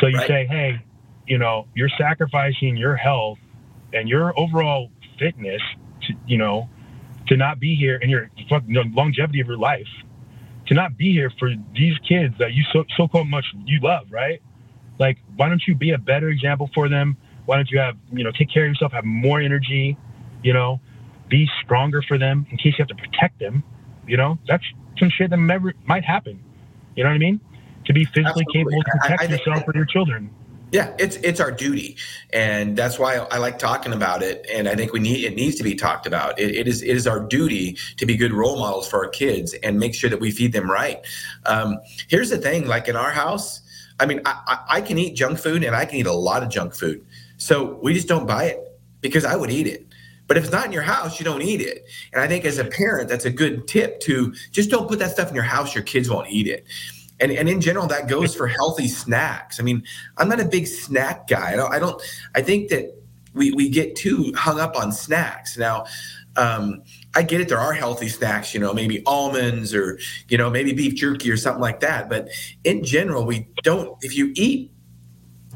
So 0.00 0.06
you 0.06 0.18
right. 0.18 0.26
say, 0.26 0.46
hey, 0.46 0.84
you 1.26 1.38
know, 1.38 1.66
you're 1.74 1.90
sacrificing 1.98 2.76
your 2.76 2.96
health 2.96 3.38
and 3.92 4.08
your 4.08 4.38
overall 4.38 4.90
fitness 5.18 5.62
to, 6.02 6.14
you 6.26 6.38
know, 6.38 6.68
to 7.28 7.36
not 7.36 7.60
be 7.60 7.76
here 7.76 7.98
and 8.00 8.10
your 8.10 8.30
longevity 8.68 9.40
of 9.40 9.46
your 9.46 9.58
life, 9.58 9.86
to 10.66 10.74
not 10.74 10.96
be 10.96 11.12
here 11.12 11.30
for 11.38 11.50
these 11.74 11.96
kids 12.06 12.34
that 12.38 12.52
you 12.52 12.64
so 12.72 12.84
so 12.96 13.06
called 13.08 13.28
much 13.28 13.44
you 13.64 13.80
love, 13.80 14.06
right? 14.10 14.42
Like, 14.98 15.18
why 15.36 15.48
don't 15.48 15.62
you 15.66 15.74
be 15.74 15.92
a 15.92 15.98
better 15.98 16.28
example 16.28 16.70
for 16.74 16.88
them? 16.88 17.16
Why 17.46 17.56
don't 17.56 17.70
you 17.70 17.78
have, 17.78 17.96
you 18.12 18.24
know, 18.24 18.30
take 18.30 18.50
care 18.52 18.64
of 18.64 18.70
yourself, 18.70 18.92
have 18.92 19.04
more 19.04 19.40
energy, 19.40 19.96
you 20.42 20.52
know, 20.52 20.80
be 21.28 21.48
stronger 21.64 22.02
for 22.02 22.18
them 22.18 22.46
in 22.50 22.56
case 22.56 22.74
you 22.78 22.84
have 22.84 22.88
to 22.88 22.94
protect 22.94 23.38
them. 23.38 23.64
You 24.06 24.16
know, 24.16 24.38
that's 24.46 24.64
some 24.98 25.10
shit 25.10 25.30
that 25.30 25.38
never, 25.38 25.72
might 25.84 26.04
happen. 26.04 26.42
You 26.94 27.04
know 27.04 27.10
what 27.10 27.14
I 27.14 27.18
mean? 27.18 27.40
To 27.86 27.92
be 27.92 28.04
physically 28.04 28.44
Absolutely. 28.44 28.52
capable 28.52 28.82
to 28.84 28.90
protect 28.90 29.22
I, 29.22 29.24
I 29.24 29.28
yourself 29.28 29.62
or 29.66 29.72
your 29.74 29.86
children. 29.86 30.30
Yeah, 30.72 30.94
it's 30.98 31.16
it's 31.16 31.38
our 31.38 31.52
duty, 31.52 31.98
and 32.32 32.74
that's 32.78 32.98
why 32.98 33.16
I 33.16 33.36
like 33.36 33.58
talking 33.58 33.92
about 33.92 34.22
it. 34.22 34.46
And 34.50 34.66
I 34.66 34.74
think 34.74 34.94
we 34.94 35.00
need 35.00 35.22
it 35.22 35.34
needs 35.34 35.56
to 35.56 35.62
be 35.62 35.74
talked 35.74 36.06
about. 36.06 36.40
It, 36.40 36.54
it 36.56 36.66
is 36.66 36.80
it 36.80 36.96
is 36.96 37.06
our 37.06 37.20
duty 37.20 37.76
to 37.98 38.06
be 38.06 38.16
good 38.16 38.32
role 38.32 38.58
models 38.58 38.88
for 38.88 39.04
our 39.04 39.10
kids 39.10 39.52
and 39.62 39.78
make 39.78 39.94
sure 39.94 40.08
that 40.08 40.18
we 40.18 40.30
feed 40.30 40.54
them 40.54 40.70
right. 40.70 41.00
Um, 41.44 41.78
here's 42.08 42.30
the 42.30 42.38
thing: 42.38 42.66
like 42.66 42.88
in 42.88 42.96
our 42.96 43.10
house, 43.10 43.60
I 44.00 44.06
mean, 44.06 44.22
I, 44.24 44.60
I 44.66 44.80
can 44.80 44.96
eat 44.96 45.14
junk 45.14 45.38
food 45.38 45.62
and 45.62 45.76
I 45.76 45.84
can 45.84 45.98
eat 45.98 46.06
a 46.06 46.12
lot 46.12 46.42
of 46.42 46.48
junk 46.48 46.74
food. 46.74 47.04
So 47.36 47.78
we 47.82 47.92
just 47.92 48.08
don't 48.08 48.26
buy 48.26 48.44
it 48.44 48.58
because 49.02 49.26
I 49.26 49.36
would 49.36 49.50
eat 49.50 49.66
it. 49.66 49.86
But 50.26 50.38
if 50.38 50.44
it's 50.44 50.52
not 50.52 50.64
in 50.64 50.72
your 50.72 50.82
house, 50.82 51.18
you 51.18 51.24
don't 51.26 51.42
eat 51.42 51.60
it. 51.60 51.84
And 52.14 52.22
I 52.22 52.28
think 52.28 52.46
as 52.46 52.56
a 52.56 52.64
parent, 52.64 53.10
that's 53.10 53.26
a 53.26 53.30
good 53.30 53.68
tip 53.68 54.00
to 54.00 54.32
just 54.52 54.70
don't 54.70 54.88
put 54.88 55.00
that 55.00 55.10
stuff 55.10 55.28
in 55.28 55.34
your 55.34 55.44
house. 55.44 55.74
Your 55.74 55.84
kids 55.84 56.08
won't 56.08 56.30
eat 56.30 56.46
it 56.46 56.64
and, 57.20 57.30
and 57.32 57.48
in 57.48 57.60
general 57.60 57.86
that 57.86 58.08
goes 58.08 58.34
for 58.34 58.46
healthy 58.46 58.88
snacks. 58.88 59.60
I 59.60 59.62
mean 59.62 59.82
i'm 60.18 60.28
not 60.28 60.40
a 60.40 60.44
big 60.44 60.66
snack 60.66 61.28
guy. 61.28 61.52
I 61.52 61.56
don't 61.56 61.72
i, 61.72 61.78
don't, 61.78 62.02
I 62.34 62.42
think 62.42 62.70
that 62.70 62.94
we, 63.34 63.50
we 63.52 63.68
get 63.68 63.96
too 63.96 64.32
hung 64.36 64.60
up 64.60 64.76
on 64.76 64.92
snacks. 64.92 65.56
Now 65.56 65.86
um, 66.36 66.82
i 67.14 67.22
get 67.22 67.40
it. 67.40 67.48
There 67.48 67.58
are 67.58 67.72
healthy 67.72 68.08
snacks 68.08 68.54
you 68.54 68.60
know 68.60 68.72
maybe 68.72 69.02
almonds 69.06 69.74
or 69.74 69.98
you 70.28 70.38
know 70.38 70.50
maybe 70.50 70.72
beef 70.72 70.94
jerky 70.94 71.30
or 71.30 71.36
something 71.36 71.62
like 71.62 71.80
that. 71.80 72.08
But 72.08 72.28
in 72.64 72.84
general 72.84 73.24
we 73.24 73.48
don't 73.62 73.96
if 74.02 74.16
you 74.16 74.32
eat 74.34 74.70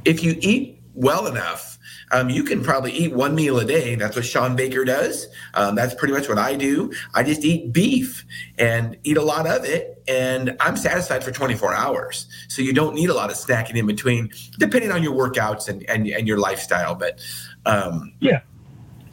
if 0.04 0.22
you 0.22 0.36
eat 0.40 0.82
well 0.94 1.26
enough 1.26 1.75
um, 2.12 2.30
you 2.30 2.44
can 2.44 2.62
probably 2.62 2.92
eat 2.92 3.12
one 3.12 3.34
meal 3.34 3.58
a 3.58 3.64
day. 3.64 3.94
That's 3.94 4.16
what 4.16 4.24
Shawn 4.24 4.56
Baker 4.56 4.84
does. 4.84 5.26
Um, 5.54 5.74
that's 5.74 5.94
pretty 5.94 6.14
much 6.14 6.28
what 6.28 6.38
I 6.38 6.54
do. 6.54 6.92
I 7.14 7.22
just 7.22 7.44
eat 7.44 7.72
beef 7.72 8.24
and 8.58 8.96
eat 9.04 9.16
a 9.16 9.22
lot 9.22 9.46
of 9.46 9.64
it, 9.64 10.02
and 10.06 10.56
I'm 10.60 10.76
satisfied 10.76 11.24
for 11.24 11.32
24 11.32 11.74
hours. 11.74 12.28
So 12.48 12.62
you 12.62 12.72
don't 12.72 12.94
need 12.94 13.10
a 13.10 13.14
lot 13.14 13.30
of 13.30 13.36
snacking 13.36 13.76
in 13.76 13.86
between, 13.86 14.30
depending 14.58 14.92
on 14.92 15.02
your 15.02 15.14
workouts 15.14 15.68
and 15.68 15.82
and, 15.88 16.06
and 16.06 16.28
your 16.28 16.38
lifestyle. 16.38 16.94
But 16.94 17.20
um, 17.64 18.12
yeah. 18.20 18.40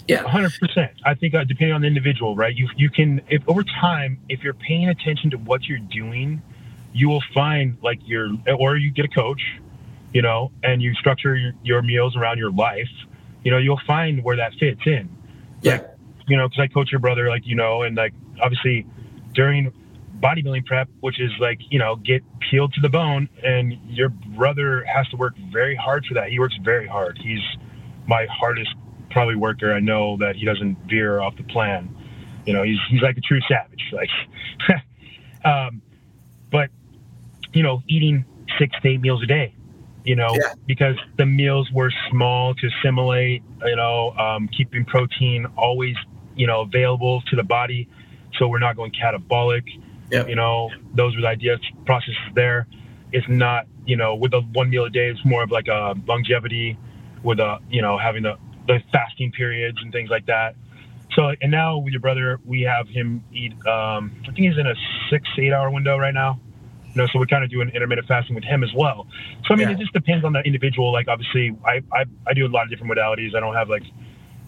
Yeah, 0.06 0.24
hundred 0.24 0.52
percent. 0.60 0.92
I 1.06 1.14
think 1.14 1.34
uh, 1.34 1.46
depending 1.46 1.74
on 1.74 1.80
the 1.80 1.88
individual, 1.88 2.36
right? 2.36 2.54
You 2.54 2.68
you 2.76 2.90
can 2.90 3.22
if 3.30 3.42
over 3.48 3.64
time, 3.64 4.20
if 4.28 4.44
you're 4.44 4.54
paying 4.54 4.90
attention 4.90 5.30
to 5.30 5.38
what 5.38 5.64
you're 5.64 5.80
doing, 5.80 6.42
you 6.92 7.08
will 7.08 7.24
find 7.34 7.78
like 7.82 8.00
your 8.06 8.32
or 8.60 8.76
you 8.76 8.92
get 8.92 9.06
a 9.06 9.08
coach 9.08 9.42
you 10.14 10.22
know, 10.22 10.52
and 10.62 10.82
you 10.82 10.94
structure 10.94 11.36
your, 11.36 11.54
your 11.64 11.82
meals 11.82 12.16
around 12.16 12.38
your 12.38 12.52
life, 12.52 12.90
you 13.44 13.52
know, 13.52 13.58
you'll 13.58 13.82
find 13.86 14.24
where 14.24 14.38
that 14.38 14.54
fits 14.60 14.82
in. 14.86 15.10
Yeah. 15.62 15.74
Like, 15.74 15.90
you 16.28 16.38
know, 16.38 16.48
because 16.48 16.62
I 16.62 16.68
coach 16.68 16.92
your 16.92 17.00
brother, 17.00 17.28
like, 17.30 17.46
you 17.46 17.56
know, 17.56 17.82
and 17.82 17.98
like 17.98 18.14
obviously 18.42 18.86
during 19.34 19.74
bodybuilding 20.20 20.66
prep, 20.66 20.88
which 21.02 21.20
is 21.20 21.32
like, 21.40 21.60
you 21.70 21.80
know, 21.80 21.96
get 21.98 22.24
peeled 22.40 22.74
to 22.74 22.82
the 22.82 22.90
bone, 22.90 23.28
and 23.44 23.74
your 23.88 24.10
brother 24.10 24.86
has 24.86 25.08
to 25.10 25.18
work 25.18 25.34
very 25.52 25.76
hard 25.76 26.06
for 26.06 26.14
that. 26.14 26.30
He 26.30 26.40
works 26.40 26.56
very 26.64 26.88
hard. 26.88 27.20
He's 27.22 27.42
my 28.08 28.26
hardest 28.32 28.74
probably 29.10 29.36
worker. 29.36 29.74
I 29.74 29.80
know 29.80 30.18
that 30.18 30.36
he 30.36 30.46
doesn't 30.46 30.78
veer 30.88 31.20
off 31.20 31.36
the 31.36 31.44
plan. 31.44 31.94
You 32.46 32.54
know, 32.54 32.64
he's 32.64 32.78
he's 32.90 33.02
like 33.02 33.18
a 33.18 33.22
true 33.22 33.42
savage. 33.50 33.92
Like, 33.92 34.10
um, 35.46 35.82
but 36.52 36.70
you 37.54 37.64
know, 37.64 37.82
eating 37.88 38.26
six 38.60 38.76
to 38.82 38.90
eight 38.90 39.02
meals 39.02 39.22
a 39.24 39.26
day 39.26 39.56
you 40.04 40.16
know, 40.16 40.30
yeah. 40.36 40.54
because 40.66 40.96
the 41.18 41.26
meals 41.26 41.70
were 41.72 41.92
small 42.10 42.54
to 42.56 42.68
assimilate, 42.68 43.44
you 43.66 43.76
know, 43.76 44.12
um, 44.12 44.50
keeping 44.50 44.86
protein 44.86 45.46
always, 45.58 45.96
you 46.36 46.48
know, 46.48 46.62
available 46.62 47.22
to 47.30 47.36
the 47.36 47.44
body. 47.44 47.88
So 48.38 48.48
we're 48.48 48.60
not 48.60 48.76
going 48.76 48.92
catabolic. 48.92 49.64
Yep. 50.12 50.28
You 50.28 50.36
know, 50.36 50.70
those 50.94 51.16
were 51.16 51.22
the 51.22 51.28
ideas, 51.28 51.60
processes 51.86 52.18
there. 52.36 52.68
It's 53.12 53.28
not, 53.30 53.68
you 53.86 53.96
know, 53.96 54.16
with 54.16 54.32
the 54.32 54.42
one 54.42 54.70
meal 54.70 54.86
a 54.86 54.90
day, 54.90 55.10
it's 55.10 55.24
more 55.24 55.44
of 55.44 55.52
like 55.52 55.68
a 55.68 55.96
longevity 56.06 56.78
with 57.24 57.40
a, 57.40 57.60
you 57.70 57.82
know, 57.82 57.98
having 57.98 58.24
the, 58.24 58.38
the 58.68 58.82
fasting 58.92 59.32
periods 59.32 59.78
and 59.82 59.92
things 59.92 60.10
like 60.10 60.26
that. 60.26 60.56
So, 61.16 61.32
and 61.42 61.52
now 61.52 61.78
with 61.78 61.94
your 61.94 62.02
brother, 62.02 62.40
we 62.44 62.62
have 62.62 62.88
him 62.88 63.24
eat, 63.32 63.54
um, 63.68 64.16
I 64.24 64.26
think 64.26 64.40
he's 64.40 64.58
in 64.58 64.68
a 64.68 64.74
six, 65.10 65.28
eight 65.38 65.54
hour 65.54 65.70
window 65.70 65.98
right 65.98 66.14
now. 66.14 66.40
You 66.94 67.02
know, 67.02 67.08
so 67.12 67.20
we 67.20 67.26
kind 67.26 67.44
of 67.44 67.50
do 67.50 67.62
an 67.62 67.70
intermittent 67.70 68.08
fasting 68.08 68.36
with 68.36 68.44
him 68.44 68.64
as 68.64 68.72
well. 68.74 69.08
So 69.46 69.54
I 69.54 69.58
mean, 69.58 69.68
yeah. 69.68 69.76
it 69.76 69.80
just 69.80 69.94
depends 69.94 70.24
on 70.24 70.34
the 70.34 70.42
individual. 70.42 70.92
Like 70.92 71.08
obviously, 71.08 71.56
I, 71.66 71.82
I 71.92 72.06
I 72.28 72.34
do 72.34 72.46
a 72.46 72.48
lot 72.48 72.64
of 72.64 72.70
different 72.70 72.94
modalities. 72.94 73.36
I 73.36 73.40
don't 73.40 73.56
have 73.56 73.70
like, 73.70 73.84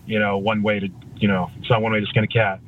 you 0.06 0.20
know, 0.20 0.38
one 0.38 0.62
way 0.62 0.80
to 0.80 0.90
you 1.18 1.28
know, 1.28 1.50
it's 1.60 1.70
not 1.70 1.82
one 1.82 1.92
way 1.92 2.00
to 2.00 2.06
skin 2.06 2.24
a 2.24 2.28
cat 2.28 2.60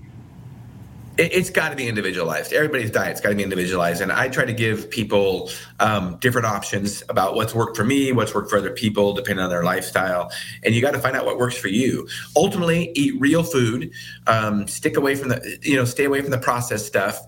it's 1.18 1.50
got 1.50 1.70
to 1.70 1.76
be 1.76 1.88
individualized. 1.88 2.54
Everybody's 2.54 2.92
diet's 2.92 3.22
got 3.22 3.30
to 3.30 3.36
be 3.36 3.44
individualized, 3.44 4.02
and 4.02 4.12
I 4.12 4.30
try 4.30 4.46
to 4.46 4.54
give 4.54 4.90
people 4.90 5.50
um, 5.80 6.18
different 6.18 6.46
options 6.46 7.04
about 7.10 7.36
what's 7.36 7.56
worked 7.56 7.76
for 7.76 7.84
me, 7.84 8.12
what's 8.12 8.36
worked 8.36 8.50
for 8.50 8.58
other 8.58 8.72
people, 8.72 9.14
depending 9.14 9.44
on 9.44 9.50
their 9.50 9.64
lifestyle. 9.64 10.32
And 10.64 10.76
you 10.76 10.82
got 10.82 10.92
to 10.92 11.00
find 11.00 11.16
out 11.16 11.26
what 11.26 11.38
works 11.38 11.58
for 11.58 11.70
you. 11.70 12.08
Ultimately, 12.36 12.92
eat 12.94 13.20
real 13.20 13.44
food. 13.44 13.92
Um, 14.28 14.68
stick 14.68 14.96
away 14.96 15.16
from 15.16 15.30
the, 15.30 15.58
you 15.64 15.76
know, 15.76 15.86
stay 15.86 16.06
away 16.06 16.22
from 16.22 16.32
the 16.32 16.38
processed 16.38 16.86
stuff. 16.86 17.20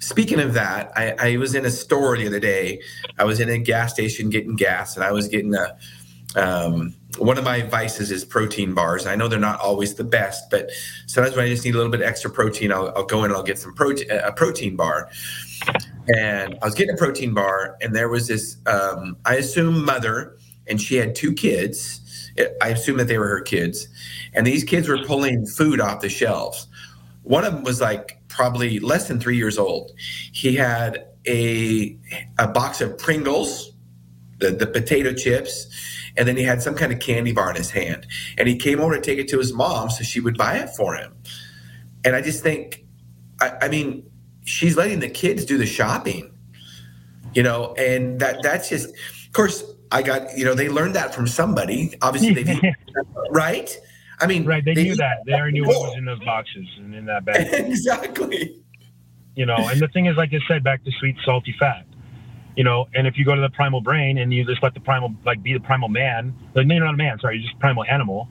Speaking 0.00 0.38
of 0.40 0.54
that, 0.54 0.92
I, 0.96 1.32
I, 1.32 1.36
was 1.38 1.54
in 1.54 1.64
a 1.64 1.70
store 1.70 2.16
the 2.16 2.26
other 2.26 2.38
day. 2.38 2.80
I 3.18 3.24
was 3.24 3.40
in 3.40 3.48
a 3.48 3.58
gas 3.58 3.92
station 3.92 4.30
getting 4.30 4.54
gas, 4.54 4.94
and 4.96 5.04
I 5.04 5.12
was 5.12 5.28
getting 5.28 5.54
a. 5.54 5.76
Um, 6.36 6.94
one 7.16 7.38
of 7.38 7.44
my 7.44 7.62
vices 7.62 8.10
is 8.10 8.24
protein 8.24 8.74
bars. 8.74 9.06
I 9.06 9.16
know 9.16 9.28
they're 9.28 9.40
not 9.40 9.58
always 9.60 9.94
the 9.94 10.04
best, 10.04 10.50
but 10.50 10.70
sometimes 11.06 11.34
when 11.34 11.46
I 11.46 11.48
just 11.48 11.64
need 11.64 11.74
a 11.74 11.78
little 11.78 11.90
bit 11.90 12.02
extra 12.02 12.30
protein, 12.30 12.70
I'll, 12.70 12.92
I'll 12.94 13.06
go 13.06 13.20
in 13.20 13.26
and 13.26 13.34
I'll 13.34 13.42
get 13.42 13.58
some 13.58 13.74
protein, 13.74 14.10
a 14.10 14.30
protein 14.30 14.76
bar. 14.76 15.08
And 16.14 16.56
I 16.62 16.64
was 16.64 16.74
getting 16.74 16.94
a 16.94 16.98
protein 16.98 17.34
bar, 17.34 17.76
and 17.80 17.96
there 17.96 18.08
was 18.08 18.28
this, 18.28 18.58
um, 18.66 19.16
I 19.24 19.36
assume, 19.36 19.84
mother, 19.84 20.36
and 20.66 20.80
she 20.80 20.96
had 20.96 21.14
two 21.14 21.32
kids. 21.32 22.00
I 22.62 22.68
assume 22.68 22.98
that 22.98 23.08
they 23.08 23.18
were 23.18 23.28
her 23.28 23.40
kids, 23.40 23.88
and 24.34 24.46
these 24.46 24.62
kids 24.62 24.86
were 24.86 25.02
pulling 25.04 25.46
food 25.46 25.80
off 25.80 26.02
the 26.02 26.08
shelves. 26.08 26.68
One 27.22 27.44
of 27.44 27.52
them 27.52 27.64
was 27.64 27.80
like 27.80 28.17
probably 28.38 28.78
less 28.78 29.08
than 29.08 29.18
three 29.18 29.36
years 29.36 29.58
old. 29.58 29.90
He 30.32 30.54
had 30.54 31.04
a 31.26 31.98
a 32.38 32.46
box 32.46 32.80
of 32.80 32.96
Pringles, 32.96 33.72
the, 34.38 34.50
the 34.50 34.66
potato 34.68 35.12
chips, 35.12 35.66
and 36.16 36.28
then 36.28 36.36
he 36.36 36.44
had 36.44 36.62
some 36.62 36.76
kind 36.76 36.92
of 36.92 37.00
candy 37.00 37.32
bar 37.32 37.50
in 37.50 37.56
his 37.56 37.72
hand. 37.72 38.06
And 38.38 38.46
he 38.46 38.56
came 38.56 38.78
over 38.78 38.94
to 38.94 39.00
take 39.00 39.18
it 39.18 39.26
to 39.30 39.38
his 39.38 39.52
mom 39.52 39.90
so 39.90 40.04
she 40.04 40.20
would 40.20 40.38
buy 40.38 40.56
it 40.58 40.70
for 40.70 40.94
him. 40.94 41.16
And 42.04 42.14
I 42.14 42.22
just 42.22 42.40
think, 42.40 42.84
I, 43.40 43.54
I 43.62 43.68
mean, 43.68 44.08
she's 44.44 44.76
letting 44.76 45.00
the 45.00 45.10
kids 45.10 45.44
do 45.44 45.58
the 45.58 45.66
shopping, 45.66 46.32
you 47.34 47.42
know, 47.42 47.74
and 47.74 48.20
that 48.20 48.38
that's 48.44 48.68
just, 48.68 48.90
of 48.90 49.32
course, 49.32 49.64
I 49.90 50.02
got, 50.02 50.38
you 50.38 50.44
know, 50.44 50.54
they 50.54 50.68
learned 50.68 50.94
that 50.94 51.12
from 51.12 51.26
somebody. 51.26 51.92
Obviously, 52.02 52.44
they 52.44 52.74
right? 53.30 53.76
I 54.20 54.26
mean, 54.26 54.44
right? 54.44 54.64
They, 54.64 54.74
they 54.74 54.84
knew 54.84 54.96
that. 54.96 55.18
They 55.26 55.32
already 55.32 55.60
knew 55.60 55.66
what 55.66 55.80
was 55.80 55.94
in 55.98 56.04
those 56.04 56.20
boxes 56.20 56.66
and 56.78 56.94
in 56.94 57.06
that 57.06 57.24
bag. 57.24 57.48
exactly. 57.52 58.62
You 59.34 59.46
know, 59.46 59.56
and 59.56 59.80
the 59.80 59.88
thing 59.88 60.06
is, 60.06 60.16
like 60.16 60.30
I 60.32 60.40
said, 60.48 60.64
back 60.64 60.84
to 60.84 60.90
sweet, 60.98 61.16
salty 61.24 61.54
fat. 61.58 61.86
You 62.56 62.64
know, 62.64 62.88
and 62.92 63.06
if 63.06 63.16
you 63.16 63.24
go 63.24 63.36
to 63.36 63.40
the 63.40 63.50
primal 63.50 63.80
brain 63.80 64.18
and 64.18 64.32
you 64.34 64.44
just 64.44 64.62
let 64.64 64.74
the 64.74 64.80
primal, 64.80 65.14
like, 65.24 65.40
be 65.44 65.52
the 65.52 65.60
primal 65.60 65.88
man, 65.88 66.34
like, 66.54 66.66
no, 66.66 66.74
you're 66.74 66.84
not 66.84 66.94
a 66.94 66.96
man, 66.96 67.20
sorry, 67.20 67.36
you're 67.36 67.48
just 67.48 67.60
primal 67.60 67.84
animal. 67.84 68.28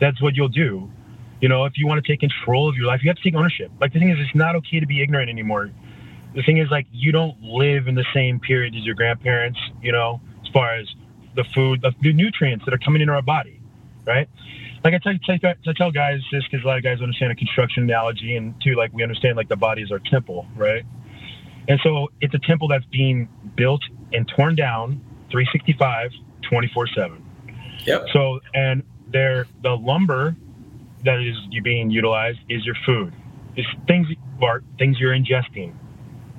That's 0.00 0.20
what 0.22 0.34
you'll 0.34 0.48
do. 0.48 0.90
You 1.42 1.50
know, 1.50 1.66
if 1.66 1.76
you 1.76 1.86
want 1.86 2.02
to 2.02 2.10
take 2.10 2.20
control 2.20 2.70
of 2.70 2.76
your 2.76 2.86
life, 2.86 3.00
you 3.02 3.10
have 3.10 3.18
to 3.18 3.22
take 3.22 3.34
ownership. 3.34 3.70
Like, 3.78 3.92
the 3.92 3.98
thing 3.98 4.08
is, 4.08 4.18
it's 4.18 4.34
not 4.34 4.56
okay 4.56 4.80
to 4.80 4.86
be 4.86 5.02
ignorant 5.02 5.28
anymore. 5.28 5.70
The 6.34 6.42
thing 6.42 6.56
is, 6.56 6.70
like, 6.70 6.86
you 6.90 7.12
don't 7.12 7.38
live 7.42 7.86
in 7.86 7.94
the 7.94 8.06
same 8.14 8.40
period 8.40 8.74
as 8.74 8.86
your 8.86 8.94
grandparents. 8.94 9.58
You 9.82 9.92
know, 9.92 10.22
as 10.42 10.50
far 10.52 10.74
as 10.74 10.88
the 11.34 11.44
food, 11.44 11.82
the 11.82 12.12
nutrients 12.12 12.64
that 12.64 12.72
are 12.72 12.78
coming 12.78 13.02
into 13.02 13.12
our 13.12 13.22
body, 13.22 13.60
right? 14.06 14.28
Like 14.84 14.94
I 14.94 14.98
tell, 14.98 15.12
tell, 15.24 15.50
I 15.50 15.72
tell 15.76 15.90
guys 15.90 16.20
this 16.32 16.42
because 16.50 16.64
a 16.64 16.66
lot 16.66 16.78
of 16.78 16.84
guys 16.84 17.00
understand 17.00 17.32
a 17.32 17.34
construction 17.34 17.84
analogy, 17.84 18.36
and 18.36 18.54
too, 18.62 18.74
like 18.74 18.92
we 18.92 19.02
understand 19.02 19.36
like 19.36 19.48
the 19.48 19.56
body 19.56 19.82
is 19.82 19.92
our 19.92 19.98
temple, 19.98 20.46
right? 20.56 20.84
And 21.68 21.78
so 21.82 22.08
it's 22.20 22.34
a 22.34 22.38
temple 22.38 22.68
that's 22.68 22.86
being 22.86 23.28
built 23.56 23.82
and 24.12 24.26
torn 24.26 24.56
down 24.56 25.00
365, 25.30 26.10
24 26.48 26.86
7. 26.88 27.26
Yep. 27.86 28.06
So, 28.12 28.40
and 28.54 28.82
there, 29.12 29.46
the 29.62 29.76
lumber 29.76 30.34
that 31.04 31.20
is 31.20 31.36
being 31.62 31.90
utilized 31.90 32.38
is 32.48 32.64
your 32.64 32.76
food. 32.86 33.12
It's 33.56 33.68
things, 33.86 34.06
are 34.42 34.62
things 34.78 34.98
you're 34.98 35.14
ingesting, 35.14 35.74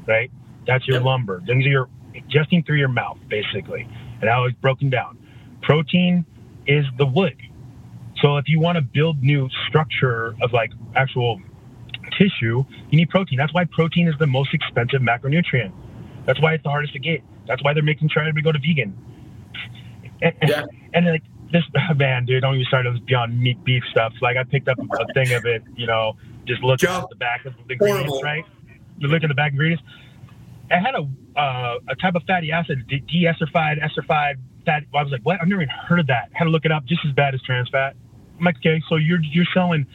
right? 0.08 0.32
That's 0.66 0.88
your 0.88 0.98
yep. 0.98 1.06
lumber. 1.06 1.42
Things 1.46 1.66
you're 1.66 1.90
ingesting 2.16 2.66
through 2.66 2.78
your 2.78 2.90
mouth, 2.90 3.18
basically, 3.30 3.88
and 4.22 4.30
how 4.30 4.46
it's 4.46 4.58
broken 4.58 4.90
down. 4.90 5.18
Protein 5.62 6.26
is 6.68 6.86
the 6.98 7.06
wood 7.06 7.38
so 8.22 8.38
if 8.38 8.48
you 8.48 8.60
want 8.60 8.76
to 8.78 8.82
build 8.82 9.22
new 9.22 9.50
structure 9.68 10.36
of 10.42 10.54
like 10.54 10.72
actual 10.96 11.42
tissue, 12.18 12.64
you 12.90 12.98
need 12.98 13.10
protein. 13.10 13.38
That's 13.38 13.54
why 13.54 13.66
protein 13.66 14.08
is 14.08 14.16
the 14.20 14.28
most 14.28 14.54
expensive 14.54 15.02
macronutrient. 15.02 15.72
That's 16.26 16.40
why 16.40 16.54
it's 16.54 16.64
the 16.64 16.70
hardest 16.70 16.94
to 16.94 17.00
get. 17.00 17.22
That's 17.48 17.64
why 17.64 17.74
they're 17.74 17.84
making 17.84 18.10
trying 18.10 18.34
to 18.34 18.42
go 18.42 18.52
to 18.52 18.60
vegan. 18.60 18.96
And, 20.22 20.34
yeah. 20.48 20.66
and, 20.94 21.06
like 21.08 21.24
this 21.52 21.64
man, 21.96 22.26
dude, 22.26 22.42
don't 22.42 22.56
even 22.56 22.66
start 22.66 22.86
this 22.92 23.02
beyond 23.06 23.40
meat 23.40 23.64
beef 23.64 23.84
stuff. 23.90 24.14
Like 24.22 24.38
I 24.38 24.44
picked 24.44 24.68
up 24.68 24.78
a 24.78 25.14
thing 25.14 25.34
of 25.34 25.46
it, 25.46 25.64
you 25.76 25.88
know, 25.88 26.14
just 26.46 26.62
looking 26.62 26.90
at 26.90 27.10
the 27.10 27.16
back 27.16 27.46
of 27.46 27.54
the 27.68 27.74
ingredients, 27.74 28.10
Horrible. 28.10 28.22
right? 28.22 28.46
You 29.00 29.08
look 29.08 29.24
at 29.24 29.30
the 29.30 29.36
back 29.36 29.52
ingredients. 29.52 29.84
It 30.70 30.80
had 30.80 30.96
a 30.96 31.40
uh, 31.40 31.80
a 31.90 31.96
type 31.96 32.16
of 32.16 32.24
fatty 32.28 32.52
acid, 32.52 32.88
de-esterified, 32.88 33.82
esterified, 33.82 34.36
fat. 34.66 34.84
I 34.94 35.04
was 35.04 35.12
like, 35.12 35.22
what? 35.24 35.40
I've 35.42 35.48
never 35.48 35.64
even 35.64 35.74
heard 35.74 36.00
of 36.00 36.08
that. 36.08 36.30
Had 36.34 36.46
to 36.46 36.50
look 36.50 36.66
it 36.66 36.72
up. 36.72 36.86
Just 36.86 37.02
as 37.06 37.14
bad 37.14 37.34
as 37.34 37.42
trans 37.42 37.70
fat. 37.70 37.96
I'm 38.42 38.46
like, 38.46 38.58
okay, 38.58 38.82
so 38.90 38.96
you're 38.96 39.22
you're 39.22 39.46
selling 39.54 39.86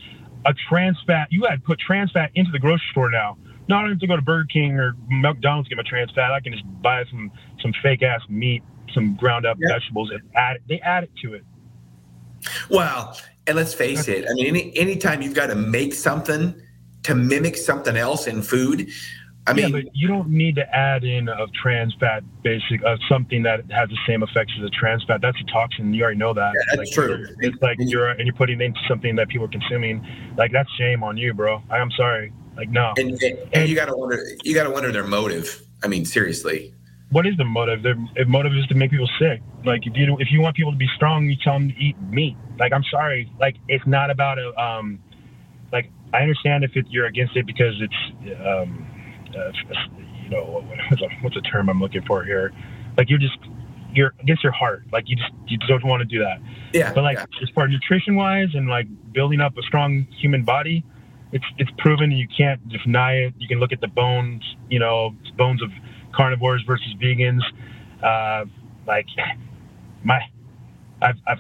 a 0.47 0.55
trans 0.69 0.97
fat. 1.07 1.27
You 1.31 1.45
had 1.45 1.57
to 1.57 1.67
put 1.67 1.81
trans 1.81 2.13
fat 2.13 2.31
into 2.35 2.53
the 2.53 2.61
grocery 2.61 2.87
store 2.93 3.11
now. 3.11 3.37
Not 3.69 3.89
have 3.89 3.99
to 3.99 4.07
go 4.07 4.15
to 4.15 4.23
Burger 4.23 4.47
King 4.51 4.79
or 4.79 4.95
McDonald's 5.09 5.69
to 5.69 5.75
get 5.75 5.85
my 5.85 5.89
trans 5.89 6.13
fat. 6.13 6.33
I 6.33 6.41
can 6.41 6.53
just 6.53 6.65
buy 6.81 7.05
some 7.11 7.33
some 7.61 7.75
fake 7.83 8.05
ass 8.05 8.21
meat, 8.29 8.63
some 8.95 9.17
ground 9.17 9.45
up 9.45 9.59
yep. 9.61 9.73
vegetables, 9.73 10.11
and 10.11 10.23
add 10.37 10.57
it. 10.57 10.63
They 10.69 10.79
add 10.81 11.03
it 11.03 11.11
to 11.23 11.35
it. 11.35 11.45
Well, 12.71 13.19
and 13.49 13.57
let's 13.57 13.75
face 13.75 14.07
it. 14.07 14.27
I 14.31 14.35
mean, 14.35 14.47
any 14.47 14.77
anytime 14.77 15.23
you've 15.23 15.35
got 15.35 15.47
to 15.47 15.57
make 15.57 15.93
something 15.93 16.55
to 17.03 17.15
mimic 17.17 17.57
something 17.57 17.97
else 17.97 18.29
in 18.29 18.43
food, 18.43 18.89
I 19.47 19.53
mean, 19.53 19.75
yeah, 19.75 19.83
you 19.93 20.09
don't 20.09 20.29
need 20.29 20.57
to 20.57 20.77
add 20.77 21.05
in 21.05 21.29
of 21.29 21.53
trans 21.53 21.95
fat, 22.01 22.25
basic 22.43 22.83
of 22.85 22.99
something 23.09 23.45
that 23.45 23.61
has 23.71 23.89
the 23.89 23.99
same 24.07 24.25
effects 24.25 24.53
as 24.59 24.65
a 24.65 24.71
trans 24.71 25.05
fat. 25.05 25.21
That's 25.23 25.39
a 25.41 25.53
toxin. 25.53 25.95
You 25.95 26.03
already 26.03 26.19
know 26.19 26.35
that. 26.35 26.53
Yeah, 26.55 26.77
that's 26.77 26.79
like, 26.79 26.91
true. 26.91 27.27
It's 27.41 27.63
like 27.63 27.77
you're 27.79 28.09
and 28.09 28.27
you're 28.27 28.35
putting 28.35 28.61
into 28.61 28.81
something 28.89 29.15
that 29.17 29.29
people 29.29 29.47
are 29.47 29.51
consuming. 29.51 30.05
Like 30.37 30.51
that's 30.51 30.71
shame 30.73 31.05
on 31.05 31.17
you, 31.17 31.33
bro. 31.33 31.63
I, 31.71 31.79
am 31.79 31.93
sorry. 31.93 32.33
Like 32.57 32.71
no. 32.71 32.93
And, 32.97 33.23
and, 33.23 33.39
and 33.53 33.69
you 33.69 33.77
got 33.77 33.87
to 33.87 33.97
wonder. 33.97 34.21
You 34.43 34.55
got 34.55 34.65
to 34.65 34.71
wonder 34.71 34.91
their 34.91 35.07
motive. 35.07 35.63
I 35.85 35.89
mean, 35.89 36.05
seriously. 36.05 36.75
What 37.11 37.25
is 37.25 37.37
the 37.37 37.45
motive? 37.45 37.85
Their 37.85 38.27
motive 38.27 38.53
is 38.55 38.67
to 38.67 38.75
make 38.75 38.91
people 38.91 39.09
sick. 39.21 39.43
Like 39.65 39.87
if 39.87 39.97
you 39.97 40.17
if 40.19 40.29
you 40.33 40.41
want 40.41 40.57
people 40.57 40.73
to 40.73 40.79
be 40.79 40.89
strong, 40.97 41.27
you 41.27 41.37
tell 41.45 41.55
them 41.55 41.69
to 41.69 41.75
eat 41.77 41.97
meat. 42.11 42.37
Like 42.59 42.73
I'm 42.73 42.85
sorry. 42.91 43.31
Like 43.39 43.57
it's 43.69 43.87
not 43.87 44.11
about 44.11 44.39
a 44.39 44.61
um. 44.61 44.99
Like 45.73 45.91
I 46.13 46.23
understand 46.23 46.65
if 46.65 46.75
it, 46.75 46.87
you're 46.89 47.07
against 47.07 47.37
it 47.37 47.47
because 47.47 47.75
it's 47.81 48.39
um 48.45 48.87
uh, 49.37 49.53
you 50.23 50.31
know, 50.31 50.65
what's 50.91 51.03
a, 51.03 51.09
what's 51.23 51.37
a 51.37 51.41
term 51.43 51.69
I'm 51.69 51.81
looking 51.81 52.03
for 52.03 52.25
here? 52.25 52.53
Like 52.97 53.11
you're 53.11 53.19
just 53.19 53.39
you're 53.93 54.15
against 54.21 54.43
your 54.43 54.53
heart. 54.53 54.85
Like 54.93 55.05
you 55.09 55.17
just 55.17 55.31
you 55.47 55.59
don't 55.59 55.85
want 55.85 56.01
to 56.01 56.05
do 56.05 56.19
that. 56.21 56.39
Yeah. 56.73 56.93
But 56.93 57.05
like 57.05 57.19
yeah. 57.19 57.43
as 57.43 57.49
far 57.55 57.65
as 57.65 57.71
nutrition 57.71 58.17
wise 58.17 58.49
and 58.55 58.69
like 58.69 58.87
building 59.13 59.41
up 59.41 59.57
a 59.57 59.63
strong 59.63 60.07
human 60.19 60.45
body, 60.45 60.85
it's 61.33 61.45
it's 61.59 61.71
proven 61.79 62.11
you 62.11 62.29
can't 62.29 62.61
deny 62.69 63.15
it. 63.15 63.35
You 63.39 63.49
can 63.49 63.59
look 63.59 63.73
at 63.73 63.81
the 63.81 63.89
bones, 63.89 64.43
you 64.71 64.79
know, 64.79 65.15
bones 65.37 65.63
of 65.63 65.71
carnivores 66.15 66.63
versus 66.67 66.95
vegans. 67.01 67.43
Uh, 68.03 68.47
like 68.87 69.07
my 70.05 70.21
I've, 71.03 71.17
I've 71.27 71.39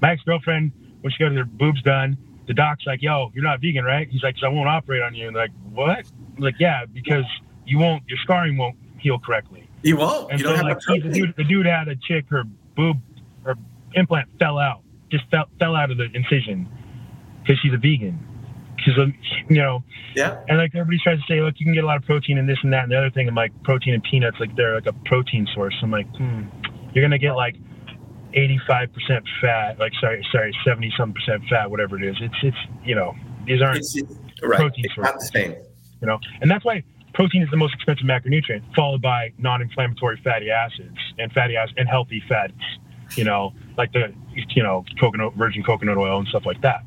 my 0.00 0.12
ex 0.12 0.22
girlfriend 0.22 0.72
when 1.04 1.12
she 1.12 1.22
got 1.22 1.32
her 1.32 1.44
boobs 1.44 1.82
done, 1.82 2.16
the 2.46 2.54
doc's 2.54 2.86
like, 2.86 3.02
"Yo, 3.02 3.30
you're 3.34 3.44
not 3.44 3.60
vegan, 3.60 3.84
right?" 3.84 4.08
He's 4.10 4.22
like, 4.22 4.36
"So 4.38 4.46
I 4.46 4.48
won't 4.48 4.68
operate 4.68 5.02
on 5.02 5.14
you." 5.14 5.26
And 5.26 5.36
like, 5.36 5.50
what? 5.70 6.06
Like, 6.38 6.54
yeah, 6.58 6.84
because 6.92 7.24
you 7.66 7.78
won't, 7.78 8.02
your 8.08 8.18
scarring 8.22 8.56
won't 8.56 8.76
heal 8.98 9.18
correctly. 9.18 9.68
You 9.82 9.96
won't. 9.96 10.30
And 10.30 10.40
you 10.40 10.46
so, 10.46 10.56
don't 10.56 10.64
like, 10.64 10.78
the 10.80 11.10
dude, 11.10 11.34
the 11.36 11.44
dude 11.44 11.66
had 11.66 11.88
a 11.88 11.96
chick, 11.96 12.24
her 12.30 12.44
boob, 12.74 12.96
her 13.44 13.54
implant 13.94 14.28
fell 14.38 14.58
out, 14.58 14.82
just 15.10 15.24
fell, 15.30 15.44
fell 15.58 15.76
out 15.76 15.90
of 15.90 15.98
the 15.98 16.08
incision 16.14 16.68
because 17.42 17.60
she's 17.60 17.72
a 17.72 17.78
vegan. 17.78 18.18
Because, 18.76 18.98
um, 18.98 19.14
you 19.48 19.56
know, 19.56 19.84
yeah. 20.16 20.40
And 20.48 20.58
like 20.58 20.74
everybody 20.74 20.98
tries 21.02 21.18
to 21.18 21.24
say, 21.28 21.40
look, 21.40 21.54
you 21.58 21.66
can 21.66 21.74
get 21.74 21.84
a 21.84 21.86
lot 21.86 21.96
of 21.96 22.04
protein 22.04 22.38
in 22.38 22.46
this 22.46 22.58
and 22.62 22.72
that 22.72 22.84
and 22.84 22.92
the 22.92 22.98
other 22.98 23.10
thing. 23.10 23.28
I'm 23.28 23.34
like, 23.34 23.52
protein 23.62 23.94
and 23.94 24.02
peanuts, 24.02 24.36
like 24.40 24.54
they're 24.56 24.74
like 24.74 24.86
a 24.86 24.92
protein 25.04 25.46
source. 25.54 25.74
I'm 25.82 25.90
like, 25.90 26.08
hmm, 26.16 26.42
you're 26.92 27.02
going 27.02 27.10
to 27.10 27.18
get 27.18 27.32
like 27.32 27.56
85% 28.34 28.88
fat, 29.40 29.78
like, 29.78 29.92
sorry, 30.00 30.26
sorry, 30.32 30.56
70 30.64 30.92
some 30.96 31.12
percent 31.12 31.42
fat, 31.48 31.70
whatever 31.70 31.96
it 31.96 32.04
is. 32.04 32.16
It's, 32.20 32.34
it's, 32.42 32.56
you 32.84 32.94
know, 32.94 33.14
these 33.46 33.62
aren't 33.62 33.78
it's, 33.78 33.96
right. 34.42 34.58
protein 34.58 34.84
it's 34.86 34.94
sources. 34.94 35.12
not 35.12 35.20
the 35.20 35.26
same 35.26 35.56
you 36.04 36.10
know, 36.10 36.20
and 36.42 36.50
that's 36.50 36.66
why 36.66 36.84
protein 37.14 37.42
is 37.42 37.50
the 37.50 37.56
most 37.56 37.72
expensive 37.72 38.04
macronutrient, 38.06 38.62
followed 38.74 39.00
by 39.00 39.32
non-inflammatory 39.38 40.20
fatty 40.22 40.50
acids 40.50 40.98
and 41.18 41.32
fatty 41.32 41.56
acids 41.56 41.78
and 41.78 41.88
healthy 41.88 42.22
fats, 42.28 42.52
you 43.16 43.24
know, 43.24 43.54
like 43.78 43.90
the, 43.92 44.12
you 44.50 44.62
know, 44.62 44.84
coconut, 45.00 45.32
virgin 45.34 45.62
coconut 45.62 45.96
oil 45.96 46.18
and 46.18 46.28
stuff 46.28 46.44
like 46.44 46.60
that. 46.60 46.84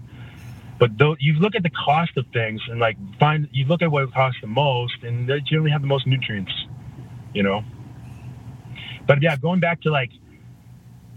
But 0.78 1.00
though 1.00 1.16
you 1.20 1.34
look 1.34 1.56
at 1.56 1.64
the 1.64 1.72
cost 1.72 2.16
of 2.16 2.28
things 2.32 2.62
and 2.70 2.80
like 2.80 2.96
find, 3.20 3.50
you 3.52 3.66
look 3.66 3.82
at 3.82 3.90
what 3.90 4.14
costs 4.14 4.40
the 4.40 4.48
most, 4.48 5.02
and 5.02 5.28
they 5.28 5.40
generally 5.40 5.72
have 5.72 5.82
the 5.82 5.88
most 5.88 6.06
nutrients, 6.06 6.54
you 7.34 7.42
know. 7.42 7.64
But 9.08 9.24
yeah, 9.24 9.36
going 9.38 9.60
back 9.60 9.82
to 9.82 9.90
like, 9.90 10.12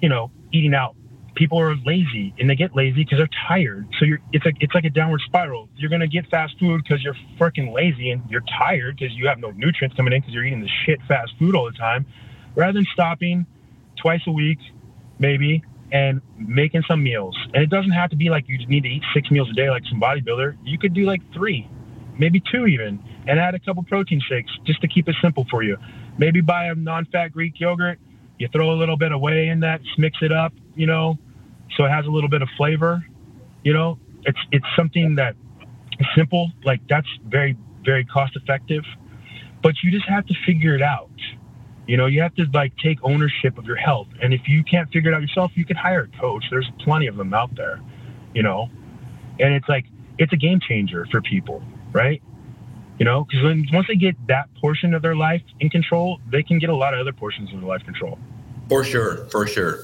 you 0.01 0.09
know, 0.09 0.31
eating 0.53 0.73
out 0.73 0.97
people 1.41 1.59
are 1.59 1.75
lazy 1.87 2.35
and 2.39 2.51
they 2.51 2.55
get 2.55 2.77
lazy 2.77 3.03
because 3.03 3.17
they're 3.17 3.37
tired. 3.49 3.89
So 3.99 4.05
you're 4.05 4.19
it's 4.31 4.45
like 4.45 4.57
it's 4.61 4.75
like 4.75 4.85
a 4.85 4.91
downward 4.91 5.23
spiral. 5.25 5.71
You're 5.75 5.89
gonna 5.89 6.07
get 6.07 6.29
fast 6.29 6.55
food 6.61 6.83
because 6.85 7.03
you're 7.03 7.17
freaking 7.39 7.73
lazy 7.73 8.11
and 8.11 8.23
you're 8.29 8.45
tired 8.59 8.99
because 8.99 9.17
you 9.17 9.27
have 9.27 9.39
no 9.39 9.51
nutrients 9.53 9.97
coming 9.97 10.13
in 10.13 10.21
because 10.21 10.35
you're 10.35 10.45
eating 10.45 10.61
the 10.61 10.69
shit 10.85 11.01
fast 11.09 11.33
food 11.39 11.57
all 11.57 11.65
the 11.65 11.77
time. 11.77 12.05
Rather 12.55 12.75
than 12.75 12.87
stopping 12.93 13.47
twice 13.97 14.21
a 14.27 14.31
week, 14.31 14.59
maybe, 15.19 15.65
and 15.91 16.21
making 16.37 16.83
some 16.87 17.03
meals. 17.03 17.37
And 17.55 17.63
it 17.63 17.71
doesn't 17.71 17.93
have 17.93 18.11
to 18.11 18.17
be 18.17 18.29
like 18.29 18.47
you 18.47 18.59
need 18.67 18.83
to 18.83 18.91
eat 18.91 19.03
six 19.15 19.31
meals 19.31 19.49
a 19.51 19.55
day 19.55 19.71
like 19.71 19.85
some 19.89 19.99
bodybuilder. 19.99 20.59
You 20.63 20.77
could 20.79 20.93
do 20.93 21.07
like 21.07 21.23
three, 21.33 21.67
maybe 22.19 22.43
two 22.53 22.67
even, 22.67 23.03
and 23.27 23.41
add 23.41 23.55
a 23.55 23.61
couple 23.61 23.83
protein 23.85 24.21
shakes 24.29 24.53
just 24.67 24.83
to 24.83 24.89
keep 24.89 25.09
it 25.09 25.17
simple 25.23 25.47
for 25.51 25.63
you. 25.63 25.79
Maybe 26.19 26.43
buy 26.43 26.67
a 26.67 26.75
non-fat 26.75 27.29
Greek 27.33 27.59
yogurt 27.59 27.99
you 28.41 28.49
throw 28.49 28.73
a 28.73 28.79
little 28.79 28.97
bit 28.97 29.13
of 29.13 29.21
whey 29.21 29.49
in 29.49 29.61
that, 29.61 29.83
mix 29.99 30.17
it 30.23 30.33
up, 30.33 30.55
you 30.75 30.87
know, 30.87 31.19
so 31.77 31.85
it 31.85 31.91
has 31.91 32.07
a 32.07 32.11
little 32.11 32.29
bit 32.29 32.43
of 32.43 32.49
flavor. 32.57 33.05
You 33.63 33.73
know, 33.73 33.99
it's 34.25 34.39
it's 34.53 34.67
something 34.77 35.17
that 35.17 35.37
simple, 36.17 36.51
like 36.65 36.81
that's 36.89 37.09
very 37.27 37.57
very 37.85 38.05
cost 38.05 38.37
effective, 38.37 38.85
but 39.63 39.75
you 39.83 39.91
just 39.91 40.09
have 40.09 40.27
to 40.27 40.35
figure 40.47 40.75
it 40.75 40.83
out. 40.83 41.11
You 41.87 41.97
know, 41.97 42.07
you 42.07 42.23
have 42.23 42.35
to 42.37 42.47
like 42.53 42.73
take 42.77 42.99
ownership 43.03 43.59
of 43.59 43.65
your 43.65 43.77
health, 43.77 44.09
and 44.23 44.33
if 44.33 44.43
you 44.47 44.63
can't 44.65 44.91
figure 44.93 45.11
it 45.11 45.15
out 45.15 45.23
yourself, 45.23 45.53
you 45.55 45.65
can 45.65 45.77
hire 45.77 46.09
a 46.13 46.21
coach. 46.21 46.45
There's 46.51 46.71
plenty 46.85 47.07
of 47.07 47.17
them 47.17 47.35
out 47.35 47.55
there, 47.57 47.81
you 48.35 48.43
know, 48.43 48.69
and 49.39 49.55
it's 49.55 49.69
like 49.69 49.87
it's 50.19 50.33
a 50.33 50.37
game 50.37 50.61
changer 50.61 51.07
for 51.11 51.21
people, 51.21 51.63
right? 51.93 52.23
You 52.99 53.07
know, 53.07 53.25
because 53.25 53.43
when 53.43 53.67
once 53.73 53.87
they 53.89 53.97
get 53.97 54.15
that 54.29 54.49
portion 54.61 54.95
of 54.95 55.03
their 55.03 55.17
life 55.17 55.43
in 55.59 55.71
control, 55.71 56.21
they 56.31 56.43
can 56.43 56.59
get 56.59 56.69
a 56.69 56.77
lot 56.77 56.95
of 56.95 57.01
other 57.01 57.13
portions 57.13 57.53
of 57.53 57.61
their 57.61 57.69
life 57.69 57.83
control. 57.85 58.19
For 58.69 58.85
sure, 58.85 59.27
for 59.31 59.47
sure. 59.47 59.83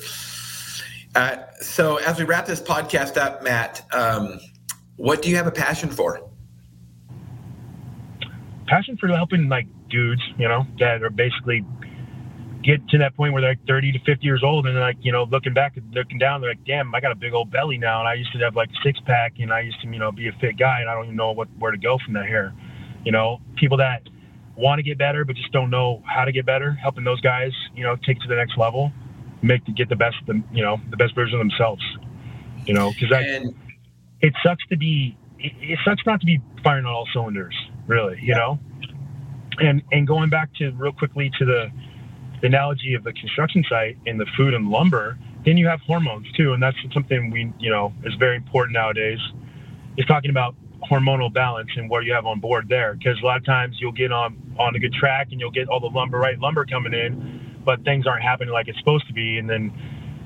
Uh, 1.16 1.36
so 1.60 1.96
as 1.96 2.18
we 2.18 2.24
wrap 2.24 2.46
this 2.46 2.60
podcast 2.60 3.16
up, 3.16 3.42
Matt, 3.42 3.86
um, 3.92 4.38
what 4.96 5.22
do 5.22 5.30
you 5.30 5.36
have 5.36 5.46
a 5.46 5.50
passion 5.52 5.90
for? 5.90 6.20
Passion 8.66 8.96
for 8.98 9.08
helping 9.08 9.48
like 9.48 9.66
dudes, 9.88 10.22
you 10.38 10.46
know, 10.46 10.66
that 10.78 11.02
are 11.02 11.10
basically 11.10 11.64
get 12.62 12.86
to 12.88 12.98
that 12.98 13.16
point 13.16 13.32
where 13.32 13.40
they're 13.40 13.52
like 13.52 13.66
30 13.66 13.92
to 13.92 13.98
50 14.00 14.24
years 14.24 14.42
old 14.44 14.66
and 14.66 14.78
like, 14.78 14.96
you 15.00 15.12
know, 15.12 15.24
looking 15.24 15.54
back, 15.54 15.76
and 15.76 15.94
looking 15.94 16.18
down, 16.18 16.40
they're 16.40 16.50
like, 16.50 16.64
damn, 16.66 16.94
I 16.94 17.00
got 17.00 17.12
a 17.12 17.16
big 17.16 17.32
old 17.32 17.50
belly 17.50 17.78
now. 17.78 18.00
And 18.00 18.08
I 18.08 18.14
used 18.14 18.32
to 18.32 18.38
have 18.40 18.56
like 18.56 18.70
a 18.70 18.82
six 18.84 19.00
pack 19.06 19.34
and 19.38 19.52
I 19.52 19.60
used 19.60 19.80
to, 19.82 19.88
you 19.88 19.98
know, 19.98 20.12
be 20.12 20.28
a 20.28 20.32
fit 20.40 20.58
guy 20.58 20.80
and 20.80 20.90
I 20.90 20.94
don't 20.94 21.04
even 21.04 21.16
know 21.16 21.32
what, 21.32 21.48
where 21.58 21.72
to 21.72 21.78
go 21.78 21.98
from 22.04 22.14
that 22.14 22.26
here 22.26 22.52
you 23.06 23.12
know, 23.12 23.40
people 23.54 23.78
that 23.78 24.02
want 24.56 24.80
to 24.80 24.82
get 24.82 24.98
better 24.98 25.24
but 25.24 25.36
just 25.36 25.52
don't 25.52 25.70
know 25.70 26.02
how 26.04 26.24
to 26.24 26.32
get 26.32 26.44
better, 26.44 26.72
helping 26.72 27.04
those 27.04 27.20
guys, 27.20 27.52
you 27.74 27.84
know, 27.84 27.96
take 28.04 28.20
to 28.20 28.28
the 28.28 28.34
next 28.34 28.58
level, 28.58 28.92
make 29.46 29.64
to 29.66 29.72
get 29.72 29.88
the 29.88 29.96
best, 29.96 30.16
you 30.52 30.62
know, 30.62 30.80
the 30.90 30.96
best 30.96 31.14
version 31.14 31.40
of 31.40 31.40
themselves. 31.40 31.82
You 32.66 32.74
know, 32.74 32.92
because 32.92 33.24
and- 33.24 33.54
it 34.20 34.34
sucks 34.42 34.66
to 34.68 34.76
be, 34.76 35.16
it, 35.38 35.52
it, 35.60 35.78
sucks 35.84 36.04
not 36.06 36.20
to 36.20 36.26
be 36.26 36.40
firing 36.62 36.84
on 36.84 36.92
all 36.92 37.08
cylinders, 37.12 37.54
really. 37.86 38.18
You 38.20 38.28
yeah. 38.28 38.36
know, 38.36 38.60
and 39.58 39.82
and 39.92 40.06
going 40.06 40.30
back 40.30 40.52
to 40.56 40.70
real 40.72 40.92
quickly 40.92 41.30
to 41.38 41.44
the, 41.44 41.70
the 42.40 42.46
analogy 42.48 42.94
of 42.94 43.04
the 43.04 43.12
construction 43.12 43.64
site 43.68 43.98
and 44.06 44.18
the 44.18 44.26
food 44.36 44.54
and 44.54 44.68
lumber, 44.68 45.18
then 45.44 45.56
you 45.56 45.68
have 45.68 45.80
hormones 45.80 46.30
too, 46.32 46.52
and 46.52 46.62
that's 46.62 46.76
something 46.92 47.30
we, 47.30 47.52
you 47.58 47.70
know, 47.70 47.92
is 48.04 48.14
very 48.18 48.36
important 48.36 48.74
nowadays. 48.74 49.20
Is 49.96 50.04
talking 50.06 50.30
about 50.30 50.54
hormonal 50.90 51.32
balance 51.32 51.70
and 51.76 51.88
what 51.88 52.04
you 52.04 52.12
have 52.12 52.26
on 52.26 52.40
board 52.40 52.68
there. 52.68 52.94
Because 52.94 53.20
a 53.22 53.24
lot 53.24 53.38
of 53.38 53.44
times 53.44 53.76
you'll 53.80 53.92
get 53.92 54.12
on 54.12 54.36
on 54.58 54.74
a 54.74 54.78
good 54.78 54.92
track 54.92 55.28
and 55.30 55.40
you'll 55.40 55.50
get 55.50 55.68
all 55.68 55.80
the 55.80 55.88
lumber 55.88 56.18
right 56.18 56.38
lumber 56.38 56.64
coming 56.64 56.92
in, 56.92 57.45
but 57.66 57.84
things 57.84 58.06
aren't 58.06 58.22
happening 58.22 58.54
like 58.54 58.68
it's 58.68 58.78
supposed 58.78 59.06
to 59.08 59.12
be, 59.12 59.38
and 59.38 59.50
then 59.50 59.72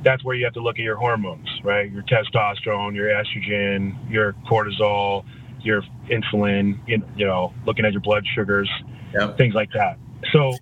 that's 0.04 0.22
where 0.22 0.36
you 0.36 0.44
have 0.44 0.54
to 0.54 0.60
look 0.60 0.78
at 0.78 0.84
your 0.84 0.96
hormones, 0.96 1.48
right? 1.64 1.90
Your 1.90 2.02
testosterone, 2.04 2.94
your 2.94 3.08
estrogen, 3.08 3.96
your 4.10 4.34
cortisol, 4.48 5.24
your 5.62 5.82
insulin, 6.08 6.78
you 6.86 7.02
know, 7.16 7.52
looking 7.66 7.84
at 7.84 7.92
your 7.92 8.00
blood 8.00 8.24
sugars, 8.34 8.70
yep. 9.12 9.36
things 9.36 9.54
like 9.54 9.72
that. 9.72 9.98
So 10.32 10.54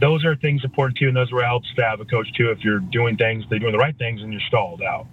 those 0.00 0.24
are 0.24 0.36
things 0.36 0.62
important 0.64 0.98
too, 0.98 1.08
and 1.08 1.16
those 1.16 1.30
helps 1.30 1.72
to 1.76 1.82
have 1.82 2.00
a 2.00 2.04
coach 2.04 2.28
too. 2.34 2.50
If 2.50 2.60
you're 2.60 2.80
doing 2.80 3.16
things, 3.16 3.44
they're 3.48 3.58
doing 3.58 3.72
the 3.72 3.78
right 3.78 3.96
things, 3.96 4.22
and 4.22 4.32
you're 4.32 4.42
stalled 4.48 4.82
out. 4.82 5.06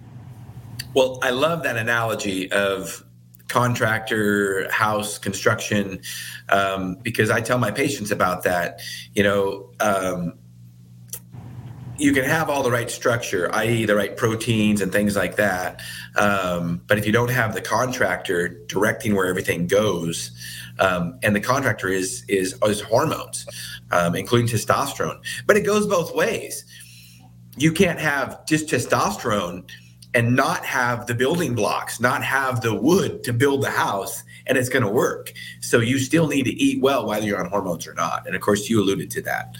Well, 0.94 1.18
I 1.22 1.30
love 1.30 1.62
that 1.62 1.76
analogy 1.76 2.50
of 2.52 3.04
contractor 3.48 4.68
house 4.70 5.18
construction 5.18 6.00
um, 6.48 6.96
because 7.02 7.30
i 7.30 7.40
tell 7.40 7.58
my 7.58 7.70
patients 7.70 8.10
about 8.10 8.42
that 8.42 8.80
you 9.14 9.22
know 9.22 9.70
um, 9.80 10.32
you 11.96 12.12
can 12.12 12.24
have 12.24 12.50
all 12.50 12.62
the 12.62 12.70
right 12.70 12.90
structure 12.90 13.52
i.e 13.54 13.84
the 13.84 13.94
right 13.94 14.16
proteins 14.16 14.80
and 14.80 14.92
things 14.92 15.16
like 15.16 15.36
that 15.36 15.80
um, 16.16 16.80
but 16.86 16.98
if 16.98 17.06
you 17.06 17.12
don't 17.12 17.30
have 17.30 17.54
the 17.54 17.60
contractor 17.60 18.48
directing 18.66 19.14
where 19.14 19.26
everything 19.26 19.66
goes 19.66 20.32
um, 20.80 21.18
and 21.22 21.36
the 21.36 21.40
contractor 21.40 21.88
is 21.88 22.24
is, 22.28 22.58
is 22.64 22.80
hormones 22.80 23.46
um, 23.90 24.14
including 24.14 24.46
testosterone 24.46 25.20
but 25.46 25.56
it 25.56 25.62
goes 25.62 25.86
both 25.86 26.14
ways 26.14 26.64
you 27.56 27.72
can't 27.72 28.00
have 28.00 28.44
just 28.46 28.66
testosterone 28.66 29.68
and 30.14 30.36
not 30.36 30.64
have 30.64 31.06
the 31.06 31.14
building 31.14 31.54
blocks, 31.54 32.00
not 32.00 32.22
have 32.22 32.60
the 32.60 32.74
wood 32.74 33.24
to 33.24 33.32
build 33.32 33.62
the 33.62 33.70
house, 33.70 34.22
and 34.46 34.56
it's 34.56 34.68
going 34.68 34.84
to 34.84 34.90
work. 34.90 35.32
So 35.60 35.80
you 35.80 35.98
still 35.98 36.28
need 36.28 36.44
to 36.44 36.52
eat 36.52 36.80
well, 36.80 37.06
whether 37.06 37.26
you're 37.26 37.42
on 37.42 37.50
hormones 37.50 37.86
or 37.86 37.94
not. 37.94 38.26
And 38.26 38.36
of 38.36 38.40
course, 38.40 38.70
you 38.70 38.80
alluded 38.80 39.10
to 39.12 39.22
that. 39.22 39.56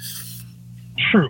True, 1.10 1.28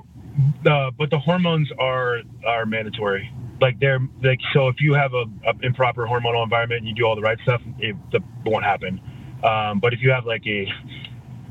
uh, 0.66 0.90
but 0.96 1.10
the 1.10 1.18
hormones 1.18 1.70
are 1.78 2.20
are 2.46 2.66
mandatory. 2.66 3.30
Like 3.60 3.78
they're 3.78 4.00
like 4.22 4.40
so. 4.52 4.68
If 4.68 4.80
you 4.80 4.94
have 4.94 5.14
a, 5.14 5.24
a 5.46 5.54
improper 5.62 6.06
hormonal 6.06 6.42
environment 6.42 6.80
and 6.80 6.88
you 6.88 6.94
do 6.94 7.04
all 7.04 7.14
the 7.14 7.22
right 7.22 7.38
stuff, 7.42 7.62
it, 7.78 7.96
it 8.12 8.22
won't 8.44 8.64
happen. 8.64 9.00
Um, 9.42 9.80
but 9.80 9.92
if 9.92 10.00
you 10.00 10.10
have 10.10 10.26
like 10.26 10.46
a 10.46 10.66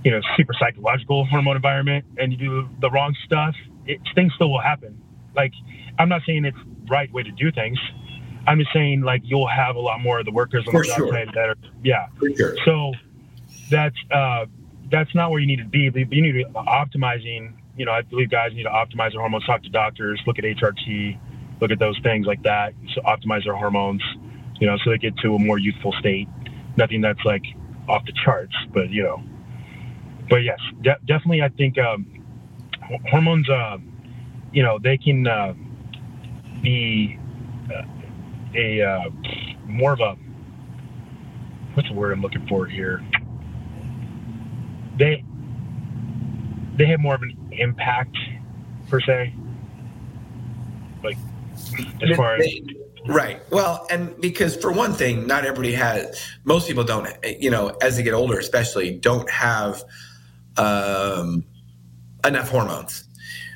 you 0.04 0.12
know 0.12 0.22
super 0.36 0.54
psychological 0.60 1.26
hormone 1.26 1.56
environment 1.56 2.06
and 2.18 2.32
you 2.32 2.38
do 2.38 2.70
the 2.82 2.90
wrong 2.92 3.16
stuff, 3.26 3.56
it, 3.86 4.00
things 4.16 4.34
still 4.36 4.52
will 4.52 4.62
happen. 4.62 5.02
Like 5.36 5.54
I'm 5.98 6.10
not 6.10 6.22
saying 6.26 6.46
it's 6.46 6.58
right 6.90 7.12
way 7.14 7.24
to 7.24 7.32
do 7.32 7.52
things. 7.52 7.80
I'm 8.46 8.60
just 8.60 8.74
saying 8.74 9.02
like 9.02 9.22
you'll 9.24 9.48
have 9.48 9.76
a 9.76 9.80
lot 9.80 10.02
more 10.02 10.20
of 10.20 10.26
the 10.26 10.32
workers 10.32 10.66
on 10.68 10.74
For 10.74 10.82
the 10.82 10.88
job 10.90 10.98
sure. 10.98 11.12
site 11.12 11.34
that 11.34 11.50
are 11.50 11.56
yeah. 11.84 12.08
Sure. 12.36 12.56
So 12.66 12.92
that's 13.70 13.96
uh, 14.12 14.46
that's 14.92 15.14
not 15.16 15.32
where 15.32 15.40
you 15.40 15.48
need 15.48 15.60
to 15.60 15.66
be. 15.66 15.90
You 15.94 16.22
need 16.22 16.34
to 16.34 16.46
be 16.46 16.46
optimizing. 16.54 17.54
You 17.76 17.86
know, 17.86 17.92
I 17.92 18.02
believe 18.02 18.30
guys 18.30 18.52
need 18.54 18.64
to 18.64 18.70
optimize 18.70 19.12
their 19.12 19.22
hormones. 19.22 19.46
Talk 19.46 19.64
to 19.64 19.70
doctors. 19.70 20.22
Look 20.28 20.38
at 20.38 20.46
HRT. 20.46 21.20
Look 21.60 21.72
at 21.72 21.80
those 21.80 22.00
things 22.04 22.26
like 22.28 22.44
that. 22.44 22.74
So 22.94 23.02
optimize 23.02 23.46
their 23.46 23.56
hormones. 23.56 24.02
You 24.60 24.68
know, 24.68 24.78
so 24.84 24.92
they 24.92 24.98
get 24.98 25.18
to 25.18 25.36
a 25.36 25.40
more 25.40 25.58
youthful 25.58 25.94
state. 26.00 26.28
Nothing 26.78 27.02
that's 27.02 27.24
like 27.26 27.44
off 27.88 28.06
the 28.06 28.14
charts, 28.24 28.56
but 28.74 28.90
you 28.90 29.04
know. 29.04 29.24
But 30.30 30.38
yes, 30.38 30.60
de- 30.82 31.00
definitely, 31.06 31.42
I 31.42 31.50
think 31.50 31.78
um, 31.78 32.24
hormones. 33.10 33.50
Uh, 33.50 33.78
you 34.52 34.62
know, 34.62 34.78
they 34.80 34.98
can 34.98 35.26
uh, 35.28 35.54
be 36.62 37.20
a 38.56 38.82
uh, 38.82 39.10
more 39.66 39.94
of 39.94 40.00
a 40.00 40.16
what's 41.74 41.90
the 41.90 41.96
word 41.96 42.12
I'm 42.12 42.22
looking 42.22 42.48
for 42.48 42.66
here? 42.66 43.04
They 44.98 45.24
they 46.78 46.86
have 46.88 47.00
more 47.00 47.16
of 47.16 47.22
an 47.22 47.33
impact 47.60 48.16
per 48.90 49.00
se. 49.02 49.34
Like 51.04 51.18
as 52.02 52.16
far 52.16 52.36
as 52.36 52.48
Right. 53.06 53.42
Well, 53.52 53.86
and 53.90 54.20
because 54.22 54.56
for 54.56 54.72
one 54.72 54.94
thing, 54.94 55.28
not 55.28 55.44
everybody 55.46 55.74
has. 55.74 56.26
Most 56.46 56.68
people 56.68 56.86
don't. 56.86 57.08
You 57.40 57.50
know, 57.52 57.76
as 57.82 57.98
they 57.98 58.04
get 58.04 58.14
older, 58.14 58.40
especially, 58.40 58.98
don't 58.98 59.30
have 59.30 59.84
um, 60.58 61.44
enough 62.26 62.50
hormones. 62.50 63.04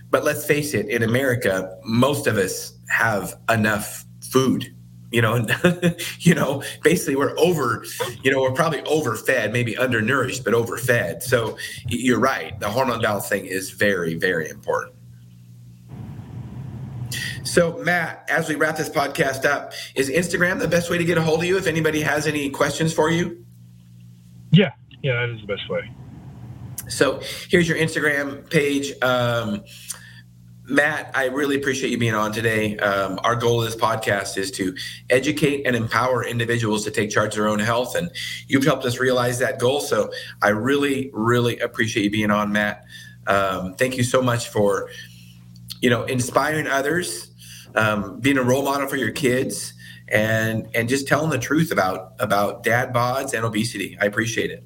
But 0.09 0.23
let's 0.23 0.45
face 0.45 0.73
it, 0.73 0.87
in 0.87 1.03
America, 1.03 1.77
most 1.85 2.27
of 2.27 2.37
us 2.37 2.73
have 2.89 3.35
enough 3.49 4.05
food. 4.21 4.73
You 5.11 5.21
know, 5.21 5.47
you 6.19 6.35
know, 6.35 6.63
basically 6.83 7.15
we're 7.15 7.37
over. 7.39 7.85
You 8.23 8.31
know, 8.31 8.41
we're 8.41 8.51
probably 8.51 8.81
overfed, 8.81 9.51
maybe 9.53 9.77
undernourished, 9.77 10.43
but 10.43 10.53
overfed. 10.53 11.23
So 11.23 11.57
you're 11.87 12.19
right. 12.19 12.59
The 12.59 12.69
hormone 12.69 13.01
balance 13.01 13.29
thing 13.29 13.45
is 13.45 13.71
very, 13.71 14.15
very 14.15 14.49
important. 14.49 14.97
So, 17.43 17.77
Matt, 17.77 18.25
as 18.29 18.49
we 18.49 18.55
wrap 18.55 18.75
this 18.75 18.89
podcast 18.89 19.45
up, 19.45 19.71
is 19.95 20.09
Instagram 20.09 20.59
the 20.59 20.67
best 20.67 20.89
way 20.89 20.97
to 20.97 21.05
get 21.05 21.17
a 21.17 21.21
hold 21.21 21.39
of 21.39 21.45
you 21.45 21.57
if 21.57 21.65
anybody 21.65 22.01
has 22.01 22.27
any 22.27 22.49
questions 22.49 22.93
for 22.93 23.09
you? 23.09 23.45
yeah, 24.51 24.71
yeah, 25.01 25.13
that 25.13 25.33
is 25.33 25.41
the 25.41 25.47
best 25.47 25.69
way. 25.69 25.89
So, 26.89 27.21
here's 27.49 27.67
your 27.67 27.77
Instagram 27.77 28.49
page. 28.49 28.93
Um, 29.01 29.63
Matt, 30.69 31.11
I 31.15 31.27
really 31.27 31.55
appreciate 31.55 31.91
you 31.91 31.97
being 31.97 32.13
on 32.13 32.33
today. 32.33 32.77
Um, 32.79 33.21
our 33.23 33.37
goal 33.37 33.61
of 33.63 33.71
this 33.71 33.81
podcast 33.81 34.37
is 34.37 34.51
to 34.51 34.75
educate 35.09 35.65
and 35.65 35.77
empower 35.77 36.25
individuals 36.25 36.83
to 36.83 36.91
take 36.91 37.09
charge 37.09 37.29
of 37.29 37.35
their 37.35 37.47
own 37.47 37.59
health, 37.59 37.95
and 37.95 38.11
you've 38.49 38.65
helped 38.65 38.83
us 38.83 38.99
realize 38.99 39.39
that 39.39 39.59
goal. 39.59 39.79
So, 39.79 40.11
I 40.41 40.49
really, 40.49 41.09
really 41.13 41.57
appreciate 41.59 42.03
you 42.03 42.09
being 42.09 42.31
on, 42.31 42.51
Matt. 42.51 42.83
Um, 43.27 43.75
thank 43.75 43.95
you 43.95 44.03
so 44.03 44.21
much 44.21 44.49
for, 44.49 44.89
you 45.81 45.89
know, 45.89 46.03
inspiring 46.03 46.67
others, 46.67 47.31
um, 47.75 48.19
being 48.19 48.37
a 48.37 48.43
role 48.43 48.63
model 48.63 48.87
for 48.87 48.97
your 48.97 49.11
kids, 49.11 49.73
and 50.09 50.67
and 50.75 50.89
just 50.89 51.07
telling 51.07 51.29
the 51.29 51.39
truth 51.39 51.71
about 51.71 52.13
about 52.19 52.63
dad 52.63 52.93
bods 52.93 53.33
and 53.33 53.45
obesity. 53.45 53.97
I 54.01 54.05
appreciate 54.05 54.51
it. 54.51 54.63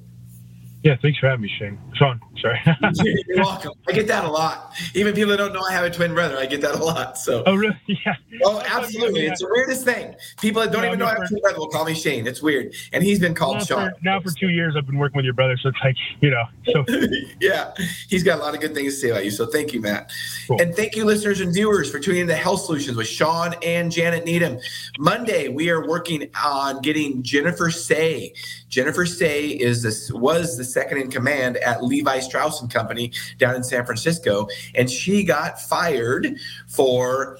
Yeah, 0.82 0.96
thanks 1.00 1.18
for 1.18 1.28
having 1.28 1.42
me, 1.42 1.50
Shane. 1.58 1.78
Shawn, 1.94 2.20
sorry. 2.40 2.58
You're 3.28 3.38
welcome. 3.44 3.72
I 3.88 3.92
get 3.92 4.08
that 4.08 4.24
a 4.24 4.28
lot. 4.28 4.72
Even 4.94 5.14
people 5.14 5.30
that 5.30 5.36
don't 5.36 5.52
know 5.52 5.60
I 5.62 5.72
have 5.72 5.84
a 5.84 5.90
twin 5.90 6.12
brother, 6.12 6.36
I 6.36 6.46
get 6.46 6.60
that 6.62 6.74
a 6.74 6.84
lot. 6.84 7.16
So, 7.18 7.44
oh, 7.46 7.54
really? 7.54 7.76
Yeah. 7.86 8.14
oh, 8.44 8.60
absolutely, 8.66 9.26
it's 9.26 9.40
the 9.40 9.48
weirdest 9.48 9.84
thing. 9.84 10.14
People 10.40 10.60
that 10.62 10.72
don't 10.72 10.82
Yeah, 10.82 10.88
even 10.88 10.98
know 10.98 11.06
I 11.06 11.10
have 11.14 11.22
a 11.22 11.28
twin 11.28 11.40
brother 11.40 11.58
will 11.58 11.68
call 11.68 11.84
me 11.84 11.94
Shane. 11.94 12.26
It's 12.26 12.42
weird, 12.42 12.74
and 12.92 13.04
he's 13.04 13.20
been 13.20 13.34
called 13.34 13.58
Now 13.58 13.64
Shawn. 13.64 13.90
for, 13.90 13.96
now 14.02 14.20
for 14.20 14.30
two 14.30 14.48
years, 14.48 14.74
I've 14.76 14.86
been 14.86 14.98
working 14.98 15.16
with 15.16 15.24
your 15.24 15.34
brother, 15.34 15.56
so 15.56 15.68
it's 15.68 15.78
like 15.84 15.96
you 16.20 16.30
know. 16.30 16.44
So 16.72 16.84
yeah, 17.40 17.72
he's 18.08 18.24
got 18.24 18.38
a 18.40 18.42
lot 18.42 18.54
of 18.54 18.60
good 18.60 18.74
things 18.74 18.94
to 18.94 19.00
say 19.00 19.10
about 19.10 19.24
you. 19.24 19.30
So 19.30 19.46
thank 19.46 19.72
you, 19.72 19.80
Matt. 19.80 20.10
Cool. 20.48 20.60
And 20.60 20.74
thank 20.74 20.96
you, 20.96 21.04
listeners 21.04 21.40
and 21.40 21.52
viewers, 21.54 21.90
for 21.90 22.00
tuning 22.00 22.22
in 22.22 22.26
to 22.28 22.34
Health 22.34 22.62
Solutions 22.62 22.96
with 22.96 23.06
Shawn 23.06 23.54
and 23.62 23.92
Janet 23.92 24.24
Needham. 24.24 24.58
Monday, 24.98 25.48
we 25.48 25.70
are 25.70 25.86
working 25.86 26.28
on 26.42 26.80
getting 26.80 27.22
Jennifer 27.22 27.70
Sey. 27.70 28.34
Jennifer 28.72 29.04
Sey 29.04 29.48
is 29.48 29.82
this 29.82 30.10
was 30.10 30.56
the 30.56 30.64
second 30.64 30.96
in 30.96 31.10
command 31.10 31.58
at 31.58 31.84
Levi 31.84 32.20
Strauss 32.20 32.62
and 32.62 32.72
Company 32.72 33.12
down 33.36 33.54
in 33.54 33.62
San 33.62 33.84
Francisco, 33.84 34.48
and 34.74 34.90
she 34.90 35.24
got 35.24 35.60
fired 35.60 36.38
for 36.66 37.38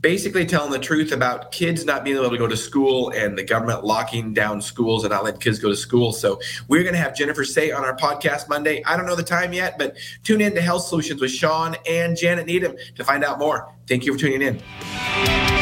basically 0.00 0.46
telling 0.46 0.70
the 0.70 0.78
truth 0.78 1.10
about 1.10 1.50
kids 1.50 1.84
not 1.84 2.04
being 2.04 2.16
able 2.16 2.30
to 2.30 2.38
go 2.38 2.46
to 2.46 2.56
school 2.56 3.10
and 3.10 3.36
the 3.36 3.42
government 3.42 3.84
locking 3.84 4.32
down 4.32 4.60
schools 4.60 5.02
and 5.02 5.10
not 5.10 5.24
letting 5.24 5.40
kids 5.40 5.58
go 5.58 5.68
to 5.68 5.76
school. 5.76 6.12
So 6.12 6.40
we're 6.68 6.82
going 6.82 6.94
to 6.94 7.00
have 7.00 7.14
Jennifer 7.14 7.44
Sey 7.44 7.72
on 7.72 7.84
our 7.84 7.96
podcast 7.96 8.48
Monday. 8.48 8.84
I 8.84 8.96
don't 8.96 9.06
know 9.06 9.16
the 9.16 9.22
time 9.22 9.52
yet, 9.52 9.78
but 9.78 9.96
tune 10.22 10.40
in 10.40 10.54
to 10.54 10.60
Health 10.60 10.84
Solutions 10.84 11.20
with 11.20 11.32
Shawn 11.32 11.76
and 11.88 12.16
Janet 12.16 12.46
Needham 12.46 12.76
to 12.96 13.04
find 13.04 13.24
out 13.24 13.40
more. 13.40 13.72
Thank 13.88 14.04
you 14.04 14.12
for 14.12 14.18
tuning 14.18 14.42
in. 14.42 15.61